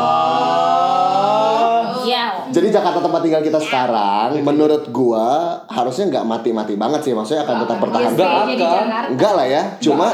Iya. 2.11 2.25
Jadi 2.51 2.67
Jakarta 2.69 2.99
tempat 2.99 3.21
tinggal 3.23 3.39
kita 3.41 3.61
sekarang 3.61 4.43
menurut 4.43 4.91
gua 4.91 5.29
harusnya 5.67 6.11
nggak 6.11 6.25
mati-mati 6.25 6.75
banget 6.75 7.01
sih 7.01 7.13
maksudnya 7.15 7.43
akan 7.45 7.57
tetap 7.61 7.77
bertahan. 7.79 8.11
Enggak 8.11 8.31
akan. 8.51 9.05
Enggak 9.15 9.33
lah 9.33 9.47
ya, 9.47 9.63
cuma 9.79 10.07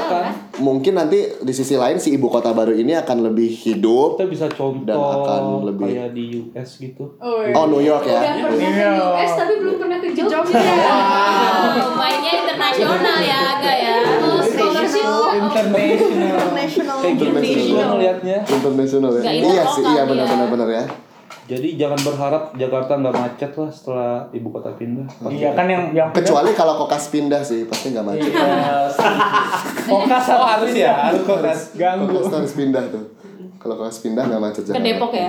mungkin 0.59 0.92
nanti 0.94 1.18
di 1.38 1.52
sisi 1.52 1.74
lain 1.74 1.96
si 1.96 2.12
ibu 2.12 2.28
kota 2.28 2.52
baru 2.52 2.72
ini 2.72 2.92
akan 2.94 3.24
lebih 3.24 3.48
hidup. 3.48 4.16
Kita 4.16 4.28
bisa 4.28 4.46
contoh 4.50 4.85
Dan 4.85 5.00
akan 5.00 5.42
lebih- 5.64 5.88
kayak 5.90 6.11
di 6.12 6.24
US 6.42 6.70
gitu. 6.76 7.16
Oh 7.16 7.64
New 7.66 7.80
York 7.80 8.04
Udah 8.04 8.12
ya. 8.14 8.44
pernah 8.44 8.52
ke 8.52 8.66
Iya. 8.76 8.90
US 9.11 9.30
tapi 9.35 9.54
belum 9.56 9.76
pernah 9.78 9.96
ke 9.96 10.09
Jogja. 10.12 10.38
Wow, 10.42 11.96
mainnya 11.96 12.32
internasional 12.37 13.18
ya 13.18 13.38
agak 13.56 13.76
ya. 13.78 13.94
Scholarship. 14.42 15.06
International. 15.37 16.48
National. 16.52 16.96
Kayak 16.98 17.14
gitu 17.14 17.24
International. 17.26 17.76
gue 17.76 17.85
ngeliatnya. 17.87 18.37
Internasional 18.42 19.11
ya. 19.14 19.22
Iya 19.26 19.62
sih, 19.68 19.82
iya 19.85 20.02
dia. 20.02 20.02
benar-benar 20.04 20.48
benar 20.48 20.68
ya. 20.68 20.85
Jadi 21.46 21.78
jangan 21.78 21.94
berharap 22.02 22.42
Jakarta 22.52 22.98
nggak 22.98 23.14
macet 23.14 23.50
lah 23.54 23.70
setelah 23.70 24.12
ibu 24.30 24.50
kota 24.50 24.74
pindah. 24.74 25.06
Iya 25.30 25.54
kan 25.54 25.70
yang 25.70 25.94
yang 25.94 26.11
Kecuali 26.11 26.50
kalau 26.52 26.74
kokas 26.76 27.06
pindah 27.09 27.38
sih 27.38 27.70
pasti 27.70 27.94
nggak 27.94 28.02
macet. 28.02 28.30
Iya. 28.30 28.90
Kokas 29.87 30.26
harus 30.26 30.74
ya, 30.74 30.92
harus 31.06 31.22
kokas. 31.22 31.78
Ganggu. 31.78 32.11
Kokas 32.11 32.35
harus 32.35 32.52
pindah 32.52 32.82
tuh. 32.90 33.14
Kalau 33.56 33.78
kokas 33.78 34.02
pindah 34.02 34.26
nggak 34.26 34.42
macet 34.42 34.62
Jakarta. 34.66 34.82
Depok 34.82 35.12
ya? 35.14 35.28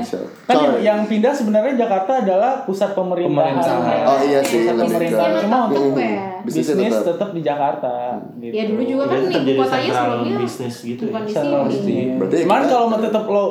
Kan 0.50 0.56
yang, 0.58 0.74
yang 0.82 1.00
pindah 1.06 1.30
sebenarnya 1.30 1.74
Jakarta 1.78 2.26
adalah 2.26 2.66
pusat 2.66 2.98
pemerintahan. 2.98 3.62
Pemerintahan. 3.62 4.10
Oh 4.10 4.20
iya 4.26 4.42
sih, 4.42 4.66
Pusat 4.66 4.74
lebih 4.74 4.82
ke- 4.82 4.90
pemerintahan. 4.90 5.34
Cuma 5.46 5.58
untuk 5.64 5.78
tetep 5.78 5.98
ya. 6.02 6.22
Bisnisnya 6.42 6.76
bisnis 6.76 6.94
tetap. 6.96 7.06
tetap 7.14 7.30
di 7.30 7.42
Jakarta. 7.46 7.94
Gitu. 8.38 8.54
Ya 8.54 8.64
dulu 8.66 8.82
juga 8.82 9.04
kan 9.06 9.18
Jadi 9.20 9.28
tetap 9.28 9.44
ibu 9.44 9.62
kotanya 9.62 9.92
sebelumnya 9.94 10.38
bisnis 10.42 10.76
gitu 10.82 11.04
ya. 11.06 11.12
bukan 11.14 11.24
sini. 11.70 11.96
Berarti 12.18 12.36
Cuman 12.42 12.62
kalau 12.66 12.86
mau 12.90 12.98
tetap 12.98 13.24
lo 13.28 13.46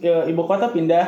ya, 0.00 0.16
ibu 0.24 0.42
kota 0.44 0.66
pindah, 0.70 1.06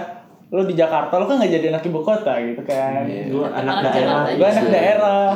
lo 0.48 0.64
di 0.64 0.72
Jakarta 0.72 1.12
lo 1.14 1.28
kan 1.28 1.36
nggak 1.36 1.52
jadi 1.52 1.66
anak 1.68 1.84
ibu 1.84 2.00
kota 2.00 2.32
gitu 2.40 2.62
kan. 2.64 3.04
Gue 3.04 3.44
anak 3.44 3.74
Anak 3.74 3.92
daerah. 3.92 4.20
Gue 4.32 4.46
anak 4.46 4.66
daerah. 4.66 5.30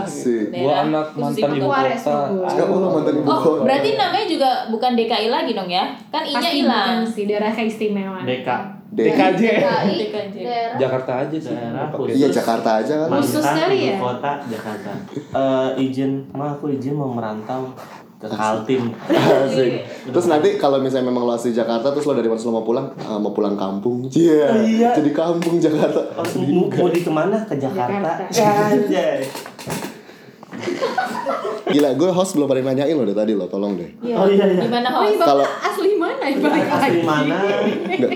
Daerah 0.48 0.80
anak 0.80 1.06
mantan 1.12 1.50
ibu 1.52 1.56
ibu 1.58 1.68
kota. 1.68 1.96
Sekarang 2.48 2.72
lo 2.72 2.88
mantan 2.90 3.14
ibu 3.14 3.28
Oh, 3.28 3.38
kota. 3.38 3.60
berarti 3.62 3.88
namanya 3.92 4.26
juga 4.26 4.50
bukan 4.68 4.90
DKI 4.94 5.28
lagi 5.28 5.52
dong 5.52 5.68
ya? 5.68 5.84
Kan 6.08 6.22
I-nya 6.24 6.40
Pasti 6.40 6.56
hilang. 6.58 6.96
sih 7.04 7.24
daerah 7.26 7.52
keistimewaan. 7.52 8.24
Deka. 8.24 8.56
DKJ. 8.92 9.40
DKI, 9.42 9.92
DKJ. 10.04 10.36
Jakarta 10.76 11.12
aja 11.20 11.36
sih. 11.38 11.48
Daerah. 11.50 11.88
Iya 12.08 12.28
Jakarta 12.28 12.70
aja 12.80 12.92
kan. 12.98 13.08
Khusus 13.14 13.44
ibu 13.44 13.72
ya? 13.84 13.96
kota 13.96 14.32
Jakarta. 14.44 14.90
Eh, 15.12 15.68
izin, 15.82 16.24
ma 16.30 16.52
aku 16.52 16.72
izin 16.72 16.92
mau 16.92 17.08
merantau 17.08 17.68
ke 18.22 18.30
Kaltim. 18.30 18.82
Asik. 19.10 19.72
Terus 20.14 20.26
nanti 20.30 20.54
kalau 20.54 20.78
misalnya 20.78 21.10
memang 21.10 21.26
lo 21.26 21.34
asli 21.34 21.50
Jakarta 21.50 21.90
terus 21.90 22.06
lo 22.06 22.14
dari 22.14 22.30
mana 22.30 22.38
lo 22.38 22.54
mau 22.54 22.62
pulang? 22.62 22.86
Ah, 23.02 23.18
mau 23.18 23.34
pulang 23.34 23.58
kampung. 23.58 24.06
Iya. 24.14 24.62
Iya. 24.62 24.90
Jadi 24.94 25.10
kampung 25.10 25.58
Jakarta. 25.58 25.98
Oh, 26.14 26.22
mau, 26.38 26.70
mau 26.70 26.88
di 26.88 27.02
ke 27.02 27.10
mana? 27.10 27.42
Ke 27.42 27.58
Jakarta. 27.58 28.30
Jakarta. 28.30 28.78
Anjay. 28.78 29.26
Gila, 31.72 31.90
gue 31.96 32.10
host 32.12 32.36
belum 32.36 32.46
pada 32.46 32.60
nanyain 32.62 32.94
lo 32.94 33.02
deh 33.02 33.16
tadi 33.16 33.32
lo, 33.34 33.48
tolong 33.50 33.74
deh. 33.74 33.90
Oh 34.14 34.28
iya 34.30 34.44
iya. 34.46 34.62
Gimana 34.62 34.88
Oh 34.92 35.02
iya 35.02 35.18
host? 35.18 35.26
Kalau- 35.26 35.48
asli 35.48 35.90
mana 35.98 36.22
ya 36.22 36.36
balik 36.38 36.66
lagi? 36.68 36.78
Asli 36.78 37.00
mana? 37.02 37.38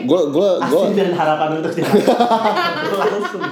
Gue 0.07 0.21
gue 0.31 0.51
gue 0.63 0.83
Asli 0.87 0.95
dan 0.95 1.11
harapan 1.19 1.49
untuk 1.59 1.73
Jakarta. 1.75 2.15
Langsung. 3.03 3.43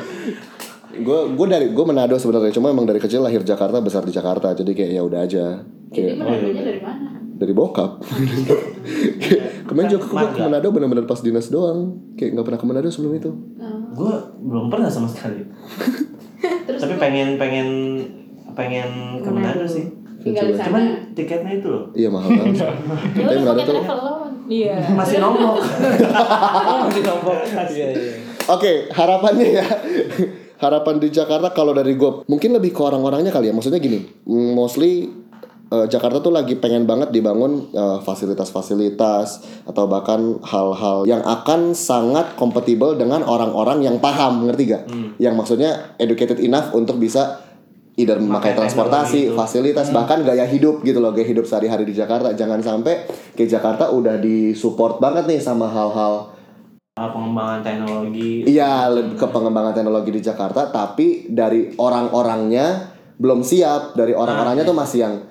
Gue 1.00 1.18
gue 1.35 1.46
dari 1.50 1.66
gue 1.72 1.85
Manado 1.85 2.14
sebenarnya 2.14 2.55
cuma 2.55 2.70
emang 2.70 2.86
dari 2.86 3.01
kecil 3.03 3.24
lahir 3.24 3.42
Jakarta 3.42 3.82
besar 3.82 4.07
di 4.07 4.12
Jakarta 4.14 4.55
jadi 4.55 4.70
kayak 4.70 4.90
ya 4.95 5.03
udah 5.03 5.20
aja 5.24 5.47
Jadi 5.90 5.95
kayak 5.95 6.14
menadunya 6.20 6.62
dari 6.62 6.80
mana? 6.82 7.14
dari 7.34 7.51
bokap. 7.51 7.99
Kemarin 9.68 9.88
juga 9.90 10.07
gue 10.07 10.26
ke 10.38 10.40
Manado 10.47 10.68
benar-benar 10.70 11.05
pas 11.05 11.18
dinas 11.18 11.51
doang. 11.51 11.99
Kayak 12.14 12.38
nggak 12.38 12.47
pernah 12.47 12.61
ke 12.62 12.66
Manado 12.66 12.88
sebelum 12.88 13.12
itu. 13.18 13.30
Gue 13.95 14.14
belum 14.38 14.70
pernah 14.70 14.86
sama 14.86 15.11
sekali. 15.11 15.42
Tapi 16.80 16.95
pengen 17.01 17.34
pengen 17.34 17.68
pengen 18.55 19.18
ke 19.18 19.30
Manado 19.34 19.66
sih. 19.66 19.90
Tinggal 20.22 20.47
di 20.47 20.55
sana. 20.55 20.66
Cuman 20.70 20.84
tiketnya 21.12 21.53
itu 21.59 21.68
loh. 21.68 21.84
Iya 21.92 22.09
mahal 22.09 22.30
banget. 22.32 22.55
Ya 22.55 22.70
Tapi 22.70 23.20
udah 23.26 23.38
Manado 23.42 23.61
pakai 23.61 23.66
tuh. 23.66 23.84
Iya. 24.45 24.74
Masih 24.95 25.16
nombok. 25.18 25.57
Masih 26.86 27.03
nombok. 27.03 27.38
Iya, 27.51 27.86
iya. 27.90 28.14
Oke, 28.45 28.92
harapannya 28.92 29.59
ya. 29.59 29.66
Harapan 30.64 30.96
di 30.96 31.12
Jakarta 31.12 31.52
kalau 31.52 31.76
dari 31.76 31.92
gue 31.92 32.24
mungkin 32.24 32.56
lebih 32.56 32.72
ke 32.72 32.80
orang-orangnya 32.80 33.28
kali 33.28 33.52
ya. 33.52 33.54
Maksudnya 33.54 33.76
gini, 33.76 34.00
mostly 34.28 35.12
eh, 35.68 35.86
Jakarta 35.92 36.24
tuh 36.24 36.32
lagi 36.32 36.56
pengen 36.56 36.88
banget 36.88 37.12
dibangun 37.12 37.68
eh, 37.68 37.98
fasilitas-fasilitas 38.00 39.44
atau 39.68 39.84
bahkan 39.84 40.40
hal-hal 40.40 41.04
yang 41.04 41.20
akan 41.20 41.76
sangat 41.76 42.32
kompatibel 42.40 42.96
dengan 42.96 43.20
orang-orang 43.28 43.84
yang 43.84 44.00
paham, 44.00 44.48
ngerti 44.48 44.62
gak? 44.72 44.82
Yang 45.20 45.34
maksudnya 45.36 45.70
educated 46.00 46.40
enough 46.40 46.72
untuk 46.72 46.96
bisa 46.96 47.44
either 47.94 48.18
memakai 48.18 48.58
transportasi, 48.58 49.30
fasilitas, 49.38 49.94
bahkan 49.94 50.26
gaya 50.26 50.42
hidup 50.50 50.82
gitu 50.82 50.98
loh, 50.98 51.14
gaya 51.14 51.30
hidup 51.30 51.46
sehari-hari 51.46 51.86
di 51.86 51.94
Jakarta. 51.94 52.34
Jangan 52.34 52.58
sampai 52.58 53.06
ke 53.38 53.46
Jakarta 53.46 53.94
udah 53.94 54.18
disupport 54.18 54.98
banget 54.98 55.30
nih 55.30 55.38
sama 55.38 55.70
hal-hal 55.70 56.34
pengembangan 56.95 57.66
teknologi. 57.66 58.47
Iya, 58.47 58.86
lebih 58.86 59.18
ke 59.18 59.26
pengembangan 59.26 59.74
teknologi 59.74 60.14
di 60.14 60.22
Jakarta, 60.22 60.70
tapi 60.70 61.26
dari 61.26 61.74
orang-orangnya 61.74 62.95
belum 63.18 63.42
siap. 63.42 63.99
Dari 63.99 64.14
orang-orangnya 64.14 64.62
tuh 64.62 64.78
masih 64.78 65.03
yang 65.03 65.26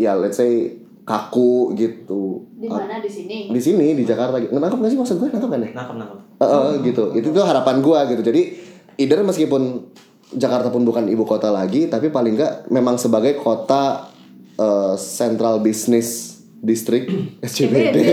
ya 0.00 0.16
let's 0.16 0.40
say 0.40 0.72
kaku 1.04 1.76
gitu. 1.76 2.48
Di 2.56 2.64
mana 2.64 2.96
di 3.04 3.12
sini? 3.12 3.52
Di 3.52 3.60
sini 3.60 3.92
di 3.92 4.08
Jakarta 4.08 4.40
gitu. 4.40 4.56
Nangkep 4.56 4.80
gak 4.80 4.88
sih 4.88 4.96
maksud 4.96 5.20
gue? 5.20 5.28
Nangkep 5.28 5.52
kan 5.52 5.60
ya? 5.60 5.68
Nangkep 5.76 6.00
nangkep. 6.00 6.16
Eh, 6.40 6.48
eh, 6.48 6.72
gitu. 6.88 7.12
Itu 7.12 7.28
tuh 7.36 7.44
harapan 7.44 7.84
gua 7.84 8.08
gitu. 8.08 8.24
Jadi 8.24 8.56
either 8.96 9.20
meskipun 9.20 9.92
Jakarta 10.32 10.72
pun 10.72 10.88
bukan 10.88 11.12
ibu 11.12 11.28
kota 11.28 11.52
lagi, 11.52 11.92
tapi 11.92 12.08
paling 12.08 12.40
nggak 12.40 12.72
memang 12.72 12.96
sebagai 12.96 13.36
kota 13.36 14.08
eh, 14.56 14.96
Central 14.96 15.60
Business 15.60 16.40
District 16.62 17.10
SCBD 17.42 17.96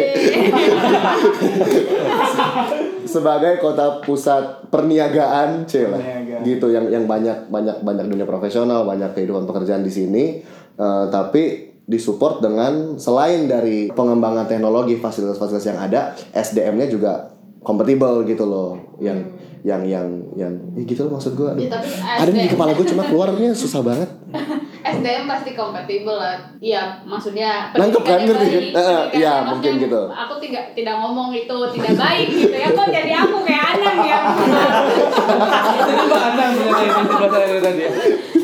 sebagai 3.06 3.60
kota 3.60 4.02
pusat 4.04 4.68
perniagaan 4.68 5.64
cila 5.64 6.00
Perniagaan. 6.00 6.42
gitu 6.44 6.68
yang 6.72 6.88
yang 6.90 7.06
banyak 7.06 7.48
banyak 7.48 7.84
banyak 7.84 8.06
dunia 8.08 8.28
profesional 8.28 8.84
banyak 8.84 9.14
kehidupan 9.16 9.46
pekerjaan 9.46 9.84
di 9.84 9.92
sini. 9.92 10.24
Eh, 10.80 11.06
tapi 11.12 11.76
disupport 11.90 12.40
dengan 12.40 12.96
selain 13.02 13.50
dari 13.50 13.90
pengembangan 13.90 14.46
teknologi 14.48 14.96
fasilitas-fasilitas 14.96 15.66
yang 15.68 15.80
ada 15.82 16.14
SDM-nya 16.32 16.88
juga 16.88 17.34
kompatibel 17.62 18.24
gitu 18.24 18.46
loh. 18.48 18.98
Yang 19.02 19.36
yang 19.60 19.84
yang 19.84 20.08
yang 20.40 20.54
ya 20.72 20.84
gitu 20.88 21.04
loh 21.04 21.20
maksud 21.20 21.36
gue 21.36 21.52
Ya, 21.60 21.68
tapi 21.68 21.92
ada 22.00 22.32
di 22.32 22.48
kepala 22.48 22.72
gue 22.72 22.88
cuma 22.88 23.04
keluarnya 23.12 23.52
susah 23.52 23.84
banget 23.84 24.08
SDM 24.92 25.24
pasti 25.26 25.52
kompatibel 25.54 26.16
lah. 26.16 26.38
Iya, 26.58 27.02
maksudnya 27.04 27.70
Nangkep 27.72 28.02
kan, 28.02 28.20
ngerti 28.24 28.46
kan? 28.46 28.64
baik, 28.74 28.76
Eh, 28.76 29.04
iya, 29.16 29.34
maksudnya 29.40 29.50
mungkin 29.50 29.74
gitu. 29.80 30.02
Aku 30.08 30.34
tidak 30.38 30.64
tidak 30.74 30.96
ngomong 30.98 31.30
itu 31.32 31.58
tidak 31.76 31.94
baik 31.96 32.28
gitu 32.30 32.56
ya. 32.56 32.68
Kok 32.72 32.88
jadi 32.90 33.12
aku 33.18 33.38
kayak 33.44 33.66
anak 33.76 33.98
ya. 34.02 34.20
Itu 35.80 35.92
kan 35.92 36.06
Mbak 36.06 36.24
Anang 36.26 36.52
sebenarnya 36.52 36.88
yang 36.88 37.06
bahasa 37.06 37.38
dari 37.38 37.60
tadi. 37.60 37.84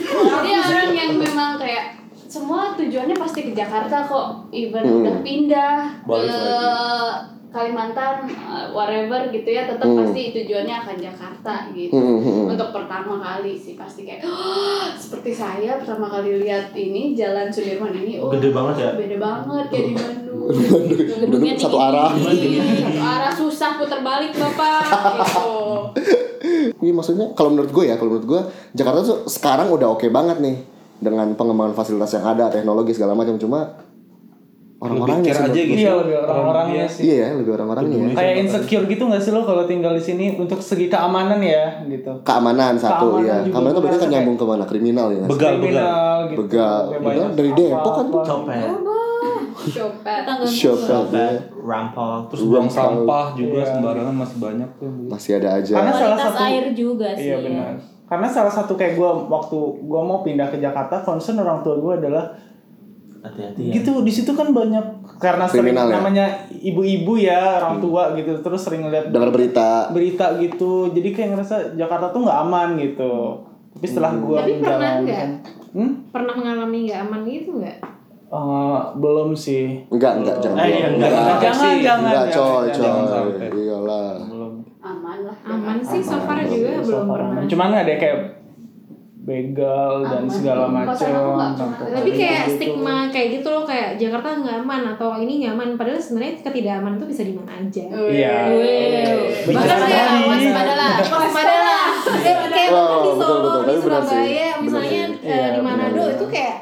Jadi 0.06 0.50
orang 0.54 0.90
yang 0.92 1.12
memang 1.16 1.52
kayak 1.56 1.86
semua 2.26 2.74
tujuannya 2.74 3.16
pasti 3.16 3.40
ke 3.44 3.52
Jakarta 3.52 3.98
kok. 4.04 4.28
Even 4.50 4.84
Hmm. 4.84 4.98
udah 5.02 5.16
pindah 5.22 5.76
Balik 6.04 6.28
ke 6.28 6.36
lagi. 6.36 7.34
Kalimantan, 7.56 8.28
uh, 8.28 8.68
whatever 8.70 9.32
gitu 9.32 9.48
ya, 9.48 9.64
tetap 9.64 9.88
Hmm. 9.88 10.04
pasti 10.04 10.36
tujuannya 10.36 10.76
akan 10.76 10.96
Jakarta 11.00 11.54
gitu. 11.72 11.96
Hmm, 11.96 12.20
hmm, 12.20 12.34
hmm. 12.36 12.52
Untuk 12.52 12.70
pertama 12.70 13.16
kali 13.16 13.56
sih 13.56 13.74
pasti 13.74 14.04
kayak 14.04 14.28
"Oh, 14.28 14.84
seperti 14.94 15.32
saya 15.32 15.80
pertama 15.80 16.06
kali 16.06 16.36
lihat 16.38 16.76
ini 16.76 17.16
Jalan 17.16 17.48
Sudirman 17.48 17.96
ini, 17.96 18.20
oh 18.20 18.28
Gede 18.28 18.52
banget 18.52 18.76
ya? 18.78 18.90
Beda 18.94 19.18
banget 19.18 19.66
kayak 19.72 19.86
di 19.86 19.94
Bandung. 19.98 20.40
gitu. 20.52 21.14
Gedungnya 21.18 21.54
satu 21.56 21.78
arah 21.80 22.12
Iya, 22.14 22.62
satu 22.84 23.00
arah 23.02 23.32
susah 23.32 23.72
putar 23.76 24.04
balik 24.04 24.36
bapak 24.36 24.84
gitu. 25.16 25.56
Iya 26.78 26.94
maksudnya 26.94 27.34
kalau 27.34 27.50
menurut 27.50 27.72
gue 27.72 27.86
ya 27.86 27.96
kalau 27.96 28.14
menurut 28.14 28.28
gue 28.28 28.42
Jakarta 28.74 29.02
tuh 29.02 29.18
sekarang 29.26 29.72
udah 29.72 29.90
oke 29.90 30.06
banget 30.08 30.38
nih 30.38 30.62
dengan 30.96 31.34
pengembangan 31.34 31.74
fasilitas 31.74 32.14
yang 32.14 32.26
ada 32.28 32.48
teknologi 32.48 32.94
segala 32.94 33.12
macam 33.12 33.36
cuma 33.36 33.74
orang-orangnya 34.86 35.32
sih 35.32 35.46
aja 35.46 35.60
gitu. 35.60 35.78
Iya 35.78 35.92
lebih 35.98 36.16
orang-orangnya 36.22 36.76
Iya. 36.78 36.94
sih. 36.94 37.02
Iya 37.04 37.16
ya 37.16 37.28
lebih 37.36 37.52
orang-orangnya 37.54 37.98
ya. 37.98 38.08
Kayak 38.14 38.34
insecure 38.40 38.86
gitu 38.86 39.04
gak 39.06 39.22
sih 39.22 39.32
lo 39.34 39.42
kalau 39.42 39.64
tinggal 39.66 39.94
di 39.94 40.04
sini 40.04 40.26
untuk 40.34 40.60
segi 40.62 40.86
keamanan 40.86 41.40
ya 41.42 41.66
gitu. 41.86 42.12
Keamanan 42.22 42.74
satu 42.78 43.06
Keamanan 43.18 43.26
ya. 43.26 43.38
Keamanan 43.50 43.72
tuh 43.74 43.82
berarti 43.82 44.00
kan 44.00 44.10
nyambung 44.10 44.38
ke 44.38 44.46
mana 44.46 44.64
kriminal 44.64 45.08
ya. 45.10 45.18
nggak? 45.18 45.32
Begal, 45.34 45.54
begal. 45.54 45.60
Kriminal 45.60 46.18
gitu. 46.26 46.38
Begal. 46.42 46.80
Kayak 46.86 47.02
Begal 47.02 47.28
dari 47.34 47.52
Depok 47.52 47.94
kan 47.94 48.06
tuh. 48.08 48.24
Copet, 49.66 50.22
kan, 50.28 50.38
copet, 50.46 51.36
rampok. 51.58 52.20
Terus 52.30 52.42
buang 52.46 52.70
sampah 52.70 53.34
juga 53.34 53.60
Iya. 53.64 53.70
sembarangan 53.74 54.14
masih 54.14 54.38
banyak 54.38 54.70
tuh. 54.78 54.90
Masih 55.10 55.32
ada 55.42 55.50
aja. 55.58 55.74
Karena 55.74 55.94
salah 55.96 56.18
satu 56.20 56.42
air 56.44 56.66
juga 56.78 57.08
sih. 57.18 57.34
Iya 57.34 57.38
benar. 57.42 57.74
Karena 58.06 58.28
salah 58.30 58.54
satu 58.54 58.78
kayak 58.78 58.94
gue 58.94 59.10
waktu 59.26 59.58
gue 59.82 60.02
mau 60.06 60.22
pindah 60.22 60.54
ke 60.54 60.62
Jakarta, 60.62 61.02
concern 61.02 61.42
orang 61.42 61.66
tua 61.66 61.82
gue 61.82 61.94
adalah 61.98 62.30
Hati-hati 63.26 63.62
ya. 63.64 63.74
gitu 63.76 63.92
di 64.00 64.12
situ 64.12 64.32
kan 64.32 64.50
banyak 64.50 64.86
karena 65.18 65.44
sering 65.44 65.72
Kriminal 65.72 65.88
ya? 65.88 65.94
namanya 65.96 66.26
ibu-ibu 66.52 67.14
ya 67.16 67.58
orang 67.60 67.78
tua 67.80 68.14
gitu 68.14 68.38
terus 68.40 68.62
sering 68.62 68.86
lihat 68.86 69.10
Dengar 69.10 69.30
berita. 69.30 69.90
berita 69.90 70.38
gitu 70.38 70.90
jadi 70.90 71.10
kayak 71.10 71.30
ngerasa 71.34 71.56
Jakarta 71.74 72.10
tuh 72.10 72.22
nggak 72.22 72.40
aman 72.42 72.70
gitu 72.76 73.14
tapi 73.72 73.86
setelah 73.86 74.14
gue 74.14 74.38
Tapi 74.38 74.52
pernah 74.60 74.92
nggak? 75.00 75.26
hmm? 75.74 75.92
Pernah 76.10 76.34
mengalami 76.34 76.78
nggak 76.86 77.00
aman 77.02 77.22
gitu 77.24 77.50
nggak? 77.58 77.78
Eh, 78.26 78.80
belum 78.96 79.30
sih 79.32 79.86
Enggak, 79.88 80.20
enggak, 80.20 80.36
jangan. 80.40 80.58
Eh, 80.60 80.70
iya, 80.72 80.88
enggak, 80.88 81.08
enggak. 81.08 81.12
enggak. 81.14 81.40
jangan 81.40 81.74
jangan 81.78 82.00
Enggak, 82.02 82.26
jangan, 82.26 82.36
coy, 82.36 82.66
jangan. 82.68 83.04
Jangan 83.06 83.26
coy. 83.32 83.50
Iyalah. 83.56 84.08
belum 84.26 84.54
Aman 84.80 85.18
lah. 85.24 85.38
Aman 85.44 85.78
sih 85.82 85.98
so 86.00 86.18
far 86.20 86.38
juga 86.42 86.70
belum 86.80 87.06
pernah. 87.08 87.30
aman. 87.36 87.44
cuman 87.46 87.70
ada 87.76 87.94
kayak 87.96 88.18
begal 89.26 90.06
dan 90.06 90.30
segala 90.30 90.70
macam. 90.70 91.74
Tapi 91.74 92.10
kayak 92.14 92.42
Gitu. 92.46 92.54
stigma 92.56 93.10
kayak 93.10 93.28
gitu 93.36 93.48
loh 93.50 93.66
kayak 93.66 93.98
Jakarta 93.98 94.38
nggak 94.38 94.62
aman 94.62 94.82
atau 94.88 95.18
ini 95.18 95.42
nggak 95.42 95.54
aman 95.54 95.70
padahal 95.74 95.98
sebenarnya 95.98 96.46
ketidakaman 96.46 96.94
itu 96.96 97.06
bisa 97.10 97.22
di 97.26 97.34
mana 97.34 97.52
aja. 97.58 97.84
Iya. 97.90 98.36
Bahkan 99.44 99.78
kayak 99.82 100.06
sekali. 100.06 100.30
waspada 100.30 100.74
lah. 100.76 100.94
waspada 101.02 101.58
lah. 101.58 101.86
Kayak 102.48 102.70
bahkan 102.72 103.00
di 103.02 103.12
Solo, 103.18 103.54
di. 103.66 103.74
Surabaya, 103.76 104.48
misalnya 104.62 105.02
eh, 105.20 105.26
Iya, 105.26 105.48
di 105.52 105.60
Manado 105.60 106.04
itu 106.08 106.26
kayak 106.28 106.56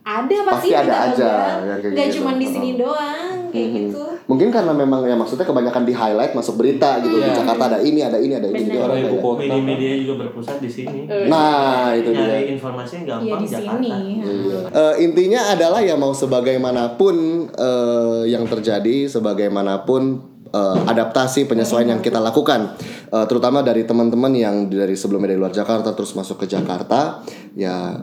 ada 0.00 0.36
pasti 0.48 0.68
Pasti 0.70 0.70
ada 0.72 0.94
aja 1.06 1.32
Nggak 1.60 2.06
gitu. 2.06 2.16
cuma 2.18 2.30
di 2.34 2.46
sini 2.46 2.70
doang 2.74 3.50
kayak 3.50 3.68
Mhm. 3.68 3.76
gitu. 3.76 4.04
Mungkin 4.30 4.48
karena 4.48 4.70
memang 4.70 5.02
ya 5.02 5.12
maksudnya 5.12 5.42
kebanyakan 5.42 5.82
di 5.82 5.90
highlight 5.90 6.32
masuk 6.32 6.54
berita 6.54 7.02
gitu 7.02 7.18
di 7.18 7.26
Iya. 7.26 7.34
Jakarta 7.34 7.62
ada 7.66 7.78
ini 7.80 7.98
ada 7.98 8.14
ini 8.14 8.30
ada 8.30 8.46
ini 8.46 8.62
jadi 8.62 8.78
Benar. 8.78 8.86
orang 8.86 8.98
Ibu 9.00 9.08
kayak 9.10 9.20
kota. 9.20 9.40
Media-media 9.42 9.92
juga 9.98 10.14
berpusat 10.22 10.56
di 10.56 10.70
sini. 10.70 11.00
nah 11.26 11.90
itu 11.90 12.10
dia 12.10 12.22
Nyari 12.30 12.46
informasinya 12.48 13.02
gampang 13.10 13.40
di 13.42 13.48
Jakarta. 13.48 13.74
sini. 13.76 13.90
Iya. 14.22 14.58
Eh, 14.70 14.94
intinya 15.02 15.40
adalah 15.50 15.80
ya 15.80 15.94
mau 15.94 16.14
sebagaimanapun 16.14 17.14
eh, 17.50 18.22
yang 18.28 18.46
terjadi, 18.46 19.10
sebagaimanapun 19.10 20.02
eh, 20.48 20.76
adaptasi 20.84 21.46
penyesuaian 21.46 21.86
yang 21.88 22.00
kita 22.00 22.18
lakukan, 22.18 22.78
Eh, 23.10 23.26
terutama 23.26 23.58
dari 23.60 23.82
teman-teman 23.82 24.30
yang 24.30 24.56
dari 24.66 24.94
sebelumnya 24.94 25.28
dari 25.28 25.38
luar 25.38 25.50
Jakarta 25.50 25.90
terus 25.90 26.14
masuk 26.14 26.38
ke 26.38 26.46
Jakarta, 26.46 27.18
ya 27.52 27.98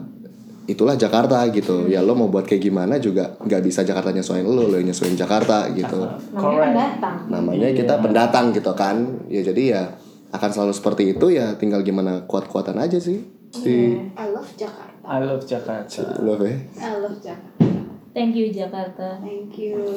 itulah 0.68 0.94
Jakarta 0.94 1.48
gitu. 1.48 1.88
Ya 1.88 2.04
lo 2.04 2.12
mau 2.12 2.28
buat 2.28 2.44
kayak 2.44 2.60
gimana 2.60 3.00
juga 3.00 3.34
nggak 3.40 3.64
bisa 3.64 3.82
Jakarta 3.82 4.12
nyesuaiin 4.12 4.44
lo, 4.44 4.68
lo 4.68 4.76
yang 4.76 4.92
nyesuaiin 4.92 5.16
Jakarta 5.16 5.72
gitu. 5.72 6.04
Namanya 6.04 6.36
Correct. 6.36 6.62
pendatang. 6.68 7.16
Namanya 7.32 7.68
kita 7.72 7.94
pendatang 7.98 8.46
gitu 8.52 8.72
kan. 8.76 8.96
Ya 9.32 9.40
jadi 9.40 9.62
ya 9.72 9.82
akan 10.28 10.50
selalu 10.52 10.72
seperti 10.76 11.16
itu 11.16 11.32
ya 11.32 11.56
tinggal 11.56 11.80
gimana 11.80 12.28
kuat-kuatan 12.28 12.76
aja 12.76 13.00
sih. 13.00 13.24
Di 13.48 13.96
I 14.12 14.28
love 14.28 14.52
Jakarta. 14.60 15.00
I 15.08 15.24
love 15.24 15.44
Jakarta 15.48 16.04
love 16.20 16.44
ya. 16.44 16.56
I 16.84 17.00
love 17.00 17.16
Jakarta. 17.24 17.64
Thank 18.12 18.36
you 18.36 18.52
Jakarta. 18.52 19.20
Thank 19.24 19.56
you. 19.56 19.96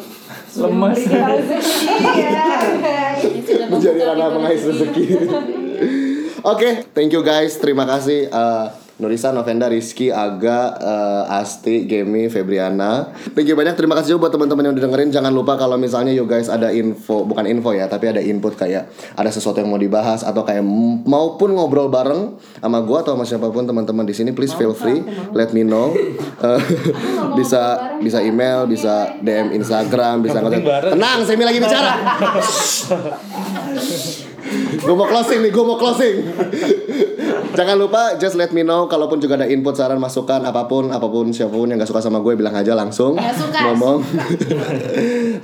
lemes 0.55 0.99
menjadi 3.71 4.01
ranah 4.07 4.27
pintu 4.29 4.35
pengais 4.39 4.61
rezeki. 4.67 5.05
Oke, 6.51 6.69
thank 6.93 7.13
you 7.13 7.21
guys. 7.21 7.57
Terima 7.57 7.85
kasih. 7.85 8.29
Eh, 8.29 8.67
Nurisa, 9.01 9.33
Novenda, 9.33 9.65
Rizky, 9.65 10.13
Aga, 10.13 10.77
eh, 10.77 11.41
Asti, 11.41 11.89
Gemi, 11.89 12.29
Febriana. 12.29 13.09
Thank 13.33 13.49
you 13.49 13.57
banyak. 13.57 13.73
Terima 13.73 13.97
kasih 13.97 14.15
juga 14.15 14.29
buat 14.29 14.33
teman-teman 14.37 14.69
yang 14.69 14.73
udah 14.77 14.85
dengerin. 14.85 15.09
Jangan 15.09 15.33
lupa 15.33 15.57
kalau 15.57 15.81
misalnya 15.81 16.13
you 16.13 16.29
guys 16.29 16.45
ada 16.45 16.69
info, 16.69 17.25
bukan 17.25 17.49
info 17.49 17.73
ya, 17.73 17.89
tapi 17.89 18.13
ada 18.13 18.21
input 18.21 18.53
kayak 18.53 18.93
ada 19.17 19.29
sesuatu 19.33 19.57
yang 19.57 19.73
mau 19.73 19.81
dibahas 19.81 20.21
atau 20.21 20.45
kayak 20.45 20.61
maupun 21.09 21.57
ngobrol 21.57 21.89
bareng 21.89 22.37
sama 22.61 22.77
gua 22.85 23.01
atau 23.01 23.17
sama 23.17 23.25
siapa 23.25 23.49
pun 23.49 23.65
teman-teman 23.65 24.05
di 24.05 24.13
sini, 24.13 24.37
please 24.37 24.53
feel 24.53 24.77
free, 24.77 25.01
let 25.33 25.49
me 25.51 25.65
know. 25.65 25.89
Eh, 26.41 26.61
bisa 27.37 27.93
bisa 28.01 28.17
email, 28.17 28.65
bisa 28.65 29.13
DM 29.21 29.53
Instagram, 29.61 30.25
bisa. 30.25 30.41
Tenang, 30.41 31.21
Semi 31.21 31.45
lagi 31.45 31.61
bicara. 31.61 32.01
gue 34.81 34.95
mau 34.95 35.07
closing 35.07 35.39
nih, 35.43 35.51
gue 35.51 35.63
mau 35.63 35.77
closing. 35.79 36.15
Jangan 37.51 37.75
lupa 37.75 38.15
just 38.15 38.39
let 38.39 38.55
me 38.55 38.63
know 38.63 38.87
kalaupun 38.87 39.19
juga 39.19 39.35
ada 39.35 39.47
input, 39.47 39.75
saran, 39.75 39.99
masukan 39.99 40.39
apa 40.47 40.71
pun, 40.71 40.87
apa 40.87 41.03
pun 41.11 41.35
siapa 41.35 41.51
pun 41.51 41.67
yang 41.67 41.75
gak 41.79 41.91
suka 41.91 41.99
sama 41.99 42.23
gue 42.23 42.31
bilang 42.39 42.55
aja 42.55 42.71
langsung 42.71 43.19
Nggak 43.19 43.35
suka, 43.35 43.59
ngomong. 43.71 43.99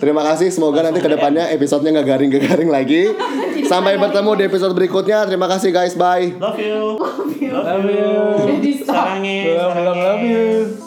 Terima 0.02 0.24
kasih, 0.24 0.48
semoga 0.48 0.88
nanti 0.88 1.04
ke 1.04 1.10
depannya 1.12 1.52
episodenya 1.52 2.00
nggak 2.00 2.08
garing 2.08 2.32
garing 2.32 2.72
lagi. 2.72 3.12
Sampai 3.68 4.00
bertemu 4.00 4.32
di 4.40 4.44
episode 4.48 4.72
berikutnya. 4.72 5.28
Terima 5.28 5.52
kasih 5.52 5.76
guys, 5.76 6.00
bye. 6.00 6.32
Love 6.40 6.60
you. 6.60 6.96
Love 7.52 7.84
Love 7.84 7.92
you. 7.92 9.56
Love, 9.58 9.76
love, 9.84 10.00
love 10.00 10.24
you. 10.24 10.87